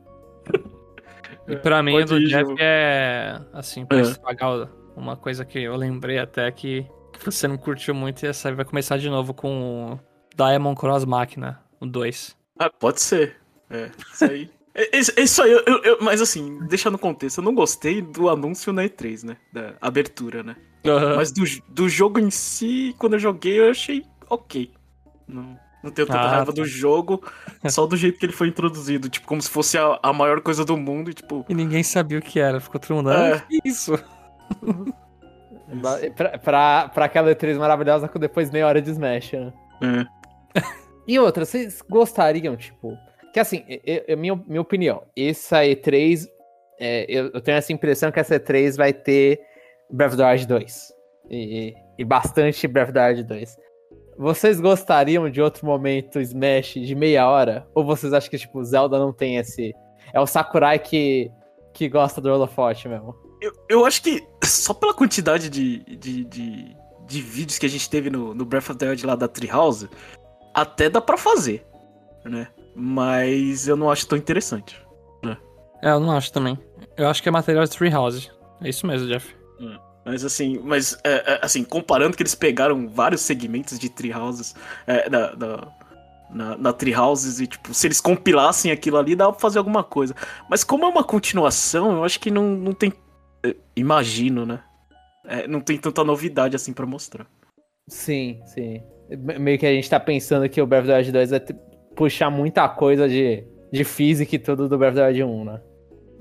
E 1.48 1.56
pra 1.56 1.82
mim, 1.82 1.96
o 1.96 2.04
do 2.04 2.18
ir, 2.18 2.28
Jeff 2.28 2.54
é. 2.60 3.40
Assim, 3.52 3.84
pra 3.84 3.98
É. 3.98 4.02
estragar 4.02 4.68
uma 4.96 5.16
coisa 5.16 5.44
que 5.44 5.58
eu 5.60 5.74
lembrei 5.76 6.18
até 6.18 6.50
que 6.52 6.86
você 7.24 7.48
não 7.48 7.56
curtiu 7.56 7.94
muito 7.94 8.24
e 8.24 8.28
essa 8.28 8.54
vai 8.54 8.64
começar 8.64 8.96
de 8.98 9.08
novo 9.10 9.34
com 9.34 9.92
o 9.94 10.00
Diamond 10.36 10.78
Cross 10.78 11.04
Máquina, 11.04 11.60
o 11.80 11.86
2. 11.86 12.36
Ah, 12.58 12.70
pode 12.70 13.00
ser. 13.00 13.36
É, 13.68 13.90
isso 14.12 14.24
aí. 14.24 14.50
É, 14.74 14.96
Isso, 14.98 15.12
isso 15.18 15.42
aí, 15.42 15.50
eu, 15.50 15.62
eu- 15.66 15.82
eu- 15.82 15.98
mas 16.00 16.20
assim, 16.20 16.58
deixa 16.68 16.90
no 16.90 16.98
contexto, 16.98 17.38
eu 17.38 17.44
não 17.44 17.54
gostei 17.54 18.00
do 18.00 18.28
anúncio 18.28 18.72
na 18.72 18.84
E3, 18.84 19.24
né? 19.24 19.36
Da 19.52 19.74
abertura, 19.80 20.42
né? 20.42 20.56
Mas 21.16 21.30
do, 21.32 21.42
do 21.68 21.88
jogo 21.88 22.18
em 22.18 22.30
si, 22.30 22.94
quando 22.98 23.14
eu 23.14 23.18
joguei, 23.18 23.58
eu 23.60 23.70
achei 23.70 24.04
ok. 24.28 24.72
Não, 25.28 25.58
não 25.82 25.90
tenho 25.90 26.06
tanta 26.06 26.18
Ah, 26.20 26.28
raiva 26.30 26.46
tá. 26.46 26.52
do 26.52 26.64
jogo, 26.64 27.22
só 27.68 27.86
do 27.86 27.96
jeito 27.96 28.18
que 28.18 28.24
ele 28.26 28.32
foi 28.32 28.48
introduzido. 28.48 29.08
Tipo, 29.08 29.26
como 29.26 29.42
se 29.42 29.50
fosse 29.50 29.76
a, 29.76 29.98
a 30.02 30.12
maior 30.12 30.40
coisa 30.40 30.64
do 30.64 30.76
mundo 30.76 31.10
e, 31.10 31.14
tipo. 31.14 31.44
E 31.48 31.54
ninguém 31.54 31.82
sabia 31.82 32.18
o 32.18 32.22
que 32.22 32.38
era, 32.40 32.60
ficou 32.60 32.80
todo 32.80 32.96
mundo. 32.96 33.10
É. 33.10 33.34
Ah, 33.34 33.40
que 33.40 33.58
isso? 33.64 33.92
Pra, 36.16 36.38
pra, 36.38 36.88
pra 36.88 37.04
aquela 37.04 37.30
E3 37.32 37.56
maravilhosa 37.56 38.08
com 38.08 38.18
depois 38.18 38.50
meia 38.50 38.66
hora 38.66 38.82
de 38.82 38.90
Smash, 38.90 39.32
né? 39.34 39.52
É. 39.82 40.60
E 41.06 41.16
outra, 41.18 41.44
vocês 41.44 41.80
gostariam, 41.88 42.56
tipo. 42.56 42.96
Que 43.32 43.40
assim, 43.40 43.64
eu, 43.84 44.04
eu- 44.08 44.18
minha, 44.18 44.34
minha 44.46 44.60
opinião, 44.60 45.02
essa 45.16 45.58
E3. 45.64 46.26
é, 46.78 47.04
eu, 47.08 47.30
eu 47.32 47.40
tenho 47.40 47.56
essa 47.58 47.72
impressão 47.72 48.10
que 48.10 48.18
essa 48.20 48.38
E3 48.40 48.76
vai 48.76 48.92
ter 48.92 49.40
Breath 49.90 50.10
of 50.12 50.16
the 50.18 50.30
Wild 50.30 50.46
2. 50.46 50.92
E, 51.30 51.74
e 51.98 52.04
bastante 52.04 52.66
Breath 52.66 52.88
of 52.88 52.94
the 52.94 53.06
Wild 53.08 53.22
2. 53.24 53.56
vocês 54.18 54.60
gostariam 54.60 55.30
de 55.30 55.40
outro 55.40 55.64
momento 55.64 56.20
Smash 56.20 56.74
de 56.74 56.94
meia 56.94 57.28
hora? 57.28 57.66
Ou 57.74 57.84
vocês 57.84 58.12
acham 58.12 58.28
que, 58.30 58.38
tipo, 58.38 58.62
Zelda 58.64 58.98
não 58.98 59.12
tem 59.12 59.36
esse. 59.36 59.72
É 60.12 60.18
o 60.20 60.26
Sakurai 60.26 60.78
que, 60.78 61.30
que 61.72 61.88
gosta 61.88 62.20
do 62.20 62.28
holofote 62.32 62.88
mesmo? 62.88 63.14
Eu, 63.40 63.52
eu 63.68 63.86
acho 63.86 64.02
que 64.02 64.20
só 64.44 64.74
pela 64.74 64.92
quantidade 64.92 65.48
de, 65.48 65.78
de, 65.96 66.24
de, 66.24 66.76
de 67.06 67.20
vídeos 67.22 67.58
que 67.58 67.66
a 67.66 67.68
gente 67.70 67.88
teve 67.88 68.10
no, 68.10 68.34
no 68.34 68.44
Breath 68.44 68.70
of 68.70 68.76
the 68.78 68.88
Wild 68.88 69.06
lá 69.06 69.14
da 69.14 69.28
Treehouse, 69.28 69.88
até 70.52 70.90
dá 70.90 71.00
pra 71.00 71.16
fazer, 71.16 71.64
né? 72.24 72.48
Mas 72.74 73.66
eu 73.68 73.76
não 73.76 73.90
acho 73.90 74.06
tão 74.06 74.16
interessante. 74.18 74.80
É, 75.82 75.90
eu 75.92 76.00
não 76.00 76.10
acho 76.12 76.30
também. 76.32 76.58
Eu 76.96 77.08
acho 77.08 77.22
que 77.22 77.28
é 77.28 77.32
material 77.32 77.64
de 77.64 77.70
Treehouse. 77.70 78.30
É 78.62 78.68
isso 78.68 78.86
mesmo, 78.86 79.08
Jeff. 79.08 79.34
Mas 80.04 80.24
assim, 80.24 80.58
mas 80.62 80.98
é, 81.04 81.34
é, 81.34 81.40
assim, 81.42 81.62
comparando 81.62 82.16
que 82.16 82.22
eles 82.22 82.34
pegaram 82.34 82.88
vários 82.88 83.20
segmentos 83.20 83.78
de 83.78 83.88
Treehouses 83.90 84.54
é, 84.86 85.08
da, 85.08 85.34
da, 85.34 85.68
na, 86.30 86.56
na 86.56 86.72
Treehouses 86.72 87.38
e 87.40 87.46
tipo, 87.46 87.72
se 87.74 87.86
eles 87.86 88.00
compilassem 88.00 88.70
aquilo 88.72 88.96
ali, 88.98 89.14
dava 89.14 89.32
pra 89.32 89.40
fazer 89.40 89.58
alguma 89.58 89.84
coisa. 89.84 90.14
Mas 90.48 90.64
como 90.64 90.84
é 90.84 90.88
uma 90.88 91.04
continuação, 91.04 91.92
eu 91.92 92.04
acho 92.04 92.18
que 92.20 92.30
não, 92.30 92.44
não 92.56 92.72
tem. 92.72 92.92
é, 93.44 93.54
Imagino, 93.76 94.44
né? 94.46 94.60
É, 95.26 95.46
não 95.46 95.60
tem 95.60 95.76
tanta 95.78 96.02
novidade 96.02 96.56
assim 96.56 96.72
pra 96.72 96.86
mostrar. 96.86 97.26
Sim, 97.88 98.40
sim. 98.46 98.82
Me- 99.10 99.38
Meio 99.38 99.58
que 99.58 99.66
a 99.66 99.72
gente 99.72 99.88
tá 99.88 100.00
pensando 100.00 100.48
que 100.48 100.60
o 100.60 100.66
Breath 100.66 100.82
of 100.84 100.88
the 100.92 100.96
Wild 100.98 101.12
2 101.12 101.30
vai 101.30 101.40
ter- 101.40 101.56
puxar 101.94 102.30
muita 102.30 102.68
coisa 102.68 103.08
de, 103.08 103.44
de 103.72 103.84
física 103.84 104.34
e 104.34 104.38
tudo 104.38 104.68
do 104.68 104.78
Breath 104.78 104.92
of 104.94 105.00
the 105.00 105.06
Wild 105.08 105.22
1, 105.24 105.44
né? 105.44 105.60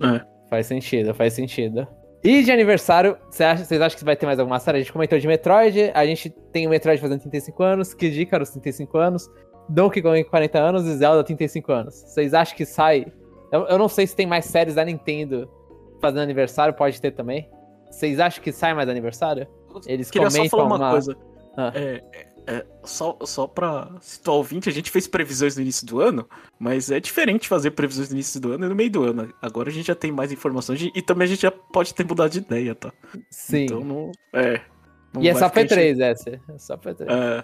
É. 0.01 0.21
Faz 0.49 0.65
sentido, 0.65 1.13
faz 1.13 1.33
sentido. 1.33 1.87
E 2.23 2.43
de 2.43 2.51
aniversário, 2.51 3.17
cê 3.31 3.43
acha- 3.45 3.63
vocês 3.63 3.79
acham 3.81 3.97
que 3.97 4.03
vai 4.03 4.15
ter 4.15 4.25
mais 4.25 4.39
alguma 4.39 4.59
série? 4.59 4.77
A 4.77 4.81
gente 4.81 4.91
comentou 4.91 5.17
de 5.17 5.27
Metroid, 5.27 5.91
a 5.93 6.05
gente 6.05 6.29
tem 6.51 6.67
o 6.67 6.69
Metroid 6.69 6.99
fazendo 6.99 7.19
35 7.21 7.63
anos, 7.63 7.93
Kid 7.93 8.21
Icarus 8.21 8.49
35 8.49 8.97
anos, 8.97 9.29
Donkey 9.69 10.01
Kong 10.01 10.21
40 10.23 10.59
anos 10.59 10.85
e 10.85 10.95
Zelda 10.97 11.23
35 11.23 11.71
anos. 11.71 11.95
Vocês 11.95 12.33
acham 12.33 12.57
que 12.57 12.65
sai? 12.65 13.05
Eu, 13.51 13.67
eu 13.67 13.77
não 13.77 13.87
sei 13.87 14.05
se 14.05 14.15
tem 14.15 14.25
mais 14.27 14.45
séries 14.45 14.75
da 14.75 14.83
Nintendo 14.83 15.49
fazendo 16.01 16.21
aniversário, 16.21 16.73
pode 16.73 16.99
ter 16.99 17.11
também. 17.11 17.49
Vocês 17.89 18.19
acham 18.19 18.43
que 18.43 18.51
sai 18.51 18.73
mais 18.73 18.89
aniversário? 18.89 19.47
Eles 19.87 20.09
Queria 20.11 20.29
só 20.29 20.37
comentam 20.37 20.59
falar 20.59 20.69
uma, 20.69 20.75
uma- 20.77 20.91
coisa. 20.91 21.15
Ah. 21.57 21.71
É, 21.75 22.01
é, 22.49 22.55
é, 22.57 22.65
só, 22.83 23.17
só 23.23 23.45
pra 23.47 23.89
situar 24.01 24.35
o 24.35 24.37
ouvinte, 24.39 24.67
a 24.69 24.71
gente 24.71 24.89
fez 24.89 25.05
previsões 25.07 25.55
no 25.55 25.61
início 25.61 25.85
do 25.85 25.99
ano, 26.01 26.27
mas 26.57 26.89
é 26.89 26.99
diferente 26.99 27.47
fazer 27.47 27.71
previsões 27.71 28.09
no 28.09 28.15
início 28.15 28.39
do 28.39 28.53
ano 28.53 28.65
e 28.65 28.69
no 28.69 28.75
meio 28.75 28.89
do 28.91 29.03
ano. 29.03 29.33
Agora 29.41 29.69
a 29.69 29.71
gente 29.71 29.87
já 29.87 29.95
tem 29.95 30.11
mais 30.11 30.31
informações 30.31 30.81
e, 30.81 30.91
e 30.95 31.01
também 31.01 31.25
a 31.25 31.29
gente 31.29 31.41
já 31.41 31.51
pode 31.51 31.93
ter 31.93 32.05
mudado 32.05 32.31
de 32.31 32.39
ideia, 32.39 32.73
tá? 32.73 32.91
Sim. 33.29 33.65
Então 33.65 33.81
não. 33.81 34.11
É. 34.33 34.61
não 35.13 35.21
e 35.21 35.29
é 35.29 35.35
só 35.35 35.47
ficar 35.49 35.63
enche- 35.63 35.75
P3 35.75 36.01
essa. 36.01 36.29
É 36.29 36.57
só 36.57 36.75
P3. 36.77 37.05
É, 37.07 37.43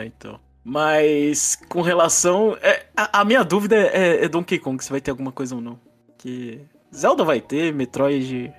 é, 0.00 0.04
então. 0.06 0.40
Mas 0.64 1.56
com 1.68 1.82
relação. 1.82 2.56
é, 2.62 2.86
a, 2.96 3.20
a 3.20 3.24
minha 3.24 3.42
dúvida 3.42 3.76
é, 3.76 4.24
é 4.24 4.28
Donkey 4.28 4.58
Kong, 4.58 4.82
se 4.82 4.90
vai 4.90 5.00
ter 5.00 5.10
alguma 5.10 5.32
coisa 5.32 5.54
ou 5.54 5.60
não. 5.60 5.78
Que. 6.18 6.60
Zelda 6.94 7.24
vai 7.24 7.40
ter, 7.40 7.72
Metroid. 7.72 8.52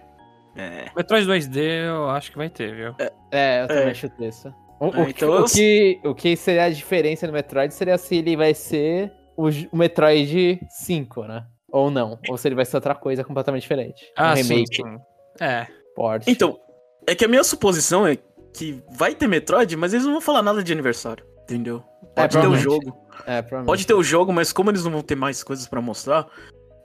É. 0.56 0.90
Metroid 0.96 1.26
2D 1.28 1.58
eu 1.88 2.10
acho 2.10 2.32
que 2.32 2.38
vai 2.38 2.50
ter, 2.50 2.76
viu? 2.76 2.96
É, 3.32 3.64
eu 3.64 3.68
também 3.68 3.90
É. 3.90 3.94
chuto 3.94 4.24
isso. 4.24 4.54
O, 4.82 4.88
o 4.88 5.02
É, 5.02 5.06
que- 5.06 5.12
então 5.12 5.42
o 5.42 5.46
que, 5.46 6.00
o 6.04 6.16
que 6.16 6.36
seria 6.36 6.64
a 6.66 6.70
diferença 6.70 7.28
no 7.28 7.34
Metroid 7.34 7.72
seria 7.74 7.98
se 8.00 8.16
ele 8.16 8.36
vai 8.36 8.54
ser 8.56 9.14
o, 9.38 9.48
o 9.72 9.78
Metroid 9.78 10.60
5, 10.70 11.24
né? 11.26 11.46
Ou 11.72 11.90
não. 11.92 12.18
Ou 12.28 12.38
se 12.38 12.48
ele 12.48 12.56
vai 12.56 12.66
ser 12.66 12.76
outra 12.78 12.96
coisa 12.96 13.24
completamente 13.24 13.62
diferente. 13.62 14.04
Ah, 14.18 14.34
um 14.34 14.38
sim, 14.38 14.54
remake. 14.56 14.76
sim. 14.78 14.98
É. 15.40 15.68
Port. 15.96 16.24
Então, 16.28 16.60
é 17.08 17.14
que 17.16 17.24
a 17.24 17.28
minha 17.28 17.44
suposição 17.44 18.06
é 18.08 18.18
que 18.54 18.82
vai 18.92 19.14
ter 19.16 19.28
Metroid, 19.28 19.78
mas 19.78 19.94
eles 19.94 20.06
não 20.06 20.14
vão 20.14 20.22
falar 20.22 20.42
nada 20.42 20.64
de 20.64 20.74
aniversário, 20.74 21.24
entendeu? 21.44 21.84
É, 22.16 22.22
Pode 22.28 22.40
ter 22.42 22.48
o 22.48 22.56
jogo. 22.58 22.98
É, 23.26 23.42
provavelmente. 23.42 23.66
Pode 23.68 23.88
ter 23.88 23.94
o 23.94 24.04
jogo, 24.04 24.34
mas 24.34 24.52
como 24.52 24.70
eles 24.72 24.84
não 24.84 24.92
vão 24.92 25.02
ter 25.02 25.16
mais 25.16 25.44
coisas 25.44 25.68
pra 25.68 25.80
mostrar, 25.80 26.28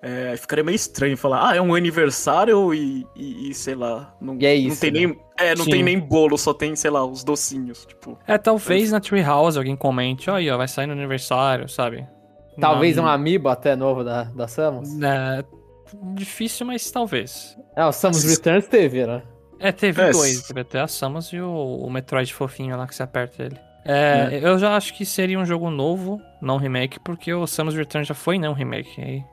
é, 0.09 0.37
ficaria 0.37 0.63
meio 0.65 0.77
estranho 0.77 1.17
falar, 1.17 1.51
ah, 1.51 1.57
é 1.57 1.61
um 1.61 1.75
aniversário 1.75 2.73
e, 2.73 3.05
e- 3.17 3.51
e, 3.51 3.55
sei 3.55 3.75
lá, 3.75 4.15
não, 4.21 4.37
E 4.41 4.47
é 4.47 4.55
não 4.59 4.69
isso, 4.69 4.81
tem 4.81 4.91
né? 4.93 5.01
nem. 5.01 5.19
É, 5.39 5.55
não 5.55 5.65
Sim. 5.65 5.71
tem 5.71 5.83
nem 5.83 5.99
bolo, 5.99 6.39
só 6.39 6.55
tem, 6.55 6.75
sei 6.77 6.91
lá, 6.91 7.05
os 7.05 7.23
docinhos, 7.25 7.85
tipo. 7.85 8.19
É, 8.27 8.39
talvez 8.39 8.91
na 8.93 9.01
Treehouse 9.01 9.59
alguém 9.59 9.75
comente, 9.77 10.31
ó, 10.31 10.37
aí, 10.37 10.49
ó, 10.51 10.57
vai 10.57 10.69
sair 10.69 10.87
no 10.87 10.93
aniversário, 10.93 11.69
sabe? 11.69 12.07
Talvez 12.61 12.97
Não- 12.97 13.05
um 13.05 13.09
amiibo 13.09 13.49
até 13.49 13.75
novo 13.77 14.03
da, 14.05 14.25
da 14.25 14.49
Samus. 14.49 14.89
É, 15.03 15.45
difícil, 16.15 16.67
mas 16.67 16.91
talvez. 16.91 17.57
É, 17.75 17.85
o 17.85 17.93
Samus 17.93 18.25
Returns 18.25 18.67
teve, 18.67 19.07
né? 19.07 19.23
É, 19.59 19.73
teve 19.73 20.01
É, 20.03 20.11
dois. 20.11 20.43
Teve 20.43 20.61
até 20.61 20.81
a 20.81 20.87
Samus 20.87 21.33
e 21.33 21.41
o, 21.41 21.51
o 21.83 21.91
Metroid 21.91 22.33
fofinho 22.33 22.77
lá 22.77 22.87
que 22.87 22.95
você 22.95 23.03
aperta 23.03 23.43
ele. 23.43 23.57
É, 23.85 24.41
eu 24.43 24.59
já 24.59 24.75
acho 24.77 24.95
que 24.95 25.05
seria 25.07 25.39
um 25.39 25.45
jogo 25.47 25.71
novo, 25.71 26.21
não 26.43 26.57
remake, 26.57 26.99
porque 26.99 27.33
o 27.33 27.47
Samus 27.47 27.75
Return 27.75 28.05
já 28.05 28.15
foi, 28.15 28.39
né, 28.39 28.49
um 28.49 28.53
remake. 28.55 29.01
E, 29.01 29.25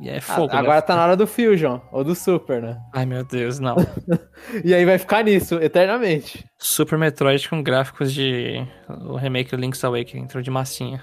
e 0.00 0.08
é 0.08 0.16
Ah, 0.18 0.20
fogo, 0.20 0.52
né? 0.52 0.58
agora 0.58 0.82
tá 0.82 0.96
na 0.96 1.04
hora 1.04 1.16
do 1.16 1.26
Fusion, 1.26 1.80
ou 1.92 2.02
do 2.04 2.14
Super, 2.14 2.60
né? 2.62 2.78
Ai, 2.92 3.06
meu 3.06 3.24
Deus, 3.24 3.58
não. 3.60 3.76
E 4.64 4.74
aí 4.74 4.84
vai 4.84 4.98
ficar 4.98 5.22
nisso, 5.24 5.54
eternamente. 5.56 6.44
Super 6.58 6.98
Metroid 6.98 7.48
com 7.48 7.62
gráficos 7.62 8.12
de... 8.12 8.66
O 9.06 9.16
remake 9.16 9.50
do 9.50 9.56
Link's 9.60 9.82
Awakening, 9.84 10.24
entrou 10.24 10.42
de 10.42 10.50
massinha. 10.50 11.02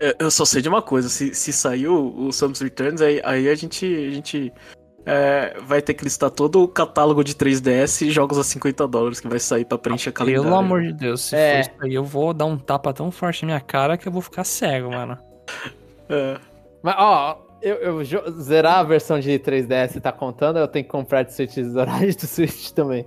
Eu, 0.00 0.14
eu 0.18 0.30
só 0.30 0.44
sei 0.44 0.62
de 0.62 0.68
uma 0.68 0.82
coisa, 0.82 1.08
se, 1.08 1.34
se 1.34 1.52
saiu 1.52 2.14
o 2.16 2.32
Samus 2.32 2.60
Returns, 2.60 3.00
aí, 3.00 3.20
aí 3.24 3.48
a 3.48 3.54
gente, 3.54 3.84
a 3.86 4.10
gente 4.10 4.52
é, 5.04 5.56
vai 5.66 5.82
ter 5.82 5.94
que 5.94 6.04
listar 6.04 6.30
todo 6.30 6.62
o 6.62 6.68
catálogo 6.68 7.22
de 7.24 7.34
3DS 7.34 8.06
e 8.06 8.10
jogos 8.10 8.38
a 8.38 8.44
50 8.44 8.86
dólares 8.88 9.20
que 9.20 9.28
vai 9.28 9.38
sair 9.38 9.64
pra 9.64 9.76
preencher 9.78 10.10
a 10.10 10.12
calendário. 10.12 10.44
Pelo 10.44 10.56
amor 10.56 10.82
de 10.82 10.92
Deus, 10.92 11.22
se 11.22 11.36
É. 11.36 11.54
for 11.64 11.70
isso 11.70 11.84
aí, 11.84 11.94
eu 11.94 12.04
vou 12.04 12.32
dar 12.32 12.46
um 12.46 12.56
tapa 12.58 12.92
tão 12.92 13.10
forte 13.10 13.42
na 13.42 13.46
minha 13.46 13.60
cara 13.60 13.96
que 13.96 14.06
eu 14.08 14.12
vou 14.12 14.22
ficar 14.22 14.44
cego, 14.44 14.90
mano. 14.90 15.18
É. 16.08 16.36
Mas, 16.82 16.94
ó, 16.98 17.46
eu, 17.62 17.76
eu 17.76 18.04
zerar 18.40 18.78
a 18.78 18.82
versão 18.82 19.20
de 19.20 19.38
3DS 19.38 20.00
tá 20.00 20.10
contando, 20.12 20.58
eu 20.58 20.66
tenho 20.68 20.84
que 20.84 20.90
comprar 20.90 21.22
de 21.22 21.32
Switch 21.34 21.56
Zorage 21.62 22.16
do 22.16 22.26
Switch 22.26 22.70
também. 22.70 23.06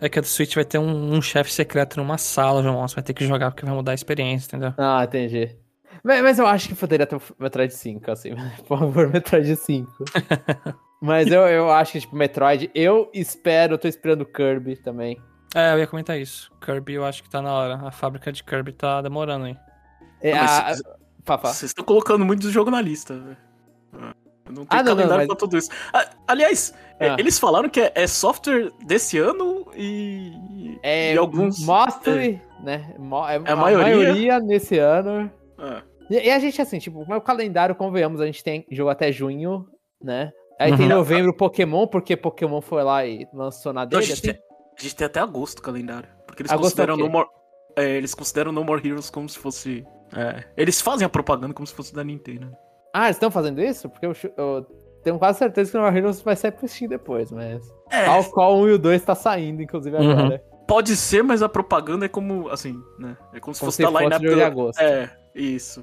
É 0.00 0.08
que 0.08 0.18
a 0.18 0.22
do 0.22 0.28
Switch 0.28 0.54
vai 0.54 0.64
ter 0.64 0.78
um, 0.78 1.14
um 1.14 1.20
chefe 1.20 1.52
secreto 1.52 1.96
numa 1.96 2.16
sala, 2.18 2.62
João. 2.62 2.86
Você 2.86 2.94
vai 2.94 3.02
ter 3.04 3.12
que 3.14 3.26
jogar 3.26 3.50
porque 3.50 3.64
vai 3.66 3.74
mudar 3.74 3.90
a 3.92 3.94
experiência, 3.96 4.46
entendeu? 4.46 4.72
Ah, 4.78 5.02
entendi. 5.02 5.56
Mas, 6.04 6.22
mas 6.22 6.38
eu 6.38 6.46
acho 6.46 6.68
que 6.68 6.74
poderia 6.76 7.04
ter 7.04 7.16
o 7.16 7.22
Metroid 7.38 7.74
5, 7.74 8.08
assim. 8.10 8.30
Por 8.68 8.78
favor, 8.78 9.08
Metroid 9.08 9.56
5. 9.56 9.90
mas 11.02 11.26
eu, 11.26 11.40
eu 11.48 11.70
acho 11.72 11.92
que, 11.92 12.00
tipo, 12.00 12.14
Metroid, 12.14 12.70
eu 12.72 13.10
espero, 13.12 13.74
eu 13.74 13.78
tô 13.78 13.88
esperando 13.88 14.24
Kirby 14.24 14.76
também. 14.76 15.20
É, 15.52 15.72
eu 15.72 15.78
ia 15.80 15.86
comentar 15.88 16.16
isso. 16.16 16.48
Kirby, 16.64 16.94
eu 16.94 17.04
acho 17.04 17.20
que 17.22 17.28
tá 17.28 17.42
na 17.42 17.52
hora. 17.52 17.80
A 17.84 17.90
fábrica 17.90 18.30
de 18.30 18.44
Kirby 18.44 18.70
tá 18.72 19.02
demorando 19.02 19.46
aí. 19.46 19.56
É, 20.22 20.32
Ah, 20.32 20.64
mas 20.68 20.80
a- 20.80 20.97
cê- 21.18 21.22
Fá, 21.24 21.38
fá. 21.38 21.48
Vocês 21.52 21.70
estão 21.70 21.84
colocando 21.84 22.24
muito 22.24 22.50
jogo 22.50 22.70
na 22.70 22.80
lista, 22.80 23.14
velho. 23.18 23.36
Ah, 23.94 24.14
Não 24.50 24.64
tem 24.64 24.78
Ah, 24.78 24.82
não, 24.82 24.92
não, 24.92 24.96
calendário 24.96 25.16
mas- 25.18 25.26
pra 25.26 25.36
tudo 25.36 25.58
isso. 25.58 25.68
Ah, 25.92 26.08
aliás, 26.26 26.72
é, 26.98 27.10
Ah. 27.10 27.16
eles 27.18 27.38
falaram 27.38 27.68
que 27.68 27.80
é, 27.80 27.92
é 27.94 28.06
software 28.06 28.70
desse 28.86 29.18
ano 29.18 29.66
e, 29.76 30.78
É, 30.82 31.12
e 31.14 31.18
alguns. 31.18 31.60
Mostre, 31.66 32.40
né? 32.64 32.94
Mo- 32.98 33.28
É, 33.28 33.36
a, 33.36 33.54
maioria- 33.54 33.96
maioria... 33.96 34.40
nesse 34.40 34.78
ano. 34.78 35.30
Ah, 35.58 35.82
E, 36.10 36.14
e 36.14 36.30
a 36.30 36.38
gente, 36.38 36.62
assim, 36.62 36.78
tipo, 36.78 37.00
o 37.02 37.20
calendário, 37.20 37.74
convenhamos, 37.74 38.22
a 38.22 38.26
gente 38.26 38.42
tem 38.42 38.64
jogo 38.70 38.88
até 38.88 39.12
junho, 39.12 39.66
né? 40.02 40.30
Aí 40.58 40.74
tem 40.74 40.86
Uhum. 40.88 40.96
novembro 40.96 41.36
Pokémon, 41.36 41.86
porque 41.86 42.16
Pokémon 42.16 42.62
foi 42.62 42.82
lá 42.82 43.04
e 43.06 43.26
lançou 43.34 43.74
na 43.74 43.82
não, 43.82 43.86
a, 43.86 43.90
dele. 43.90 44.02
gente 44.02 44.12
assim. 44.14 44.22
tem, 44.32 44.40
a 44.78 44.82
gente 44.82 44.96
tem 44.96 45.06
até 45.06 45.20
agosto 45.20 45.58
o 45.58 45.62
calendário. 45.62 46.08
Porque 46.26 46.40
eles 46.42 46.50
Agosto 46.50 46.80
é 46.80 46.86
consideram 46.86 46.96
no 46.96 47.10
more, 47.10 47.28
é, 47.76 47.84
eles 47.96 48.14
consideram 48.14 48.50
No 48.50 48.64
More 48.64 48.80
Heroes 48.88 49.10
como 49.10 49.28
se 49.28 49.38
fosse. 49.38 49.84
É, 50.16 50.44
eles 50.56 50.80
fazem 50.80 51.04
a 51.04 51.08
propaganda 51.08 51.52
como 51.54 51.66
se 51.66 51.74
fosse 51.74 51.94
da 51.94 52.02
Nintendo. 52.04 52.46
né? 52.46 52.52
Ah, 52.94 53.04
eles 53.06 53.16
estão 53.16 53.30
fazendo 53.30 53.60
isso? 53.60 53.88
Porque 53.88 54.06
eu, 54.06 54.12
eu 54.36 54.66
tenho 55.04 55.18
quase 55.18 55.38
certeza 55.38 55.70
que 55.70 55.76
o 55.76 55.80
No 55.80 55.86
Heroes 55.96 56.20
vai 56.22 56.34
sair 56.36 56.52
pro 56.52 56.66
Steam 56.66 56.88
depois, 56.88 57.30
mas... 57.30 57.62
É, 57.90 58.04
Tal 58.06 58.24
qual 58.24 58.56
o 58.56 58.62
1 58.64 58.68
e 58.68 58.72
o 58.72 58.78
2 58.78 59.02
tá 59.02 59.14
saindo, 59.14 59.62
inclusive, 59.62 59.96
Uhum. 59.96 60.10
agora. 60.10 60.42
pode 60.66 60.94
ser, 60.96 61.22
mas 61.22 61.42
a 61.42 61.48
propaganda 61.48 62.04
é 62.04 62.08
como. 62.08 62.48
Assim, 62.50 62.78
né? 62.98 63.16
É 63.32 63.40
como 63.40 63.54
se 63.54 63.60
Como 63.60 63.70
fosse 63.72 63.82
se 63.84 63.90
da 63.90 64.00
lineup 64.00 64.20
do- 64.22 64.44
agosto. 64.44 64.80
É, 64.80 65.10
isso. 65.34 65.82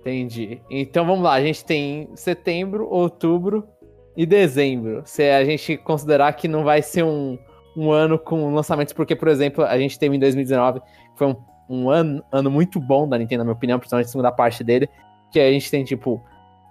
Entendi. 0.00 0.62
Então 0.70 1.06
vamos 1.06 1.22
lá, 1.22 1.34
a 1.34 1.42
gente 1.42 1.64
tem 1.64 2.08
setembro, 2.14 2.88
outubro 2.88 3.68
e 4.16 4.24
dezembro. 4.24 5.02
Se 5.04 5.22
a 5.30 5.44
gente 5.44 5.76
considerar 5.76 6.32
que 6.32 6.48
não 6.48 6.64
vai 6.64 6.80
ser 6.82 7.02
um, 7.02 7.38
um 7.76 7.90
ano 7.90 8.18
com 8.18 8.54
lançamentos, 8.54 8.92
porque, 8.94 9.14
por 9.14 9.28
exemplo, 9.28 9.62
a 9.64 9.78
gente 9.78 9.98
teve 9.98 10.16
em 10.16 10.18
2019, 10.18 10.80
que 10.80 10.86
foi 11.16 11.26
um, 11.28 11.36
um 11.70 11.88
ano, 11.88 12.22
ano 12.32 12.50
muito 12.50 12.80
bom 12.80 13.08
da 13.08 13.16
Nintendo, 13.16 13.38
na 13.38 13.44
minha 13.44 13.54
opinião, 13.54 13.78
principalmente 13.78 14.06
a 14.06 14.10
segunda 14.10 14.32
parte 14.32 14.64
dele, 14.64 14.88
que 15.30 15.38
a 15.38 15.50
gente 15.52 15.70
tem, 15.70 15.84
tipo, 15.84 16.22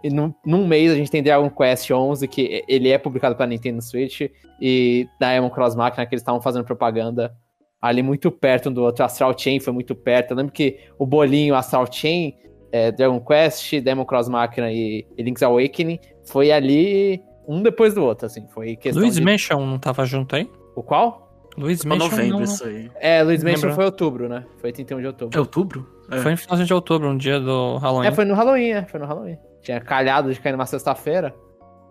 num, 0.04 0.34
num 0.46 0.68
mês 0.68 0.92
a 0.92 0.96
gente 0.96 1.10
tem 1.10 1.24
Dragon 1.24 1.50
Quest 1.50 1.90
11, 1.90 2.28
que 2.28 2.64
ele 2.68 2.90
é 2.90 2.98
publicado 2.98 3.36
pra 3.36 3.48
Nintendo 3.48 3.82
Switch, 3.82 4.30
e 4.62 5.08
Diamond 5.20 5.54
Cross 5.54 5.76
Machina, 5.76 6.06
que 6.06 6.14
eles 6.14 6.22
estavam 6.22 6.42
fazendo 6.42 6.66
propaganda 6.66 7.34
ali 7.82 8.04
muito 8.04 8.30
perto 8.30 8.70
um 8.70 8.74
do 8.74 8.84
outro. 8.84 9.06
Astral 9.06 9.38
Chain 9.38 9.62
foi 9.62 9.72
muito 9.72 9.96
perto. 9.96 10.32
Eu 10.32 10.38
lembro 10.38 10.52
que 10.52 10.80
o 10.98 11.06
bolinho 11.06 11.56
Astral 11.56 11.90
Chain 11.90 12.36
é, 12.72 12.92
Dragon 12.92 13.20
Quest, 13.22 13.80
Demon 13.80 14.06
Cross 14.06 14.30
Machina 14.30 14.72
e, 14.72 15.06
e 15.18 15.24
Link's 15.24 15.44
Awakening, 15.44 16.00
foi 16.26 16.52
ali 16.52 17.22
um 17.48 17.62
depois 17.62 17.94
do 17.94 18.04
outro, 18.04 18.28
assim, 18.28 18.48
foi 18.50 18.76
questão 18.76 19.02
Luiz 19.02 19.16
de... 19.16 19.22
Mansion 19.22 19.66
não 19.66 19.80
tava 19.80 20.06
junto 20.06 20.36
aí? 20.36 20.48
O 20.76 20.84
qual? 20.84 21.29
Luiz 21.60 21.82
Pra 21.82 21.90
Mansion 21.90 22.10
novembro 22.10 22.38
não, 22.38 22.44
isso 22.44 22.64
aí. 22.66 22.92
É, 23.00 23.22
Luiz 23.24 23.44
Mansion 23.44 23.58
Lembra? 23.70 23.76
foi 23.76 23.86
outubro, 23.86 24.30
né? 24.30 24.46
Foi 24.58 24.72
31 24.72 25.00
de 25.02 25.08
outubro. 25.08 25.38
É 25.38 25.40
outubro? 25.40 25.88
É. 26.10 26.18
Foi 26.20 26.32
em 26.32 26.38
finalzinho 26.38 26.68
de 26.68 26.74
outubro, 26.74 27.10
um 27.10 27.18
dia 27.18 27.40
do 27.40 27.78
Halloween. 27.78 28.08
É, 28.08 28.12
foi 28.12 28.26
no 28.26 28.34
Halloween, 28.34 28.70
é, 28.72 28.86
foi 28.86 29.00
no 29.00 29.06
Halloween. 29.06 29.38
Tinha 29.62 29.80
calhado 29.82 30.34
de 30.34 30.40
cair 30.40 30.54
numa 30.54 30.66
sexta-feira. 30.66 31.36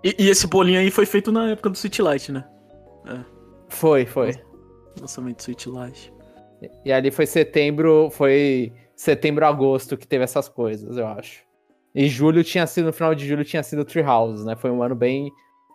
E, 0.02 0.14
e 0.18 0.28
esse 0.30 0.46
bolinho 0.46 0.80
aí 0.80 0.90
foi 0.90 1.04
feito 1.06 1.30
na 1.30 1.50
época 1.50 1.68
do 1.70 1.74
Sweet 1.76 2.00
Light, 2.02 2.32
né? 2.32 2.44
Foi, 3.68 4.06
foi. 4.06 4.32
Lançamento 5.00 5.36
do 5.36 5.40
Sweet 5.40 5.68
Light. 5.68 6.12
E 6.84 6.90
ali 6.92 7.10
foi 7.10 7.26
setembro, 7.26 8.08
foi 8.10 8.72
setembro, 8.96 9.46
agosto 9.46 9.96
que 9.96 10.06
teve 10.06 10.24
essas 10.24 10.48
coisas, 10.48 10.96
eu 10.96 11.06
acho. 11.06 11.42
E 11.94 12.08
julho 12.08 12.42
tinha 12.42 12.66
sido, 12.66 12.86
no 12.86 12.92
final 12.92 13.14
de 13.14 13.26
julho 13.26 13.44
tinha 13.44 13.62
sido 13.62 13.84
Tree 13.84 14.04
Houses, 14.04 14.44
né? 14.44 14.56
Foi 14.56 14.70
um 14.70 14.82
ano 14.82 14.94
bem. 14.94 15.30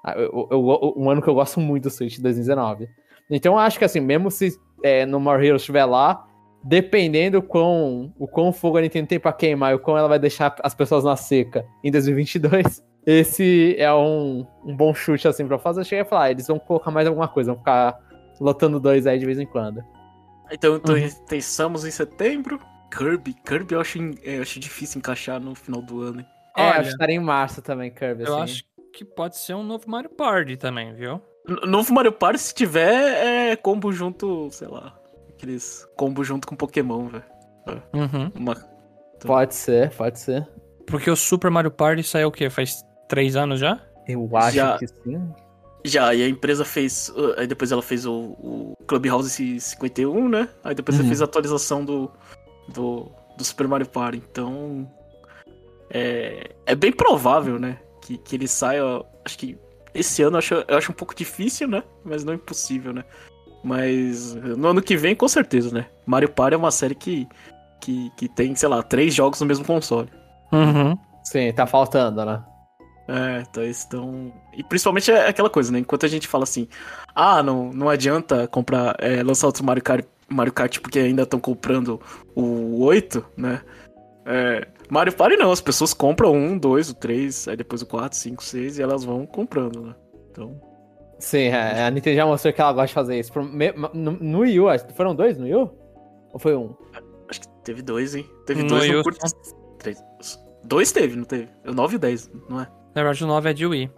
ah, 0.06 0.16
eu- 0.18 0.48
eu- 0.52 0.94
um 0.98 1.10
ano 1.10 1.22
que 1.22 1.30
eu 1.30 1.34
gosto 1.34 1.62
muito 1.62 1.84
do 1.84 1.90
Switch, 1.90 2.20
2019. 2.20 2.90
Então 3.30 3.54
eu 3.54 3.60
acho 3.60 3.78
que 3.80 3.86
assim, 3.86 4.00
mesmo 4.00 4.30
se 4.30 4.58
é, 4.84 5.06
no 5.06 5.20
More 5.20 5.46
Heroes 5.46 5.62
estiver 5.62 5.86
lá, 5.86 6.26
dependendo 6.64 7.42
quão, 7.42 8.14
o 8.18 8.28
quão 8.28 8.52
fogo 8.54 8.78
a 8.78 8.82
Nintendo 8.82 9.08
tem 9.08 9.20
pra 9.20 9.34
queimar 9.34 9.72
e 9.72 9.76
o 9.76 9.80
quão 9.80 9.98
ela 9.98 10.08
vai 10.08 10.20
deixar 10.20 10.56
as 10.64 10.74
pessoas 10.74 11.04
na 11.04 11.16
seca 11.16 11.66
em 11.84 11.92
2022, 11.92 12.84
esse 13.06 13.76
é 13.78 13.94
um, 13.94 14.46
um 14.66 14.76
bom 14.76 14.94
chute 14.94 15.28
assim 15.28 15.48
pra 15.48 15.60
fazer. 15.60 15.82
Eu 15.82 15.86
cheguei 15.86 16.02
a 16.02 16.06
falar, 16.06 16.24
ah, 16.24 16.32
eles 16.32 16.48
vão 16.48 16.60
colocar 16.60 16.92
mais 16.92 17.08
alguma 17.08 17.28
coisa, 17.28 17.52
vão 17.52 17.60
ficar 17.60 17.98
lotando 18.40 18.80
dois 18.80 19.06
aí 19.08 19.20
de 19.20 19.26
vez 19.26 19.40
em 19.40 19.46
quando. 19.46 19.84
Então, 20.52 20.76
então 20.76 20.96
Uhum. 20.96 21.10
pensamos 21.28 21.86
em 21.86 21.92
setembro. 21.92 22.60
Kirby. 22.96 23.34
Kirby 23.46 23.74
eu 23.74 23.82
acho, 23.82 23.98
é, 24.24 24.38
eu 24.38 24.42
acho 24.44 24.60
difícil 24.60 25.00
encaixar 25.00 25.40
no 25.40 25.56
final 25.56 25.82
do 25.82 26.02
ano. 26.02 26.20
hein? 26.20 26.26
É, 26.56 26.62
Olha, 26.62 26.72
acho 26.74 26.82
que 26.84 26.88
estaria 26.90 27.16
em 27.16 27.20
março 27.20 27.62
também, 27.62 27.92
Kirby. 27.92 28.24
Eu 28.24 28.34
assim. 28.36 28.44
acho 28.44 28.64
que 28.94 29.04
pode 29.04 29.38
ser 29.38 29.56
um 29.56 29.64
novo 29.64 29.90
Mario 29.90 30.12
Party 30.12 30.56
também, 30.56 30.94
viu? 30.94 31.20
Novo 31.66 31.94
Mario 31.94 32.12
Party, 32.12 32.40
se 32.40 32.54
tiver, 32.54 33.52
é 33.52 33.56
combo 33.56 33.92
junto, 33.92 34.50
sei 34.52 34.68
lá. 34.68 34.94
Aqueles 35.30 35.86
combo 35.98 36.24
junto 36.24 36.48
com 36.48 36.56
Pokémon, 36.56 37.08
velho. 37.08 37.24
Uhum. 37.94 38.32
Uma... 38.36 38.56
Pode 39.26 39.54
ser, 39.56 39.92
pode 39.96 40.20
ser. 40.20 40.48
Porque 40.88 41.10
o 41.10 41.16
Super 41.16 41.50
Mario 41.52 41.72
Party 41.72 42.04
saiu 42.04 42.28
o 42.28 42.32
quê? 42.32 42.50
Faz 42.50 42.84
três 43.08 43.36
anos 43.36 43.60
já? 43.60 43.80
Eu 44.08 44.30
acho 44.36 44.56
Já- 44.56 44.78
que 44.78 44.88
sim. 44.88 45.34
Já, 45.86 46.14
e 46.14 46.24
a 46.24 46.30
empresa 46.30 46.64
fez. 46.64 47.10
uh, 47.10 47.34
Aí 47.38 47.46
depois 47.48 47.72
ela 47.72 47.82
fez 47.82 48.06
o, 48.06 48.14
o 48.40 48.74
Clubhouse 48.88 49.60
51, 49.60 50.30
né? 50.30 50.48
Aí 50.64 50.74
depois 50.74 50.96
ela 50.96 51.04
Uhum. 51.04 51.10
fez 51.10 51.22
a 51.22 51.26
atualização 51.26 51.84
do, 51.84 52.10
do, 52.70 53.12
do 53.38 53.44
Super 53.44 53.68
Mario 53.68 53.88
Party. 53.90 54.18
Então. 54.32 54.90
É, 55.90 56.52
é 56.66 56.74
bem 56.76 56.92
provável, 56.92 57.60
né? 57.60 57.80
Que, 58.02 58.18
que 58.18 58.36
ele 58.36 58.48
saia. 58.48 58.82
Acho 59.26 59.38
que 59.38 59.58
esse 59.94 60.22
ano 60.22 60.36
eu 60.36 60.40
acho, 60.40 60.54
eu 60.54 60.78
acho 60.78 60.92
um 60.92 60.96
pouco 60.96 61.16
difícil, 61.16 61.68
né? 61.68 61.84
Mas 62.04 62.24
não 62.24 62.34
impossível, 62.34 62.94
né? 62.94 63.04
Mas 63.64 64.36
no 64.36 64.68
ano 64.68 64.82
que 64.82 64.98
vem, 64.98 65.16
com 65.16 65.28
certeza, 65.28 65.74
né? 65.74 65.86
Mario 66.06 66.30
Party 66.30 66.56
é 66.56 66.58
uma 66.58 66.72
série 66.72 66.96
que, 66.96 67.28
que, 67.80 68.12
que 68.18 68.28
tem, 68.28 68.54
sei 68.56 68.68
lá, 68.68 68.84
três 68.84 69.14
jogos 69.14 69.40
no 69.40 69.48
mesmo 69.48 69.64
console. 69.64 70.10
Uhum. 70.52 70.98
Sim, 71.24 71.52
tá 71.54 71.66
faltando, 71.66 72.26
né? 72.26 72.44
É, 73.08 73.44
então 73.50 73.64
eles 73.64 73.80
estão. 73.80 74.34
E 74.54 74.64
principalmente 74.64 75.12
é 75.12 75.28
aquela 75.28 75.50
coisa, 75.50 75.72
né? 75.72 75.80
Enquanto 75.80 76.06
a 76.06 76.10
gente 76.10 76.28
fala 76.28 76.44
assim, 76.44 76.68
ah, 77.16 77.42
não, 77.44 77.72
não 77.72 77.90
adianta 77.90 78.48
comprar, 78.48 78.96
é, 79.00 79.22
lançar 79.24 79.48
outro 79.48 79.64
Mario 79.64 79.84
Kart, 79.84 80.06
Mario 80.30 80.54
Kart 80.54 80.80
porque 80.80 81.00
ainda 81.00 81.24
estão 81.24 81.40
comprando 81.40 82.02
o 82.36 82.84
8, 82.84 83.26
né? 83.38 83.62
É, 84.26 84.68
Mario 84.94 85.14
Party 85.14 85.36
não, 85.38 85.52
as 85.52 85.60
pessoas 85.60 85.94
compram 85.94 86.34
um, 86.34 86.58
dois, 86.58 86.90
o 86.90 86.94
três, 86.94 87.48
aí 87.48 87.58
depois 87.58 87.82
o 87.82 87.86
4, 87.88 88.16
5, 88.18 88.44
6 88.44 88.78
e 88.78 88.82
elas 88.84 89.04
vão 89.04 89.26
comprando, 89.26 89.82
né? 89.82 89.96
Então. 90.32 90.62
Sim, 91.20 91.46
é, 91.48 91.84
a 91.86 91.90
Nintendo 91.90 92.16
já 92.18 92.26
mostrou 92.28 92.54
que 92.54 92.62
ela 92.62 92.72
gosta 92.74 92.88
de 92.88 92.94
fazer 92.94 93.20
isso. 93.20 93.32
No, 93.94 94.12
no 94.12 94.40
Wii 94.42 94.60
U, 94.60 94.70
acho- 94.70 94.86
foram 94.94 95.16
dois 95.16 95.38
no 95.38 95.46
Wii 95.46 95.56
U? 95.56 95.72
Ou 96.32 96.40
foi 96.40 96.56
um? 96.56 96.76
Acho 97.30 97.42
que 97.42 97.48
teve 97.64 97.82
dois, 97.82 98.14
hein? 98.14 98.26
Teve 98.46 98.62
No 98.64 98.70
dois 98.70 98.84
Wii 98.84 98.94
no 98.98 99.04
curto. 99.04 99.20
Três. 99.80 100.04
Dois 100.64 100.92
teve, 100.92 101.16
não 101.16 101.24
teve? 101.26 101.50
O 101.68 101.74
9 101.74 101.94
e 101.94 101.98
o 101.98 102.00
10, 102.00 102.32
não 102.50 102.62
é? 102.62 102.68
Na 102.96 103.02
verdade, 103.04 103.24
o 103.24 103.28
9 103.28 103.50
é 103.50 103.54
de 103.54 103.66
Wii. 103.66 103.92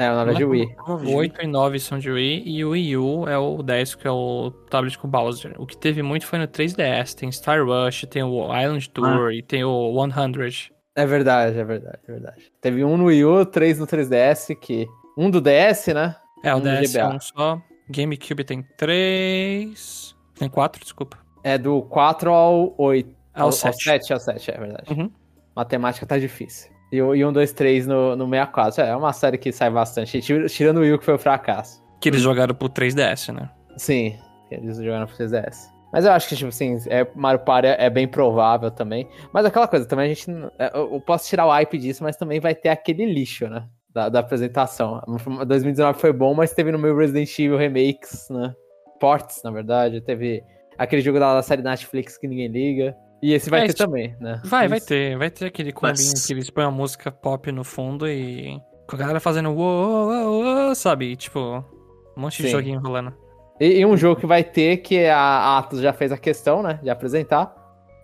É, 0.00 0.10
o 0.10 0.14
nome 0.14 0.32
é 0.32 0.34
de 0.34 0.44
Não 0.46 0.48
é 0.48 0.50
Wii. 0.52 0.76
O 1.12 1.14
8 1.14 1.42
e 1.42 1.46
9 1.46 1.78
são 1.78 1.98
de 1.98 2.10
Wii 2.10 2.42
e 2.46 2.64
o 2.64 2.70
Wii 2.70 2.96
U 2.96 3.28
é 3.28 3.36
o 3.36 3.62
10, 3.62 3.96
que 3.96 4.08
é 4.08 4.10
o 4.10 4.50
tablet 4.70 4.98
com 4.98 5.06
Bowser. 5.06 5.54
O 5.58 5.66
que 5.66 5.76
teve 5.76 6.02
muito 6.02 6.26
foi 6.26 6.38
no 6.38 6.48
3DS. 6.48 7.14
Tem 7.14 7.30
Star 7.30 7.62
Rush, 7.62 8.06
tem 8.08 8.22
o 8.22 8.44
Island 8.46 8.88
Tour 8.88 9.30
e 9.30 9.42
tem 9.42 9.62
o 9.62 9.92
100. 9.94 10.74
É 10.96 11.04
verdade, 11.04 11.58
é 11.58 11.64
verdade, 11.64 11.98
é 12.08 12.12
verdade. 12.12 12.50
Teve 12.62 12.82
um 12.82 12.96
no 12.96 13.04
Wii 13.04 13.24
U, 13.26 13.44
três 13.44 13.78
no 13.78 13.86
3DS, 13.86 14.56
que. 14.58 14.86
Um 15.18 15.30
do 15.30 15.38
DS, 15.38 15.88
né? 15.88 16.16
É, 16.42 16.54
o 16.54 16.56
Um 16.56 16.60
DS 16.62 16.94
é 16.94 17.06
um 17.06 17.20
só. 17.20 17.60
GameCube 17.90 18.42
tem 18.42 18.62
3. 18.78 20.16
Tem 20.38 20.48
4, 20.48 20.82
desculpa. 20.82 21.18
É 21.44 21.58
do 21.58 21.82
4 21.82 22.32
ao 22.32 22.74
8. 22.78 23.14
Ao 23.34 23.46
ao 23.46 23.52
7. 23.52 23.84
7, 23.84 24.12
ao 24.14 24.18
7, 24.18 24.50
é 24.50 24.58
verdade. 24.58 24.94
Uhum. 24.94 25.10
Matemática 25.54 26.06
tá 26.06 26.18
difícil. 26.18 26.72
E 26.92 26.96
e 26.96 27.24
um, 27.24 27.32
dois, 27.32 27.52
três 27.52 27.86
no, 27.86 28.16
no 28.16 28.28
64. 28.28 28.82
É 28.82 28.96
uma 28.96 29.12
série 29.12 29.38
que 29.38 29.52
sai 29.52 29.70
bastante. 29.70 30.20
Tira- 30.20 30.48
Tirando 30.48 30.78
o 30.78 30.80
Wii 30.80 30.94
U, 30.94 30.98
que 30.98 31.04
foi 31.04 31.14
um 31.14 31.18
fracasso. 31.18 31.82
Que 32.00 32.08
eles 32.08 32.20
jogaram 32.22 32.54
pro 32.54 32.68
3DS, 32.68 33.32
né? 33.32 33.48
Sim, 33.76 34.16
eles 34.50 34.76
jogaram 34.78 35.06
pro 35.06 35.16
3DS. 35.16 35.68
Mas 35.92 36.04
eu 36.04 36.12
acho 36.12 36.28
que, 36.28 36.36
tipo 36.36 36.48
assim, 36.48 36.76
é, 36.88 37.06
Mario 37.16 37.40
Party 37.40 37.68
é, 37.68 37.76
é 37.86 37.90
bem 37.90 38.06
provável 38.08 38.70
também. 38.70 39.08
Mas 39.32 39.44
aquela 39.44 39.66
coisa, 39.68 39.86
também 39.86 40.06
a 40.06 40.08
gente. 40.14 40.30
é, 40.58 40.70
Eu, 40.74 40.94
eu 40.94 41.00
posso 41.00 41.28
tirar 41.28 41.46
o 41.46 41.50
hype 41.50 41.78
disso, 41.78 42.02
mas 42.02 42.16
também 42.16 42.38
vai 42.40 42.54
ter 42.54 42.68
aquele 42.68 43.04
lixo, 43.06 43.48
né? 43.48 43.64
Da, 43.92 44.08
da 44.08 44.20
apresentação. 44.20 45.02
2019 45.46 45.98
foi 45.98 46.12
bom, 46.12 46.32
mas 46.32 46.52
teve 46.54 46.70
no 46.70 46.78
meu 46.78 46.96
Resident 46.96 47.36
Evil 47.38 47.56
remakes, 47.56 48.28
né? 48.30 48.54
Ports, 49.00 49.42
na 49.42 49.50
verdade. 49.50 50.00
Teve 50.00 50.42
aquele 50.78 51.02
jogo 51.02 51.18
da, 51.18 51.34
da 51.34 51.42
série 51.42 51.62
Netflix 51.62 52.16
que 52.16 52.28
ninguém 52.28 52.48
liga. 52.48 52.96
E 53.22 53.32
esse 53.34 53.50
vai 53.50 53.64
É, 53.64 53.66
ter 53.66 53.74
também, 53.74 54.16
né? 54.20 54.40
Vai, 54.44 54.66
vai 54.68 54.78
Isso. 54.78 54.86
ter. 54.88 55.16
Vai 55.18 55.30
ter 55.30 55.46
aquele 55.46 55.72
combinho 55.72 55.92
Mas- 56.12 56.26
que 56.26 56.32
eles 56.32 56.48
põem 56.48 56.64
a 56.64 56.70
música 56.70 57.10
pop 57.12 57.50
no 57.52 57.64
fundo 57.64 58.08
e. 58.08 58.58
Com 58.88 58.96
a 58.96 58.98
galera 58.98 59.20
fazendo 59.20 59.50
uou, 59.50 60.08
uou, 60.10 60.42
uou, 60.42 60.74
sabe? 60.74 61.12
E, 61.12 61.16
tipo, 61.16 61.38
um 61.38 62.20
monte 62.20 62.38
de 62.38 62.44
Sim. 62.48 62.52
joguinho 62.52 62.80
rolando. 62.80 63.14
E, 63.60 63.78
e 63.80 63.86
um 63.86 63.96
jogo 63.96 64.18
que 64.20 64.26
vai 64.26 64.42
ter, 64.42 64.78
que 64.78 65.06
a 65.06 65.58
Atos 65.58 65.80
já 65.80 65.92
fez 65.92 66.10
a 66.10 66.16
questão, 66.18 66.62
né? 66.62 66.80
De 66.82 66.88
apresentar. 66.90 67.54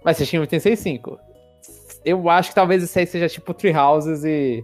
Vai 0.05 0.15
ser 0.15 0.27
Shin 0.27 0.45
Tensei 0.45 0.77
5. 0.77 1.19
Eu 2.05 2.29
acho 2.31 2.51
que 2.51 2.55
talvez 2.55 2.83
isso 2.83 2.97
aí 2.99 3.07
seja 3.07 3.29
tipo 3.29 3.53
Tree 3.55 3.75
Houses 3.77 4.23
e, 4.23 4.63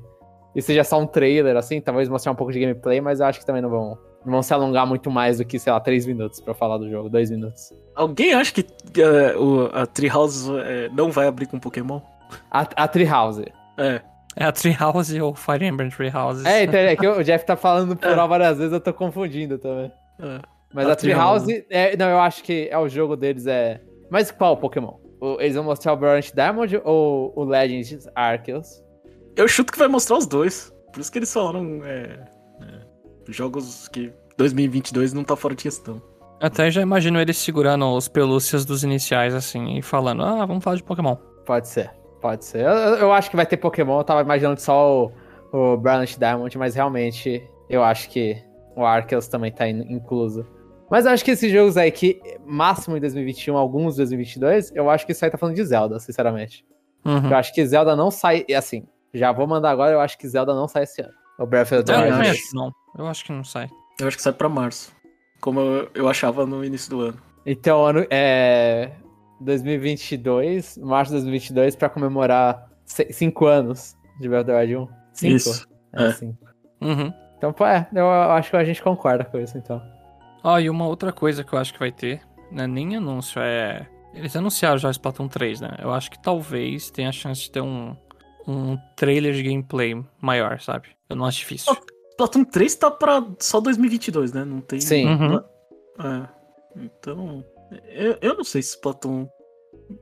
e 0.55 0.63
seja 0.63 0.85
só 0.85 1.01
um 1.01 1.07
trailer, 1.07 1.57
assim. 1.57 1.81
Talvez 1.81 2.09
mostrar 2.09 2.31
um 2.31 2.37
pouco 2.37 2.53
de 2.53 2.61
gameplay, 2.61 3.01
mas 3.01 3.19
eu 3.21 3.27
acho 3.27 3.41
que 3.41 3.47
também 3.47 3.63
não 3.63 3.71
vão, 3.71 3.99
não 4.25 4.33
vão 4.33 4.43
se 4.43 4.53
alongar 4.55 4.87
muito 4.87 5.11
mais 5.11 5.39
do 5.39 5.45
que, 5.45 5.59
sei 5.59 5.73
lá, 5.73 5.81
3 5.81 6.07
minutos 6.07 6.41
pra 6.41 6.55
falar 6.55 6.79
do 6.79 6.89
jogo, 6.91 7.09
2 7.09 7.31
minutos. 7.31 7.73
Alguém 7.95 8.33
acha 8.35 8.53
que 8.55 8.65
é, 9.03 9.37
o, 9.37 9.71
a 9.73 9.87
Treehouse 9.87 10.51
é, 10.61 10.89
não 10.91 11.11
vai 11.11 11.27
abrir 11.27 11.47
com 11.47 11.59
Pokémon? 11.59 12.01
A, 12.51 12.61
a 12.77 12.89
Tree 12.89 13.05
House. 13.07 13.41
É. 13.77 14.01
É 14.35 14.45
a 14.45 14.53
Treehouse 14.53 15.21
ou 15.21 15.35
Fire 15.35 15.65
Emblem 15.67 15.91
Treehouse. 15.91 16.47
É, 16.47 16.63
então, 16.65 16.81
é 16.81 16.97
que 16.97 17.07
o 17.07 17.23
Jeff 17.23 17.45
tá 17.45 17.55
falando 17.57 17.95
plural 17.95 18.27
várias 18.29 18.57
vezes, 18.59 18.73
eu 18.73 18.81
tô 18.81 18.93
confundindo 18.95 19.59
também. 19.59 19.93
é. 20.21 20.41
Mas 20.75 20.89
A 20.89 20.93
a 20.93 20.97
Tree 20.97 21.11
Tree 21.13 21.23
House, 21.23 21.47
House. 21.47 21.63
é, 21.69 21.95
não, 21.99 22.09
eu 22.09 22.19
acho 22.19 22.43
que 22.43 22.67
é 22.71 22.79
o 22.79 22.89
jogo 22.89 23.15
deles 23.15 23.47
é. 23.47 23.79
Mas 24.11 24.31
qual 24.31 24.57
Pokémon? 24.57 24.95
O- 25.21 25.37
Eles 25.39 25.55
vão 25.55 25.65
mostrar 25.65 25.93
o 25.93 25.97
Brilliant 25.99 26.33
Diamond 26.33 26.81
ou 26.83 27.31
o 27.37 27.45
Legends 27.45 28.09
Arceus? 28.15 28.83
Eu 29.37 29.47
chuto 29.47 29.71
que 29.71 29.79
vai 29.79 29.89
mostrar 29.89 30.17
os 30.17 30.27
dois. 30.27 30.73
Por 30.91 31.01
isso 31.01 31.13
que 31.13 31.19
eles 31.19 31.31
falaram 31.31 31.81
é, 31.85 31.91
é, 31.95 32.25
jogos 33.29 33.89
que 33.89 34.13
2022 34.37 35.13
não 35.13 35.25
tá 35.25 35.37
fora 35.37 35.55
de 35.55 35.63
questão. 35.63 36.01
Até 36.41 36.71
já 36.71 36.83
imagino 36.83 37.21
eles 37.21 37.37
segurando 37.37 37.87
os 37.95 38.09
pelúcias 38.09 38.65
dos 38.65 38.83
iniciais, 38.83 39.33
assim, 39.35 39.79
e 39.79 39.83
falando, 39.83 40.23
ah, 40.25 40.45
vamos 40.45 40.65
falar 40.65 40.77
de 40.77 40.83
Pokémon. 40.83 41.15
Pode 41.47 41.69
ser, 41.69 41.91
pode 42.21 42.45
ser. 42.45 42.63
Eu, 42.63 42.71
eu- 42.97 43.13
acho 43.13 43.31
que 43.31 43.37
vai 43.37 43.47
ter 43.47 43.57
Pokémon, 43.57 43.99
eu 43.99 44.05
tava 44.05 44.23
imaginando 44.23 44.61
só 44.61 45.07
o, 45.53 45.73
o 45.75 45.77
Brilliant 45.77 46.17
Diamond, 46.19 46.59
mas 46.59 46.75
realmente 46.75 47.43
eu 47.71 47.85
acho 47.85 48.09
que 48.11 48.43
o 48.75 48.85
Arceus 48.85 49.29
também 49.29 49.53
tá 49.53 49.69
in- 49.69 49.87
incluso. 49.93 50.45
Mas 50.91 51.07
eu 51.07 51.13
acho 51.13 51.25
que 51.25 51.31
esses 51.31 51.51
jogos 51.51 51.77
aí 51.77 51.91
que, 51.93 52.21
máximo 52.45 52.97
em 52.97 53.01
2021, 53.01 53.57
alguns 53.57 53.95
em 53.95 53.99
2022, 53.99 54.73
eu 54.75 54.91
acho 54.91 55.07
que 55.07 55.13
isso 55.13 55.25
aí 55.25 55.31
tá 55.31 55.39
falando 55.39 55.55
de 55.55 55.65
Zelda, 55.65 55.99
sinceramente. 56.01 56.67
Uhum. 57.05 57.31
Eu 57.31 57.37
acho 57.37 57.55
que 57.55 57.65
Zelda 57.65 57.95
não 57.97 58.11
sai, 58.11 58.45
e 58.49 58.55
assim, 58.55 58.85
já 59.15 59.31
vou 59.33 59.47
mandar 59.47 59.71
agora, 59.71 59.93
eu 59.93 60.01
acho 60.01 60.19
que 60.19 60.27
Zelda 60.29 60.55
não 60.55 60.67
sai 60.67 60.83
esse 60.83 61.01
ano. 61.03 61.13
O 61.43 61.47
Breath 61.47 61.73
of 61.73 61.85
the 61.85 61.93
Eu 61.93 62.01
Wild. 62.01 62.29
acho 62.29 62.49
que 62.51 62.55
não. 62.57 62.73
Eu 62.97 63.07
acho 63.07 63.25
que 63.25 63.33
não 63.33 63.45
sai. 63.45 63.69
Eu 63.99 64.09
acho 64.09 64.17
que 64.17 64.23
sai 64.23 64.33
pra 64.33 64.49
março. 64.49 64.93
Como 65.41 65.61
eu, 65.61 65.91
eu 65.95 66.09
achava 66.09 66.47
no 66.47 66.65
início 66.65 66.91
do 66.91 67.01
ano. 67.01 67.19
Então, 67.45 67.85
ano, 67.85 68.07
é 68.11 68.93
2022, 69.41 70.79
março 70.79 71.11
de 71.11 71.19
2022, 71.19 71.77
pra 71.77 71.89
comemorar 71.89 72.69
5 72.85 73.47
anos 73.47 73.97
de 74.21 74.29
Breath 74.29 74.43
of 74.43 74.53
the 74.53 74.59
Wild 74.61 74.77
1. 74.77 74.89
5? 75.15 75.37
Isso. 75.37 75.69
É, 75.95 76.05
é. 76.05 76.13
5. 76.13 76.39
Uhum. 76.81 77.13
Então, 77.37 77.53
pô, 77.53 77.67
é, 77.67 77.89
eu 77.93 78.09
acho 78.09 78.51
que 78.51 78.57
a 78.57 78.65
gente 78.65 78.83
concorda 78.83 79.25
com 79.25 79.39
isso, 79.39 79.59
então. 79.59 79.83
Ó, 80.45 80.59
e 80.59 80.71
uma 80.71 80.87
outra 80.87 81.13
coisa 81.13 81.43
que 81.43 81.53
eu 81.53 81.59
acho 81.59 81.73
que 81.73 81.79
vai 81.79 81.91
ter, 81.91 82.21
não 82.51 82.65
é 82.65 82.67
nem 82.67 82.97
anúncio, 82.97 83.41
é. 83.41 83.87
Eles 84.15 84.37
anunciaram 84.37 84.79
já 84.79 84.89
o 84.89 84.91
Splatoon 84.91 85.27
3, 85.27 85.61
né? 85.63 85.77
Eu 85.79 85.93
acho 85.93 86.11
que 86.11 86.23
talvez 86.23 86.91
tenha 86.91 87.09
a 87.09 87.13
chance 87.13 87.41
de 87.43 87.51
ter 87.51 87.63
um, 87.63 87.97
um 88.47 88.77
trailer 88.97 89.35
de 89.35 89.43
gameplay 89.43 89.95
maior, 90.21 90.61
sabe? 90.61 90.89
Eu 91.09 91.17
não 91.17 91.27
acho 91.27 91.39
difícil. 91.39 91.77
Splatoon 92.11 92.45
3 92.45 92.75
tá 92.77 92.91
pra 92.91 93.25
só 93.39 93.61
2022, 93.61 94.33
né? 94.33 94.45
Não 94.45 94.61
tem. 94.61 94.81
Sim. 94.81 95.07
Uhum. 95.07 95.37
É. 95.37 96.29
Então, 96.77 97.45
eu, 97.89 98.19
eu 98.21 98.37
não 98.37 98.45
sei 98.45 98.63
se 98.63 98.71
Splatoon. 98.71 99.27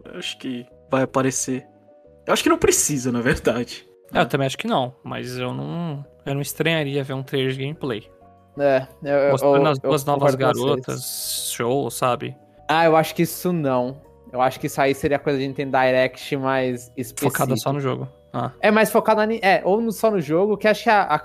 eu 0.04 0.18
Acho 0.18 0.38
que 0.38 0.66
vai 0.90 1.02
aparecer. 1.02 1.66
Eu 2.26 2.32
acho 2.32 2.42
que 2.42 2.48
não 2.48 2.58
precisa, 2.58 3.10
na 3.10 3.20
verdade. 3.20 3.86
É, 4.12 4.20
eu 4.20 4.26
também 4.26 4.46
acho 4.46 4.58
que 4.58 4.66
não, 4.66 4.94
mas 5.04 5.36
eu 5.36 5.54
não. 5.54 6.04
Eu 6.26 6.34
não 6.34 6.42
estranharia 6.42 7.02
ver 7.02 7.14
um 7.14 7.22
trailer 7.22 7.52
de 7.52 7.58
gameplay. 7.58 8.10
É, 8.58 8.86
eu, 9.02 9.10
eu, 9.10 9.30
Mostrando 9.30 9.68
as 9.68 9.78
eu 9.78 9.90
duas 9.90 10.04
novas 10.04 10.34
garotas, 10.34 11.50
show, 11.54 11.90
sabe? 11.90 12.36
Ah, 12.68 12.84
eu 12.84 12.96
acho 12.96 13.14
que 13.14 13.22
isso 13.22 13.52
não. 13.52 14.00
Eu 14.32 14.40
acho 14.40 14.60
que 14.60 14.66
isso 14.66 14.80
aí 14.80 14.94
seria 14.94 15.18
coisa 15.18 15.38
de 15.38 15.48
Nintendo 15.48 15.76
Direct 15.76 16.36
mais 16.36 16.92
específica. 16.96 17.30
Focada 17.30 17.56
só 17.56 17.72
no 17.72 17.80
jogo. 17.80 18.08
Ah. 18.32 18.52
É 18.60 18.70
mais 18.70 18.90
focado 18.90 19.20
na. 19.20 19.40
É, 19.42 19.60
ou 19.64 19.80
no- 19.80 19.92
só 19.92 20.10
no 20.10 20.20
jogo, 20.20 20.56
que 20.56 20.68
acho 20.68 20.84
que 20.84 20.90
a, 20.90 21.02
a 21.02 21.18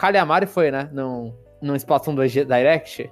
foi, 0.47 0.71
né? 0.71 0.89
No, 0.91 1.33
no 1.61 1.75
Splatoon 1.75 2.15
2 2.15 2.31
Direct. 2.31 3.11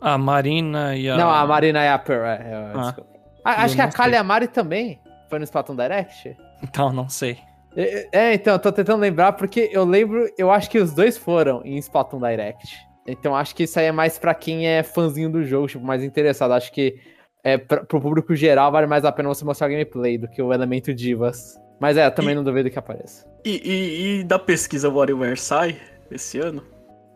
A 0.00 0.16
Marina 0.18 0.96
e 0.96 1.08
a. 1.08 1.16
Não, 1.16 1.30
a 1.30 1.46
Marina 1.46 1.84
e 1.84 1.88
a 1.88 1.98
Pearl. 1.98 2.24
É, 2.24 2.34
é, 2.42 2.72
Ah. 2.74 2.80
desculpa. 2.82 3.10
Ah, 3.44 3.62
acho 3.64 3.74
que 3.74 3.80
a 3.80 3.86
não 3.86 3.92
Kali 3.92 4.10
sei. 4.12 4.18
Amari 4.20 4.48
também 4.48 5.00
foi 5.30 5.38
no 5.38 5.44
Splatoon 5.44 5.76
Direct. 5.76 6.36
Então, 6.62 6.92
não 6.92 7.08
sei. 7.08 7.38
É, 7.76 8.08
é, 8.30 8.34
então, 8.34 8.54
eu 8.54 8.58
tô 8.58 8.72
tentando 8.72 9.00
lembrar, 9.00 9.32
porque 9.34 9.70
eu 9.72 9.84
lembro, 9.84 10.28
eu 10.36 10.50
acho 10.50 10.68
que 10.68 10.78
os 10.78 10.92
dois 10.92 11.16
foram 11.16 11.62
em 11.64 11.76
Splatoon 11.78 12.18
Direct. 12.20 12.76
Então 13.06 13.34
acho 13.34 13.54
que 13.54 13.62
isso 13.62 13.78
aí 13.78 13.86
é 13.86 13.92
mais 13.92 14.18
pra 14.18 14.34
quem 14.34 14.66
é 14.68 14.82
fãzinho 14.82 15.30
do 15.30 15.42
jogo, 15.42 15.66
tipo, 15.66 15.82
mais 15.84 16.04
interessado. 16.04 16.52
Acho 16.52 16.70
que 16.70 16.96
é, 17.42 17.56
pra, 17.56 17.82
pro 17.84 18.00
público 18.00 18.34
geral 18.34 18.70
vale 18.70 18.86
mais 18.86 19.02
a 19.04 19.10
pena 19.12 19.30
você 19.30 19.44
mostrar 19.46 19.68
gameplay 19.68 20.18
do 20.18 20.28
que 20.28 20.42
o 20.42 20.52
elemento 20.52 20.92
divas. 20.92 21.58
Mas 21.80 21.96
é, 21.96 22.08
também 22.10 22.32
E- 22.32 22.34
não 22.34 22.44
duvido 22.44 22.70
que 22.70 22.78
apareça. 22.78 23.26
E, 23.44 23.50
e, 23.64 24.20
e 24.20 24.24
da 24.24 24.38
pesquisa 24.38 24.88
WarioWare 24.90 25.36
sai 25.38 25.76
esse 26.10 26.38
ano? 26.40 26.62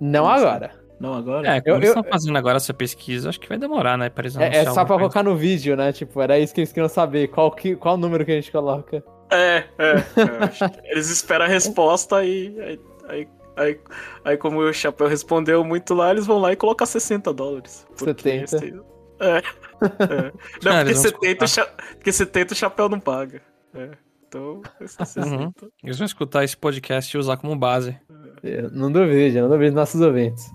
Não 0.00 0.24
Não 0.24 0.34
sei. 0.38 0.46
agora. 0.46 0.70
Não 1.00 1.14
agora? 1.14 1.48
É, 1.48 1.60
como 1.60 1.74
Eu- 1.74 1.76
eles 1.78 1.88
estão 1.88 2.04
fazendo 2.04 2.38
agora 2.38 2.58
essa 2.58 2.72
pesquisa, 2.72 3.28
acho 3.28 3.40
que 3.40 3.48
vai 3.48 3.58
demorar, 3.58 3.98
né? 3.98 4.08
Pra 4.08 4.22
eles 4.22 4.36
É, 4.36 4.58
é 4.58 4.64
só 4.66 4.74
pra 4.84 4.96
coisa. 4.96 4.98
colocar 5.00 5.22
no 5.24 5.36
vídeo, 5.36 5.76
né? 5.76 5.92
Tipo, 5.92 6.20
era 6.22 6.38
isso 6.38 6.54
que 6.54 6.60
eles 6.60 6.70
queriam 6.72 6.88
saber. 6.88 7.26
Qual, 7.28 7.50
que, 7.50 7.74
qual 7.74 7.96
número 7.96 8.24
que 8.24 8.30
a 8.30 8.34
gente 8.36 8.52
coloca. 8.52 9.02
É, 9.30 9.64
é. 9.78 9.90
é, 9.96 10.92
eles 10.92 11.10
esperam 11.10 11.46
a 11.46 11.48
resposta 11.48 12.22
e 12.24 12.56
aí, 12.60 12.80
aí, 13.08 13.28
aí, 13.56 13.80
aí 14.24 14.36
como 14.36 14.60
o 14.60 14.72
Chapéu 14.72 15.08
respondeu 15.08 15.64
muito 15.64 15.92
lá, 15.94 16.10
eles 16.12 16.24
vão 16.26 16.38
lá 16.38 16.52
e 16.52 16.56
colocam 16.56 16.86
60 16.86 17.32
dólares. 17.32 17.84
Porque 17.98 18.04
70. 18.04 18.44
esse- 18.56 18.74
É. 19.18 19.38
é. 19.38 19.42
Não, 19.42 20.72
Ah, 20.72 20.84
porque, 20.84 20.90
eles 20.90 21.02
vão 21.02 21.10
70, 21.10 21.44
o 21.44 21.48
cha- 21.48 21.66
porque 21.96 22.12
70 22.12 22.52
o 22.52 22.56
Chapéu 22.56 22.88
não 22.88 23.00
paga. 23.00 23.40
É. 23.74 23.88
Então, 24.32 24.62
é 24.80 24.86
60. 24.86 25.52
Eles 25.84 25.98
vão 25.98 26.06
escutar 26.06 26.42
esse 26.42 26.56
podcast 26.56 27.14
e 27.14 27.20
usar 27.20 27.36
como 27.36 27.54
base. 27.54 27.94
Eu 28.42 28.70
não 28.70 28.90
duvido, 28.90 29.42
não 29.42 29.48
duvido 29.50 29.72
dos 29.72 29.74
nossos 29.74 30.00
ouvintes. 30.00 30.50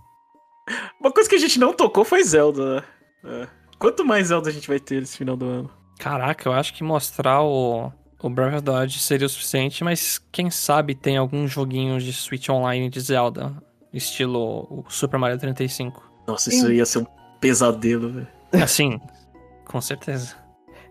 Uma 0.99 1.11
coisa 1.11 1.29
que 1.29 1.35
a 1.35 1.39
gente 1.39 1.59
não 1.59 1.71
tocou 1.71 2.03
foi 2.03 2.23
Zelda, 2.23 2.77
né? 2.77 2.83
É. 3.23 3.47
Quanto 3.77 4.03
mais 4.03 4.29
Zelda 4.29 4.49
a 4.49 4.51
gente 4.51 4.67
vai 4.67 4.79
ter 4.79 4.99
nesse 4.99 5.15
final 5.15 5.37
do 5.37 5.45
ano? 5.45 5.69
Caraca, 5.99 6.49
eu 6.49 6.53
acho 6.53 6.73
que 6.73 6.83
mostrar 6.83 7.43
o, 7.43 7.91
o 8.19 8.29
Breath 8.31 8.55
of 8.55 8.63
the 8.63 8.71
Wild 8.71 8.99
seria 8.99 9.27
o 9.27 9.29
suficiente, 9.29 9.83
mas 9.83 10.19
quem 10.31 10.49
sabe 10.49 10.95
tem 10.95 11.15
algum 11.15 11.47
joguinho 11.47 11.99
de 11.99 12.11
Switch 12.11 12.49
Online 12.49 12.89
de 12.89 12.99
Zelda, 12.99 13.55
estilo 13.93 14.67
o 14.71 14.85
Super 14.89 15.19
Mario 15.19 15.37
35. 15.37 16.03
Nossa, 16.27 16.49
isso 16.49 16.71
ia 16.71 16.85
ser 16.85 16.99
um 16.99 17.05
pesadelo, 17.39 18.09
velho. 18.09 18.27
Assim, 18.53 18.99
com 19.65 19.79
certeza. 19.79 20.35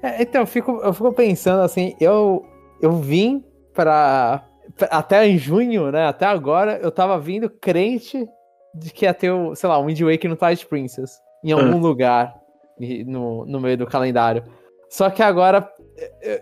É, 0.00 0.22
então, 0.22 0.42
eu 0.42 0.46
fico, 0.46 0.80
eu 0.82 0.92
fico 0.92 1.12
pensando 1.12 1.62
assim, 1.62 1.96
eu, 2.00 2.46
eu 2.80 2.92
vim 2.92 3.44
pra, 3.74 4.44
Até 4.90 5.26
em 5.26 5.38
junho, 5.38 5.90
né? 5.92 6.06
Até 6.06 6.26
agora, 6.26 6.78
eu 6.82 6.90
tava 6.90 7.18
vindo 7.18 7.48
crente 7.48 8.26
de 8.74 8.92
que 8.92 9.04
ia 9.06 9.14
ter, 9.14 9.30
o, 9.30 9.54
sei 9.54 9.68
lá, 9.68 9.78
um 9.78 9.86
Wind 9.86 10.00
Waker 10.02 10.28
no 10.28 10.36
Twilight 10.36 10.66
Princess. 10.66 11.18
Em 11.44 11.52
algum 11.52 11.78
lugar 11.78 12.34
e- 12.80 13.04
no, 13.04 13.46
no 13.46 13.60
meio 13.60 13.78
do 13.78 13.86
calendário. 13.86 14.42
Só 14.90 15.08
que 15.10 15.22
agora. 15.22 15.70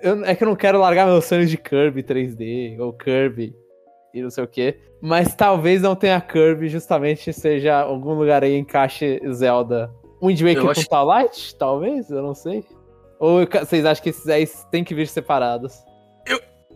eu- 0.03 0.25
é 0.25 0.35
que 0.35 0.43
eu 0.43 0.49
não 0.49 0.57
quero 0.57 0.79
largar 0.81 1.07
meus 1.07 1.25
sonhos 1.27 1.49
de 1.51 1.57
Kirby 1.57 2.03
3D 2.03 2.77
ou 2.81 2.93
Kirby 2.93 3.55
e 4.13 4.21
não 4.23 4.31
sei 4.31 4.43
o 4.45 4.49
que. 4.49 4.77
Mas 5.01 5.35
talvez 5.37 5.83
não 5.83 5.95
tenha 5.95 6.21
Kirby, 6.21 6.69
justamente 6.69 7.33
seja 7.33 7.81
algum 7.83 8.15
lugar 8.15 8.43
aí 8.43 8.57
encaixe 8.57 9.21
Zelda. 9.33 9.93
Wind 10.23 10.41
Waker 10.41 10.57
Eu 10.59 10.65
com 10.65 10.71
acho- 10.71 10.89
Twilight? 10.89 11.57
Talvez, 11.57 12.11
eu 12.11 12.23
não 12.23 12.35
sei. 12.35 12.65
Ou 13.21 13.47
vocês 13.47 13.85
acham 13.85 14.03
que 14.03 14.11
esses 14.11 14.29
aí 14.29 14.47
têm 14.71 14.83
que 14.83 14.95
vir 14.95 15.07
separados? 15.07 15.85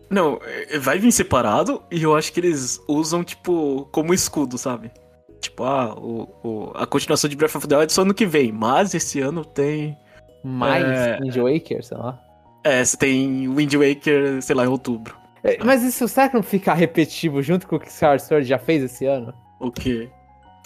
Não, 0.09 0.39
é, 0.43 0.79
vai 0.79 0.97
vir 0.97 1.11
separado 1.11 1.83
e 1.91 2.01
eu 2.01 2.15
acho 2.15 2.33
que 2.33 2.39
eles 2.39 2.79
usam, 2.87 3.23
tipo, 3.23 3.87
como 3.91 4.11
escudo, 4.11 4.57
sabe? 4.57 4.91
Tipo, 5.39 5.63
ah, 5.65 5.93
o, 5.93 6.27
o- 6.43 6.71
a 6.75 6.87
continuação 6.87 7.29
de 7.29 7.35
Breath 7.35 7.55
of 7.55 7.67
the 7.67 7.75
Wild 7.77 7.91
é 7.91 7.93
só 7.93 8.01
ano 8.01 8.13
que 8.13 8.25
vem, 8.25 8.51
mas 8.51 8.93
esse 8.95 9.19
ano 9.21 9.45
tem. 9.45 9.95
Mais 10.43 10.83
É. 10.83 11.19
Wind 11.21 11.35
Waker, 11.37 11.83
sei 11.83 11.97
lá. 11.97 12.19
É, 12.63 12.81
tem 12.97 13.47
Wind 13.53 13.73
Waker, 13.75 14.41
sei 14.41 14.55
lá, 14.55 14.65
em 14.65 14.67
outubro. 14.67 15.15
É, 15.43 15.63
Mas 15.63 15.83
isso 15.83 16.05
será 16.07 16.27
que 16.27 16.35
não 16.35 16.43
fica 16.43 16.73
repetitivo 16.73 17.41
junto 17.41 17.67
com 17.67 17.75
o 17.75 17.79
que 17.79 17.87
Skyward 17.87 18.21
Sword 18.23 18.45
já 18.47 18.57
fez 18.57 18.83
esse 18.83 19.05
ano? 19.05 19.33
O 19.59 19.71
quê? 19.71 20.09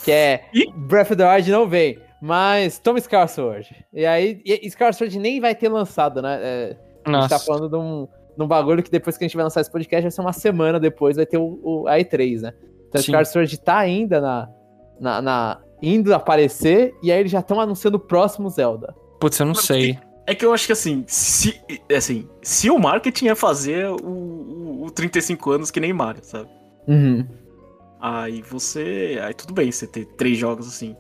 Que 0.04 0.12
é 0.12 0.46
Ih. 0.54 0.72
Breath 0.76 1.12
of 1.12 1.16
the 1.18 1.36
Wild 1.36 1.52
não 1.52 1.68
vem, 1.68 2.00
mas 2.22 2.80
toma 2.80 2.98
Skyward 2.98 3.32
Sword. 3.32 3.86
E 3.94 4.06
aí, 4.06 4.42
e 4.46 4.66
Skyward 4.68 4.96
Sword 4.98 5.20
nem 5.20 5.40
vai 5.42 5.54
ter 5.54 5.68
lançado, 5.70 6.22
né? 6.22 6.40
É, 6.42 6.64
a 7.06 7.10
gente 7.12 7.30
tá 7.30 7.36
Nossa, 7.36 7.40
falando 7.40 7.70
de 7.70 7.76
um, 7.76 8.08
de 8.38 8.44
um 8.44 8.48
bagulho 8.48 8.82
que 8.84 8.90
depois 8.92 9.18
que 9.18 9.24
a 9.24 9.28
gente 9.28 9.36
vai 9.36 9.44
lançar 9.44 9.62
esse 9.62 9.72
podcast, 9.72 10.02
vai 10.04 10.12
ser 10.12 10.22
uma 10.22 10.34
semana 10.34 10.80
depois, 10.80 11.16
vai 11.16 11.26
ter 11.26 11.38
o, 11.38 11.60
o 11.64 11.88
a 11.88 11.98
E3, 11.98 12.42
né? 12.42 12.54
Então 12.90 13.02
Sim. 13.02 13.06
Skyward 13.12 13.30
Sword 13.30 13.60
tá 13.62 13.78
ainda 13.78 14.20
na, 14.22 14.50
na, 15.00 15.22
na- 15.22 15.62
indo 15.82 16.14
aparecer, 16.14 16.94
e 17.04 17.12
aí 17.12 17.20
eles 17.20 17.32
já 17.32 17.40
estão 17.40 17.60
anunciando 17.60 17.98
o 17.98 18.00
próximo 18.00 18.50
Zelda. 18.50 18.96
putz, 19.20 19.40
eu 19.40 19.46
não 19.46 19.56
sei. 19.56 20.00
É 20.26 20.34
que 20.34 20.46
eu 20.46 20.54
acho 20.54 20.66
que 20.66 20.72
assim, 20.72 21.04
se, 21.06 21.60
assim, 21.94 22.30
se 22.42 22.70
o 22.70 22.80
marketing 22.80 23.28
é 23.28 23.36
fazer 23.36 23.88
o, 23.90 23.96
o, 24.02 24.86
o 24.86 24.92
35 24.92 25.52
anos 25.52 25.70
que 25.70 25.82
nem 25.82 25.92
Mario, 25.92 26.24
sabe? 26.24 26.50
Uhum. 26.88 27.28
Aí 28.00 28.42
você. 28.42 29.20
Aí 29.22 29.34
tudo 29.34 29.54
bem 29.54 29.72
você 29.72 29.86
ter 29.88 30.06
três 30.16 30.38
jogos 30.38 30.68
assim. 30.68 30.96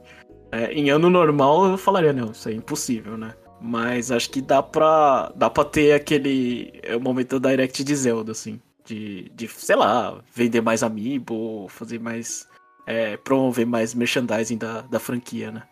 É, 0.51 0.71
em 0.73 0.89
ano 0.89 1.09
normal 1.09 1.65
eu 1.65 1.77
falaria, 1.77 2.11
não, 2.13 2.31
isso 2.31 2.47
é 2.49 2.53
impossível, 2.53 3.17
né? 3.17 3.33
Mas 3.65 4.11
acho 4.11 4.29
que 4.29 4.41
dá 4.41 4.61
pra. 4.61 5.31
dá 5.35 5.49
pra 5.49 5.63
ter 5.63 5.93
aquele. 5.93 6.73
É 6.83 6.97
o 6.97 6.99
momento 6.99 7.39
da 7.39 7.49
Direct 7.49 7.81
de 7.81 7.95
Zelda, 7.95 8.33
assim. 8.33 8.59
De, 8.83 9.31
de 9.33 9.47
sei 9.47 9.77
lá, 9.77 10.19
vender 10.35 10.59
mais 10.59 10.83
amiibo, 10.83 11.67
fazer 11.69 11.97
mais. 11.97 12.45
É, 12.85 13.15
promover 13.15 13.65
mais 13.65 13.93
merchandising 13.93 14.57
da, 14.57 14.81
da 14.81 14.99
franquia, 14.99 15.49
né? 15.49 15.63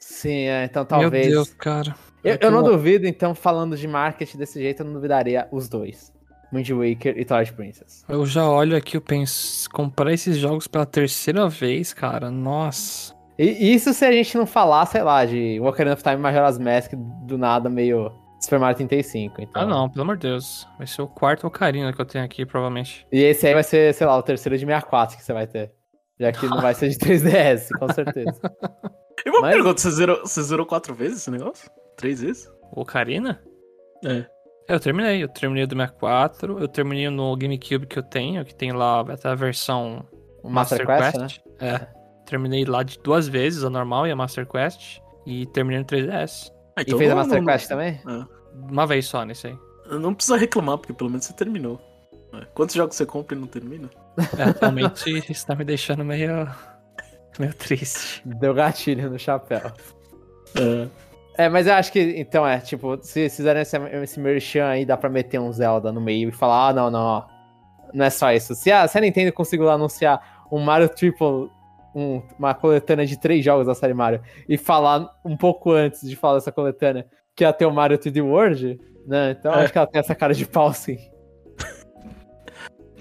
Sim, 0.00 0.46
é, 0.46 0.64
então 0.64 0.86
talvez. 0.86 1.26
Meu 1.26 1.34
Deus, 1.36 1.52
cara. 1.52 1.94
Eu, 2.24 2.38
eu 2.40 2.50
não 2.50 2.62
duvido, 2.62 3.06
então, 3.06 3.34
falando 3.34 3.76
de 3.76 3.86
marketing 3.86 4.38
desse 4.38 4.58
jeito, 4.58 4.80
eu 4.80 4.86
não 4.86 4.94
duvidaria 4.94 5.46
os 5.52 5.68
dois. 5.68 6.10
Wind 6.50 6.70
Waker 6.70 7.18
e 7.18 7.24
Twilight 7.26 7.52
Princess. 7.52 8.04
Eu 8.08 8.24
já 8.24 8.48
olho 8.48 8.74
aqui, 8.74 8.96
eu 8.96 9.02
penso, 9.02 9.68
comprar 9.68 10.14
esses 10.14 10.38
jogos 10.38 10.66
pela 10.66 10.86
terceira 10.86 11.46
vez, 11.46 11.92
cara, 11.92 12.30
nossa. 12.30 13.13
E 13.38 13.74
isso 13.74 13.92
se 13.92 14.04
a 14.04 14.12
gente 14.12 14.36
não 14.36 14.46
falar, 14.46 14.86
sei 14.86 15.02
lá, 15.02 15.24
de 15.24 15.58
Ocarina 15.60 15.94
of 15.94 16.02
Time 16.02 16.16
Majora's 16.16 16.58
Mask 16.58 16.92
do 17.26 17.36
nada 17.36 17.68
meio 17.68 18.12
Super 18.40 18.58
Mario 18.60 18.76
35. 18.76 19.40
Então. 19.42 19.62
Ah, 19.62 19.66
não, 19.66 19.88
pelo 19.90 20.02
amor 20.02 20.16
de 20.16 20.28
Deus. 20.28 20.68
Vai 20.78 20.86
ser 20.86 21.02
o 21.02 21.08
quarto 21.08 21.46
Ocarina 21.46 21.92
que 21.92 22.00
eu 22.00 22.04
tenho 22.06 22.24
aqui, 22.24 22.46
provavelmente. 22.46 23.06
E 23.10 23.20
esse 23.22 23.46
aí 23.46 23.54
vai 23.54 23.62
ser, 23.64 23.92
sei 23.94 24.06
lá, 24.06 24.16
o 24.16 24.22
terceiro 24.22 24.56
de 24.56 24.64
64 24.64 25.16
que 25.16 25.24
você 25.24 25.32
vai 25.32 25.46
ter. 25.46 25.72
Já 26.20 26.30
que 26.30 26.46
não 26.46 26.60
vai 26.60 26.74
ser 26.74 26.88
de 26.90 26.96
3DS, 26.98 27.68
com 27.78 27.92
certeza. 27.92 28.40
E 29.24 29.30
uma 29.30 29.40
Mas- 29.42 29.54
pergunta, 29.54 29.80
você 29.80 29.90
zerou, 29.92 30.20
você 30.20 30.42
zerou 30.42 30.66
quatro 30.66 30.92
vezes 30.92 31.18
esse 31.20 31.30
negócio? 31.30 31.70
Três 31.96 32.20
vezes? 32.20 32.46
O 32.72 32.82
Ocarina? 32.82 33.40
É. 34.04 34.26
É, 34.68 34.74
eu 34.74 34.80
terminei. 34.80 35.22
Eu 35.22 35.28
terminei 35.28 35.66
do 35.66 35.74
64, 35.74 36.58
eu 36.58 36.68
terminei 36.68 37.08
no 37.08 37.34
GameCube 37.36 37.86
que 37.86 37.98
eu 37.98 38.02
tenho, 38.02 38.44
que 38.44 38.54
tem 38.54 38.72
lá 38.72 39.00
até 39.00 39.28
a 39.28 39.34
versão 39.34 40.04
O 40.42 40.50
Master, 40.50 40.84
Quest, 40.84 41.16
né? 41.16 41.26
É. 41.60 41.86
Terminei 42.26 42.64
lá 42.64 42.82
de 42.82 42.98
duas 42.98 43.28
vezes, 43.28 43.64
a 43.64 43.70
normal 43.70 44.06
e 44.06 44.10
a 44.10 44.16
Master 44.16 44.46
Quest. 44.46 44.98
E 45.26 45.46
terminei 45.46 45.78
no 45.80 45.84
3DS. 45.84 46.50
Ah, 46.76 46.82
E 46.82 46.84
fez 46.96 47.10
a 47.10 47.14
não- 47.14 47.16
Master 47.22 47.42
não- 47.42 47.46
Quest 47.52 47.68
também? 47.68 48.00
Ah, 48.06 48.26
Uma 48.70 48.86
vez 48.86 49.06
só 49.06 49.24
nesse 49.24 49.48
aí. 49.48 49.58
não 49.90 50.14
precisa 50.14 50.36
reclamar, 50.36 50.78
porque 50.78 50.92
pelo 50.92 51.10
menos 51.10 51.24
você 51.26 51.32
terminou. 51.32 51.80
É. 52.32 52.44
Quantos 52.54 52.74
jogos 52.74 52.96
você 52.96 53.06
compra 53.06 53.36
e 53.36 53.40
não 53.40 53.46
termina? 53.46 53.88
É, 54.38 54.42
atualmente 54.42 55.04
isso 55.30 55.46
tá 55.46 55.54
me 55.54 55.64
deixando 55.64 56.04
meio. 56.04 56.48
meio 57.38 57.54
triste. 57.54 58.22
Deu 58.24 58.52
gatilho 58.54 59.10
no 59.10 59.18
chapéu. 59.18 59.60
É. 60.56 60.88
É, 61.36 61.48
mas 61.48 61.66
eu 61.66 61.74
acho 61.74 61.90
que, 61.90 62.00
então, 62.16 62.46
é, 62.46 62.58
tipo, 62.60 62.96
se 63.02 63.28
fizerem 63.28 63.62
esse, 63.62 63.76
esse 63.76 64.20
merchan 64.20 64.66
aí, 64.68 64.84
dá 64.86 64.96
pra 64.96 65.10
meter 65.10 65.40
um 65.40 65.52
Zelda 65.52 65.90
no 65.92 66.00
meio 66.00 66.28
e 66.28 66.32
falar, 66.32 66.68
ah, 66.68 66.72
não, 66.72 66.90
não, 66.92 67.00
ó, 67.00 67.26
não 67.92 68.04
é 68.04 68.10
só 68.10 68.32
isso. 68.32 68.54
Se 68.54 68.70
a, 68.70 68.86
se 68.86 68.96
a 68.96 69.00
Nintendo 69.00 69.32
conseguiu 69.32 69.66
lá 69.66 69.72
anunciar 69.74 70.46
um 70.50 70.60
Mario 70.60 70.88
Triple, 70.88 71.50
um- 71.94 72.22
uma 72.38 72.54
coletânea 72.54 73.06
de 73.06 73.18
três 73.18 73.44
jogos 73.44 73.66
da 73.66 73.74
série 73.74 73.94
Mario, 73.94 74.20
e 74.48 74.56
falar 74.58 75.08
um 75.24 75.36
pouco 75.36 75.70
antes 75.72 76.00
de 76.08 76.16
falar 76.16 76.34
dessa 76.34 76.50
coletânea 76.52 77.06
que 77.36 77.44
ia 77.44 77.52
ter 77.52 77.66
o 77.66 77.72
Mario 77.72 77.98
3D 77.98 78.20
World, 78.22 78.80
né, 79.06 79.32
então 79.38 79.52
eu 79.52 79.58
É. 79.60 79.62
acho 79.64 79.72
que 79.72 79.78
ela 79.78 79.86
tem 79.86 79.98
essa 80.00 80.14
cara 80.14 80.32
de 80.34 80.46
pau, 80.46 80.72
sim. 80.72 80.98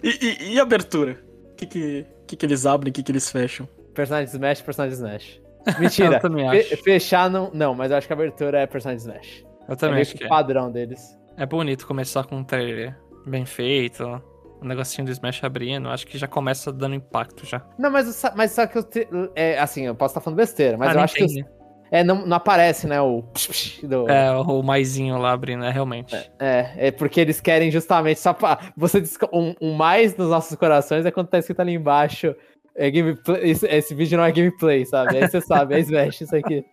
E, 0.03 0.09
e- 0.49 0.53
e 0.55 0.59
abertura? 0.59 1.17
O 1.51 1.55
que 1.55 1.65
que, 1.65 2.05
que 2.27 2.35
que 2.35 2.45
eles 2.45 2.65
abrem, 2.65 2.89
o 2.91 2.93
que 2.93 3.01
que 3.03 3.11
eles 3.11 3.29
fecham? 3.31 3.67
Personagem 3.93 4.25
Smash, 4.33 4.61
personagem 4.61 4.95
Smash. 4.95 5.41
Mentira. 5.79 6.15
Eu 6.17 6.19
também 6.19 6.49
Fe- 6.49 6.73
acho. 6.73 6.83
fechar 6.83 7.29
não. 7.29 7.49
Não, 7.53 7.73
mas 7.73 7.89
eu 7.91 7.97
acho 7.97 8.07
que 8.07 8.11
a 8.13 8.15
abertura 8.15 8.59
é 8.59 8.67
personagem 8.67 8.99
Smash. 8.99 9.45
Eu 9.67 9.73
É 9.73 9.75
também 9.77 9.93
meio 9.95 10.01
acho 10.01 10.11
que 10.11 10.17
que 10.17 10.23
o 10.25 10.27
é. 10.27 10.29
padrão 10.29 10.69
deles. 10.71 11.17
É 11.37 11.45
bonito 11.45 11.87
começar 11.87 12.25
com 12.25 12.35
um 12.37 12.43
trailer 12.43 12.97
bem 13.25 13.45
feito, 13.45 14.21
um 14.63 14.67
negocinho 14.67 15.05
do 15.05 15.11
Smash 15.11 15.43
abrindo. 15.43 15.89
Acho 15.89 16.05
que 16.07 16.17
já 16.17 16.27
começa 16.27 16.71
dando 16.71 16.95
impacto 16.95 17.45
já. 17.45 17.61
Não, 17.77 17.91
mas, 17.91 18.07
o 18.23 18.31
mas 18.35 18.51
só 18.51 18.65
que 18.65 18.77
eu. 18.77 18.83
te- 18.83 19.07
é, 19.35 19.59
assim, 19.59 19.85
eu 19.85 19.95
posso 19.95 20.11
estar 20.11 20.21
falando 20.21 20.37
besteira, 20.37 20.77
mas 20.77 20.89
Ah, 20.89 20.99
eu 20.99 21.03
acho 21.03 21.15
que. 21.15 21.23
os- 21.23 21.35
né? 21.35 21.43
é, 21.91 22.03
não, 22.03 22.25
não 22.25 22.37
aparece, 22.37 22.87
né? 22.87 22.99
O. 23.01 23.23
psh, 23.33 23.47
psh 23.47 23.83
do, 23.87 24.09
É, 24.09 24.31
o 24.31 24.61
maisinho 24.63 25.17
lá 25.17 25.31
abrindo, 25.31 25.63
é 25.63 25.69
realmente. 25.71 26.15
É, 26.39 26.87
é 26.87 26.91
porque 26.91 27.19
eles 27.19 27.39
querem 27.39 27.69
justamente 27.69 28.19
só 28.19 28.33
pra. 28.33 28.59
Você 28.77 29.03
um, 29.31 29.53
um 29.61 29.73
mais 29.73 30.15
nos 30.17 30.29
nossos 30.29 30.55
corações 30.57 31.05
é 31.05 31.11
quando 31.11 31.27
tá 31.27 31.37
escrito 31.39 31.59
ali 31.59 31.73
embaixo. 31.73 32.35
É 32.75 32.89
gameplay, 32.89 33.51
esse, 33.51 33.67
esse 33.67 33.93
vídeo 33.93 34.17
não 34.17 34.25
é 34.25 34.31
gameplay, 34.31 34.83
sabe? 34.85 35.17
Aí 35.17 35.27
você 35.29 35.39
sabe, 35.45 35.75
é 35.75 35.79
Smash 35.81 36.21
isso 36.21 36.35
aqui. 36.35 36.65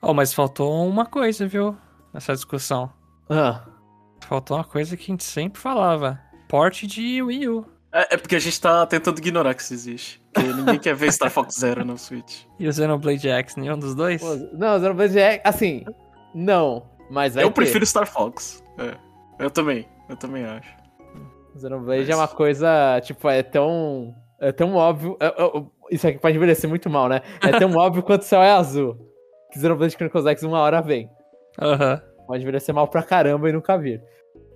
Oh, 0.00 0.14
mas 0.14 0.32
faltou 0.32 0.86
uma 0.88 1.04
coisa, 1.04 1.46
viu? 1.46 1.76
Nessa 2.14 2.32
discussão. 2.32 2.90
Ah, 3.28 3.62
Faltou 4.26 4.56
uma 4.56 4.64
coisa 4.64 4.96
que 4.96 5.04
a 5.04 5.06
gente 5.06 5.24
sempre 5.24 5.60
falava. 5.60 6.18
Porte 6.48 6.86
de 6.86 7.22
Wii 7.22 7.48
U. 7.48 7.66
É, 7.92 8.14
é 8.14 8.16
porque 8.16 8.36
a 8.36 8.38
gente 8.38 8.60
tá 8.60 8.84
tentando 8.86 9.18
ignorar 9.18 9.54
que 9.54 9.62
isso 9.62 9.72
existe. 9.74 10.22
Porque 10.32 10.52
ninguém 10.52 10.78
quer 10.78 10.94
ver 10.94 11.12
Star 11.12 11.30
Fox 11.30 11.54
Zero 11.58 11.84
no 11.84 11.96
Switch. 11.96 12.42
E 12.58 12.68
o 12.68 12.72
Xenoblade 12.72 13.28
X, 13.28 13.56
nenhum 13.56 13.78
dos 13.78 13.94
dois? 13.94 14.20
pô, 14.20 14.34
não, 14.52 14.78
Xenoblade 14.78 15.18
é. 15.18 15.40
Assim, 15.44 15.84
não. 16.34 16.86
Mas 17.10 17.34
vai 17.34 17.44
eu 17.44 17.48
ter. 17.48 17.54
prefiro 17.54 17.84
Star 17.86 18.06
Fox. 18.06 18.62
É. 18.78 18.94
Eu 19.42 19.50
também. 19.50 19.86
Eu 20.08 20.16
também 20.16 20.44
acho. 20.44 20.68
Xenoblade 21.58 22.00
Mas- 22.02 22.10
é 22.10 22.16
uma 22.16 22.28
coisa, 22.28 23.00
tipo, 23.02 23.28
é 23.28 23.42
tão. 23.42 24.14
É 24.40 24.52
tão 24.52 24.74
óbvio. 24.76 25.16
é- 25.18 25.26
é- 25.26 25.62
isso 25.90 26.06
aqui 26.06 26.18
pode 26.18 26.36
envelhecer 26.36 26.68
muito 26.68 26.88
mal, 26.90 27.08
né? 27.08 27.22
É 27.42 27.58
tão 27.58 27.70
óbvio 27.76 28.02
quanto 28.02 28.22
o 28.22 28.24
céu 28.24 28.42
é 28.42 28.50
azul. 28.52 28.96
Que 29.52 29.58
Xenoblade 29.58 29.94
Chronicles 29.96 30.26
X 30.26 30.42
uma 30.42 30.60
hora 30.60 30.80
vem. 30.82 31.10
Aham. 31.60 32.00
Pode 32.26 32.42
envelhecer 32.42 32.74
mal 32.74 32.86
pra 32.86 33.02
caramba 33.02 33.48
e 33.48 33.52
nunca 33.52 33.76
vir. 33.78 34.02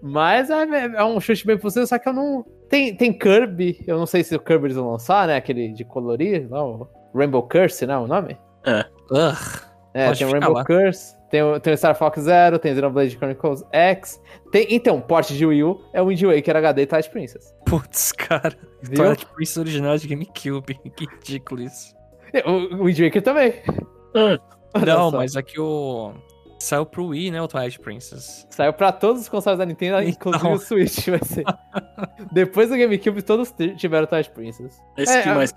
Mas 0.03 0.51
é, 0.51 0.65
é 0.97 1.05
um 1.05 1.21
chute 1.21 1.47
bem 1.47 1.57
possível, 1.57 1.87
só 1.87 1.97
que 1.97 2.09
eu 2.09 2.13
não. 2.13 2.45
Tem, 2.69 2.95
tem 2.95 3.17
Kirby, 3.17 3.85
eu 3.87 3.97
não 3.97 4.07
sei 4.07 4.25
se 4.25 4.35
o 4.35 4.41
Kirby 4.41 4.67
eles 4.67 4.77
vão 4.77 4.91
lançar, 4.91 5.29
né? 5.29 5.37
Aquele 5.37 5.73
de 5.73 5.85
colorir, 5.85 6.49
não, 6.51 6.89
Rainbow 7.15 7.43
Curse, 7.45 7.87
não 7.87 7.95
é 7.95 7.99
o 7.99 8.07
nome? 8.09 8.37
Ugh. 9.11 9.73
É, 9.95 10.07
Pode 10.07 10.19
tem 10.19 10.33
Rainbow 10.33 10.55
lá. 10.55 10.65
Curse, 10.65 11.15
tem 11.31 11.43
o, 11.43 11.61
tem 11.61 11.73
o 11.73 11.77
Star 11.77 11.95
Fox 11.95 12.21
Zero, 12.23 12.59
tem 12.59 12.73
o 12.73 12.75
Xenoblade 12.75 13.17
Chronicles 13.17 13.63
X. 13.71 14.21
Tem, 14.51 14.67
então, 14.71 15.01
porte 15.01 15.37
de 15.37 15.47
Wii 15.47 15.63
U 15.63 15.81
é 15.93 16.03
o 16.03 16.07
Wind 16.07 16.23
Waker 16.23 16.57
HD 16.57 16.87
Twilight 16.87 17.11
Princess. 17.11 17.55
Putz, 17.65 18.11
cara. 18.11 18.57
Viu? 18.83 18.97
Twilight 18.97 19.27
Princess 19.27 19.57
original 19.59 19.97
de 19.97 20.09
GameCube. 20.09 20.81
Que 20.97 21.07
ridículo 21.07 21.63
isso. 21.63 21.95
O, 22.45 22.77
o 22.77 22.85
Wind 22.87 22.99
Waker 22.99 23.23
também. 23.23 23.55
Olha 24.15 24.41
Não, 24.87 25.13
mas 25.13 25.37
aqui 25.37 25.61
o. 25.61 26.13
Saiu 26.63 26.87
pro 26.87 27.07
Wii, 27.09 27.31
né? 27.31 27.43
O 27.43 27.49
Twilight 27.49 27.79
Princess. 27.81 28.47
Saiu 28.51 28.73
pra 28.73 28.93
todos 28.93 29.23
os 29.23 29.29
consoles 29.29 29.59
da 29.59 29.67
Nintendo, 29.67 30.01
inclusive 30.03 30.45
Então. 30.45 30.53
o 30.55 30.59
Switch 30.59 31.07
vai 31.11 31.19
ser. 31.25 31.45
Depois 32.33 32.69
do 32.71 32.77
GameCube, 32.77 33.21
todos 33.23 33.53
tiveram 33.77 34.07
Twilight 34.07 34.31
Princess. 34.31 34.81
Esse 34.97 35.13
É, 35.19 35.23
que 35.23 35.29
mais. 35.31 35.55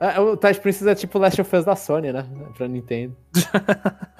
É, 0.00 0.20
o 0.20 0.36
Twilight 0.36 0.60
Princess 0.60 0.86
é 0.86 0.94
tipo 0.94 1.18
o 1.18 1.20
Last 1.20 1.40
of 1.40 1.56
Us 1.56 1.64
da 1.64 1.74
Sony, 1.76 2.12
né? 2.12 2.26
Pra 2.56 2.68
Nintendo. 2.68 3.16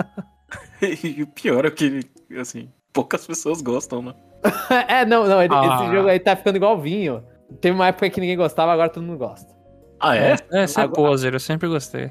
E 1.04 1.22
o 1.22 1.26
pior 1.28 1.64
é 1.64 1.70
que, 1.70 2.00
assim, 2.40 2.68
poucas 2.92 3.24
pessoas 3.24 3.62
gostam, 3.62 4.02
né? 4.02 4.14
é, 4.88 5.04
não, 5.06 5.26
não, 5.28 5.40
ele- 5.40 5.54
Ah. 5.54 5.80
esse 5.84 5.92
jogo 5.94 6.08
aí 6.08 6.18
tá 6.18 6.34
ficando 6.34 6.56
igual 6.56 6.76
vinho. 6.80 7.22
Teve 7.60 7.74
uma 7.74 7.86
época 7.86 8.10
que 8.10 8.20
ninguém 8.20 8.36
gostava, 8.36 8.72
agora 8.72 8.88
todo 8.88 9.04
mundo 9.04 9.18
gosta. 9.18 9.52
Ah, 10.00 10.16
é? 10.16 10.36
É, 10.50 10.64
esse 10.64 10.80
é 10.80 10.82
Agora- 10.82 10.96
poser, 11.10 11.34
eu 11.34 11.38
sempre 11.40 11.68
gostei. 11.68 12.10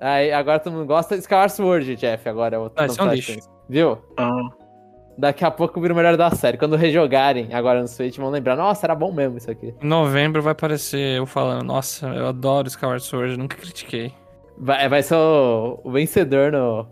Aí 0.00 0.32
agora 0.32 0.58
todo 0.58 0.72
mundo 0.72 0.86
gosta. 0.86 1.14
Skyward 1.16 1.52
Sword, 1.52 1.96
Jeff, 1.96 2.28
agora 2.28 2.56
é 2.56 2.58
o 2.58 2.70
Ah, 2.74 2.86
esse 2.86 3.00
é 3.00 3.02
um 3.02 3.12
lixo. 3.12 3.38
Viu? 3.68 3.98
Ah, 4.16 4.48
Daqui 5.18 5.44
a 5.44 5.50
pouco 5.50 5.78
vira 5.80 5.92
o 5.92 5.96
melhor 5.96 6.16
da 6.16 6.30
série. 6.30 6.56
Quando 6.56 6.76
rejogarem 6.76 7.52
agora 7.52 7.82
no 7.82 7.88
Switch, 7.88 8.16
vão 8.16 8.30
lembrar, 8.30 8.56
nossa, 8.56 8.86
era 8.86 8.94
bom 8.94 9.12
mesmo 9.12 9.36
isso 9.36 9.50
aqui. 9.50 9.74
Em 9.82 9.86
novembro 9.86 10.40
vai 10.40 10.52
aparecer 10.52 11.18
eu 11.18 11.26
falando, 11.26 11.62
nossa, 11.62 12.06
eu 12.08 12.26
adoro 12.26 12.68
Skyward 12.68 13.02
Sword, 13.02 13.36
nunca 13.36 13.56
critiquei. 13.56 14.14
Vai, 14.56 14.88
vai 14.88 15.02
ser 15.02 15.16
o, 15.16 15.78
o 15.84 15.90
vencedor 15.90 16.52
no, 16.52 16.88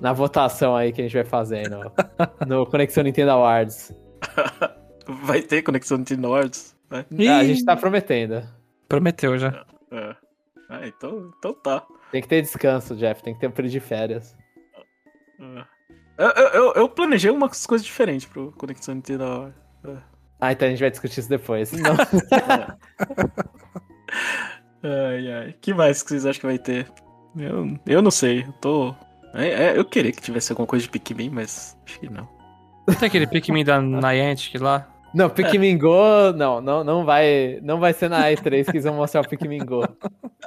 na 0.00 0.12
votação 0.12 0.76
aí 0.76 0.92
que 0.92 1.00
a 1.00 1.04
gente 1.04 1.14
vai 1.14 1.24
fazer 1.24 1.68
no, 1.68 1.90
no 2.46 2.66
Conexão 2.66 3.02
Nintendo 3.02 3.32
Awards. 3.32 3.92
vai 5.24 5.42
ter 5.42 5.62
conexão 5.62 6.00
de 6.00 6.16
Nords, 6.16 6.76
né? 6.90 7.04
Ah, 7.28 7.38
a 7.38 7.44
gente 7.44 7.64
tá 7.64 7.76
prometendo. 7.76 8.42
Prometeu 8.88 9.38
já. 9.38 9.64
É. 9.90 10.14
Ah, 10.68 10.86
então, 10.86 11.30
então 11.38 11.52
tá. 11.52 11.82
Tem 12.12 12.22
que 12.22 12.28
ter 12.28 12.42
descanso, 12.42 12.94
Jeff. 12.96 13.22
Tem 13.22 13.34
que 13.34 13.40
ter 13.40 13.48
um 13.48 13.50
período 13.52 13.72
de 13.72 13.80
férias. 13.80 14.36
É. 15.40 15.64
Eu, 16.18 16.28
eu, 16.30 16.48
eu- 16.48 16.72
eu 16.74 16.88
planejei 16.88 17.30
umas 17.30 17.66
coisas 17.66 17.84
diferentes 17.86 18.26
pro 18.26 18.52
Conexão 18.52 18.94
Nintendo. 18.94 19.52
Ah, 20.40 20.52
então 20.52 20.66
a 20.66 20.70
gente 20.70 20.80
vai 20.80 20.90
discutir 20.90 21.20
isso 21.20 21.28
depois. 21.28 21.72
Não. 21.76 21.94
Ai, 24.82 25.32
ai. 25.32 25.54
que 25.60 25.74
mais 25.74 26.02
que 26.02 26.10
vocês 26.10 26.26
acham 26.26 26.40
que 26.40 26.46
vai 26.46 26.58
ter? 26.58 26.86
Eu, 27.36 27.78
eu 27.86 28.02
não 28.02 28.10
sei. 28.10 28.42
Eu 28.44 28.52
tô. 28.54 28.94
É, 29.34 29.48
é, 29.48 29.78
eu 29.78 29.84
queria 29.84 30.12
que 30.12 30.22
tivesse 30.22 30.52
alguma 30.52 30.66
coisa 30.66 30.84
de 30.84 30.90
Pikmin, 30.90 31.28
mas 31.30 31.76
acho 31.84 32.00
que 32.00 32.08
não. 32.08 32.26
Tem 32.98 33.08
aquele 33.08 33.26
Pikmin 33.26 33.64
da 33.64 33.80
Niantic 33.80 34.56
lá? 34.58 34.88
Não, 35.16 35.30
Pikmin 35.30 35.78
Go, 35.80 36.32
não, 36.36 36.60
não, 36.60 36.84
não 36.84 37.04
vai, 37.04 37.58
não 37.62 37.80
vai 37.80 37.94
ser 37.94 38.10
na 38.10 38.28
E3 38.30 38.64
que 38.64 38.70
eles 38.72 38.84
vão 38.84 38.94
mostrar 38.96 39.22
o 39.22 39.28
Pikmin 39.28 39.64
Go. 39.64 39.82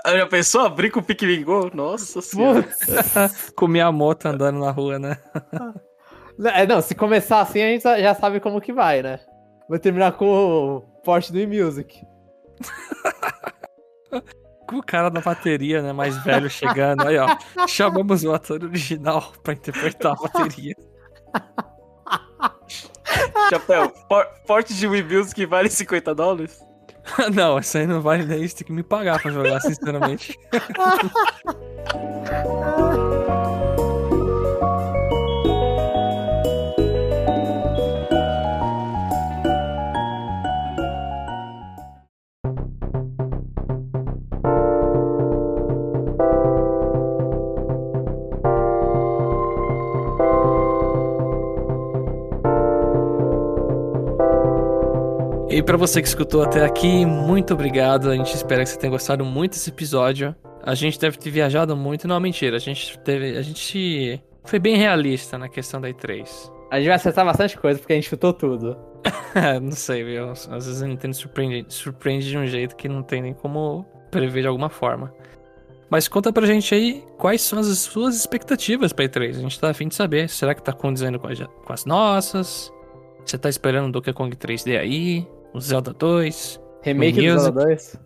Ah, 0.06 0.16
Já 0.16 0.28
pensou 0.28 0.62
abrir 0.62 0.92
com 0.92 1.00
o 1.00 1.04
Pikmin 1.04 1.44
Go? 1.44 1.72
Nossa 1.74 2.22
senhora. 2.22 2.68
Com 3.56 3.68
Miyamoto 3.68 4.28
andando 4.28 4.60
na 4.60 4.70
rua, 4.70 5.00
né? 5.00 5.18
É, 6.54 6.68
não, 6.68 6.82
se 6.82 6.94
começar 6.94 7.42
assim, 7.42 7.62
a 7.64 7.66
gente 7.68 7.82
já- 7.82 8.14
sabe 8.14 8.40
como 8.40 8.62
que 8.62 8.72
vai, 8.72 9.02
né? 9.02 9.20
Vai 9.68 9.80
terminar 9.80 10.12
com 10.14 10.26
o 10.28 10.82
porte 11.04 11.32
do 11.34 11.40
eMusic. 11.40 12.02
Com 14.68 14.78
o 14.78 14.84
cara 14.84 15.10
da 15.10 15.20
bateria, 15.20 15.82
né? 15.82 15.92
Mais 15.92 16.16
velho 16.24 16.48
chegando. 16.48 17.08
Aí, 17.08 17.18
ó. 17.18 17.28
Chamamos 17.68 18.24
o 18.24 18.32
ator 18.32 18.64
original 18.64 19.34
pra 19.44 19.54
interpretar 19.54 20.12
a 20.12 20.16
bateria. 20.16 20.76
Chapéu, 23.50 23.90
por, 24.08 24.26
porte 24.46 24.74
de 24.74 24.88
Wii 24.88 25.04
Music 25.04 25.46
vale 25.46 25.70
50 25.70 26.14
dólares? 26.14 26.60
não, 27.34 27.60
isso 27.60 27.78
aí 27.78 27.88
não 27.88 28.02
vale 28.02 28.26
nem 28.26 28.44
isso. 28.44 28.58
Tem 28.58 28.68
que 28.68 28.74
me 28.74 28.84
pagar 28.84 29.22
pra 29.22 29.32
jogar, 29.32 29.60
sinceramente. 29.62 30.38
E 55.60 55.64
pra 55.64 55.76
você 55.76 56.02
que 56.02 56.08
escutou 56.08 56.42
até 56.42 56.64
aqui, 56.64 57.06
muito 57.06 57.54
obrigado. 57.54 58.10
A 58.10 58.16
gente 58.16 58.34
espera 58.34 58.64
que 58.64 58.70
você 58.70 58.78
tenha 58.80 58.90
gostado 58.92 59.26
muito 59.26 59.52
desse 59.52 59.70
episódio. 59.70 60.34
A 60.64 60.74
gente 60.74 60.98
deve 60.98 61.18
ter 61.18 61.30
viajado 61.30 61.76
muito. 61.76 62.08
Não, 62.08 62.18
mentira. 62.18 62.56
A 62.56 62.60
gente 62.60 62.98
teve. 63.00 63.38
A 63.38 63.42
gente 63.42 64.24
foi 64.46 64.58
bem 64.58 64.78
realista 64.78 65.38
na 65.38 65.50
questão 65.50 65.82
da 65.82 65.90
E3. 65.90 66.50
A 66.72 66.78
gente 66.78 66.88
vai 66.88 66.96
acertar 66.96 67.26
bastante 67.26 67.58
coisa 67.58 67.78
porque 67.78 67.92
a 67.92 67.96
gente 67.98 68.08
chutou 68.08 68.32
tudo. 68.32 68.78
não 69.62 69.74
sei, 69.74 70.02
viu? 70.02 70.30
Às 70.32 70.48
vezes 70.48 70.82
a 70.82 70.88
Nintendo 70.88 71.14
surpreende, 71.14 71.66
surpreende 71.74 72.30
de 72.30 72.38
um 72.38 72.46
jeito 72.48 72.78
que 72.78 72.88
não 72.88 73.04
tem 73.04 73.22
nem 73.22 73.34
como 73.34 73.86
prever 74.10 74.44
de 74.44 74.48
alguma 74.48 74.70
forma. 74.70 75.14
Mas 75.90 76.08
conta 76.08 76.32
pra 76.32 76.46
gente 76.46 76.74
aí 76.74 77.04
quais 77.18 77.42
são 77.42 77.60
as 77.60 77.68
suas 77.80 78.16
expectativas 78.16 78.94
pra 78.94 79.04
E3. 79.04 79.32
A 79.32 79.42
gente 79.42 79.60
tá 79.60 79.70
afim 79.72 79.90
de 79.90 79.96
saber. 79.96 80.30
Será 80.30 80.56
que 80.56 80.64
tá 80.64 80.72
condizendo 80.72 81.20
com, 81.20 81.28
a- 81.28 81.36
com 81.66 81.74
as 81.74 81.84
nossas? 81.84 82.72
Você 83.26 83.38
tá 83.38 83.50
esperando 83.50 83.90
o 83.90 83.92
Donkey 83.92 84.14
Kong 84.14 84.34
3D 84.38 84.80
aí? 84.80 85.28
O 85.54 85.60
Zelda 85.60 85.94
2? 85.94 86.62
Remake 86.82 87.22
do 87.22 87.34
Music. 87.34 87.44
Zelda 87.44 87.66
2. 87.66 88.00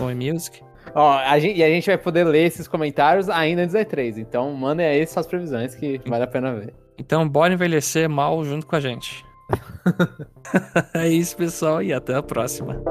O 0.00 0.10
E-Music? 0.10 0.60
Ó, 0.94 1.12
a 1.18 1.38
gente, 1.38 1.58
e 1.58 1.62
a 1.62 1.68
gente 1.68 1.86
vai 1.86 1.98
poder 1.98 2.24
ler 2.24 2.46
esses 2.46 2.66
comentários 2.66 3.28
ainda 3.28 3.62
antes 3.62 3.74
da 3.74 3.84
E3. 3.84 4.18
Então 4.18 4.52
mandem 4.52 4.86
aí 4.86 5.06
suas 5.06 5.26
previsões 5.26 5.74
que 5.74 6.00
vale 6.06 6.24
a 6.24 6.26
pena 6.26 6.54
ver. 6.54 6.74
Então 6.98 7.28
bora 7.28 7.52
envelhecer 7.52 8.08
mal 8.08 8.42
junto 8.44 8.66
com 8.66 8.76
a 8.76 8.80
gente. 8.80 9.24
é 10.94 11.08
isso, 11.08 11.36
pessoal, 11.36 11.82
e 11.82 11.92
até 11.92 12.14
a 12.14 12.22
próxima. 12.22 12.82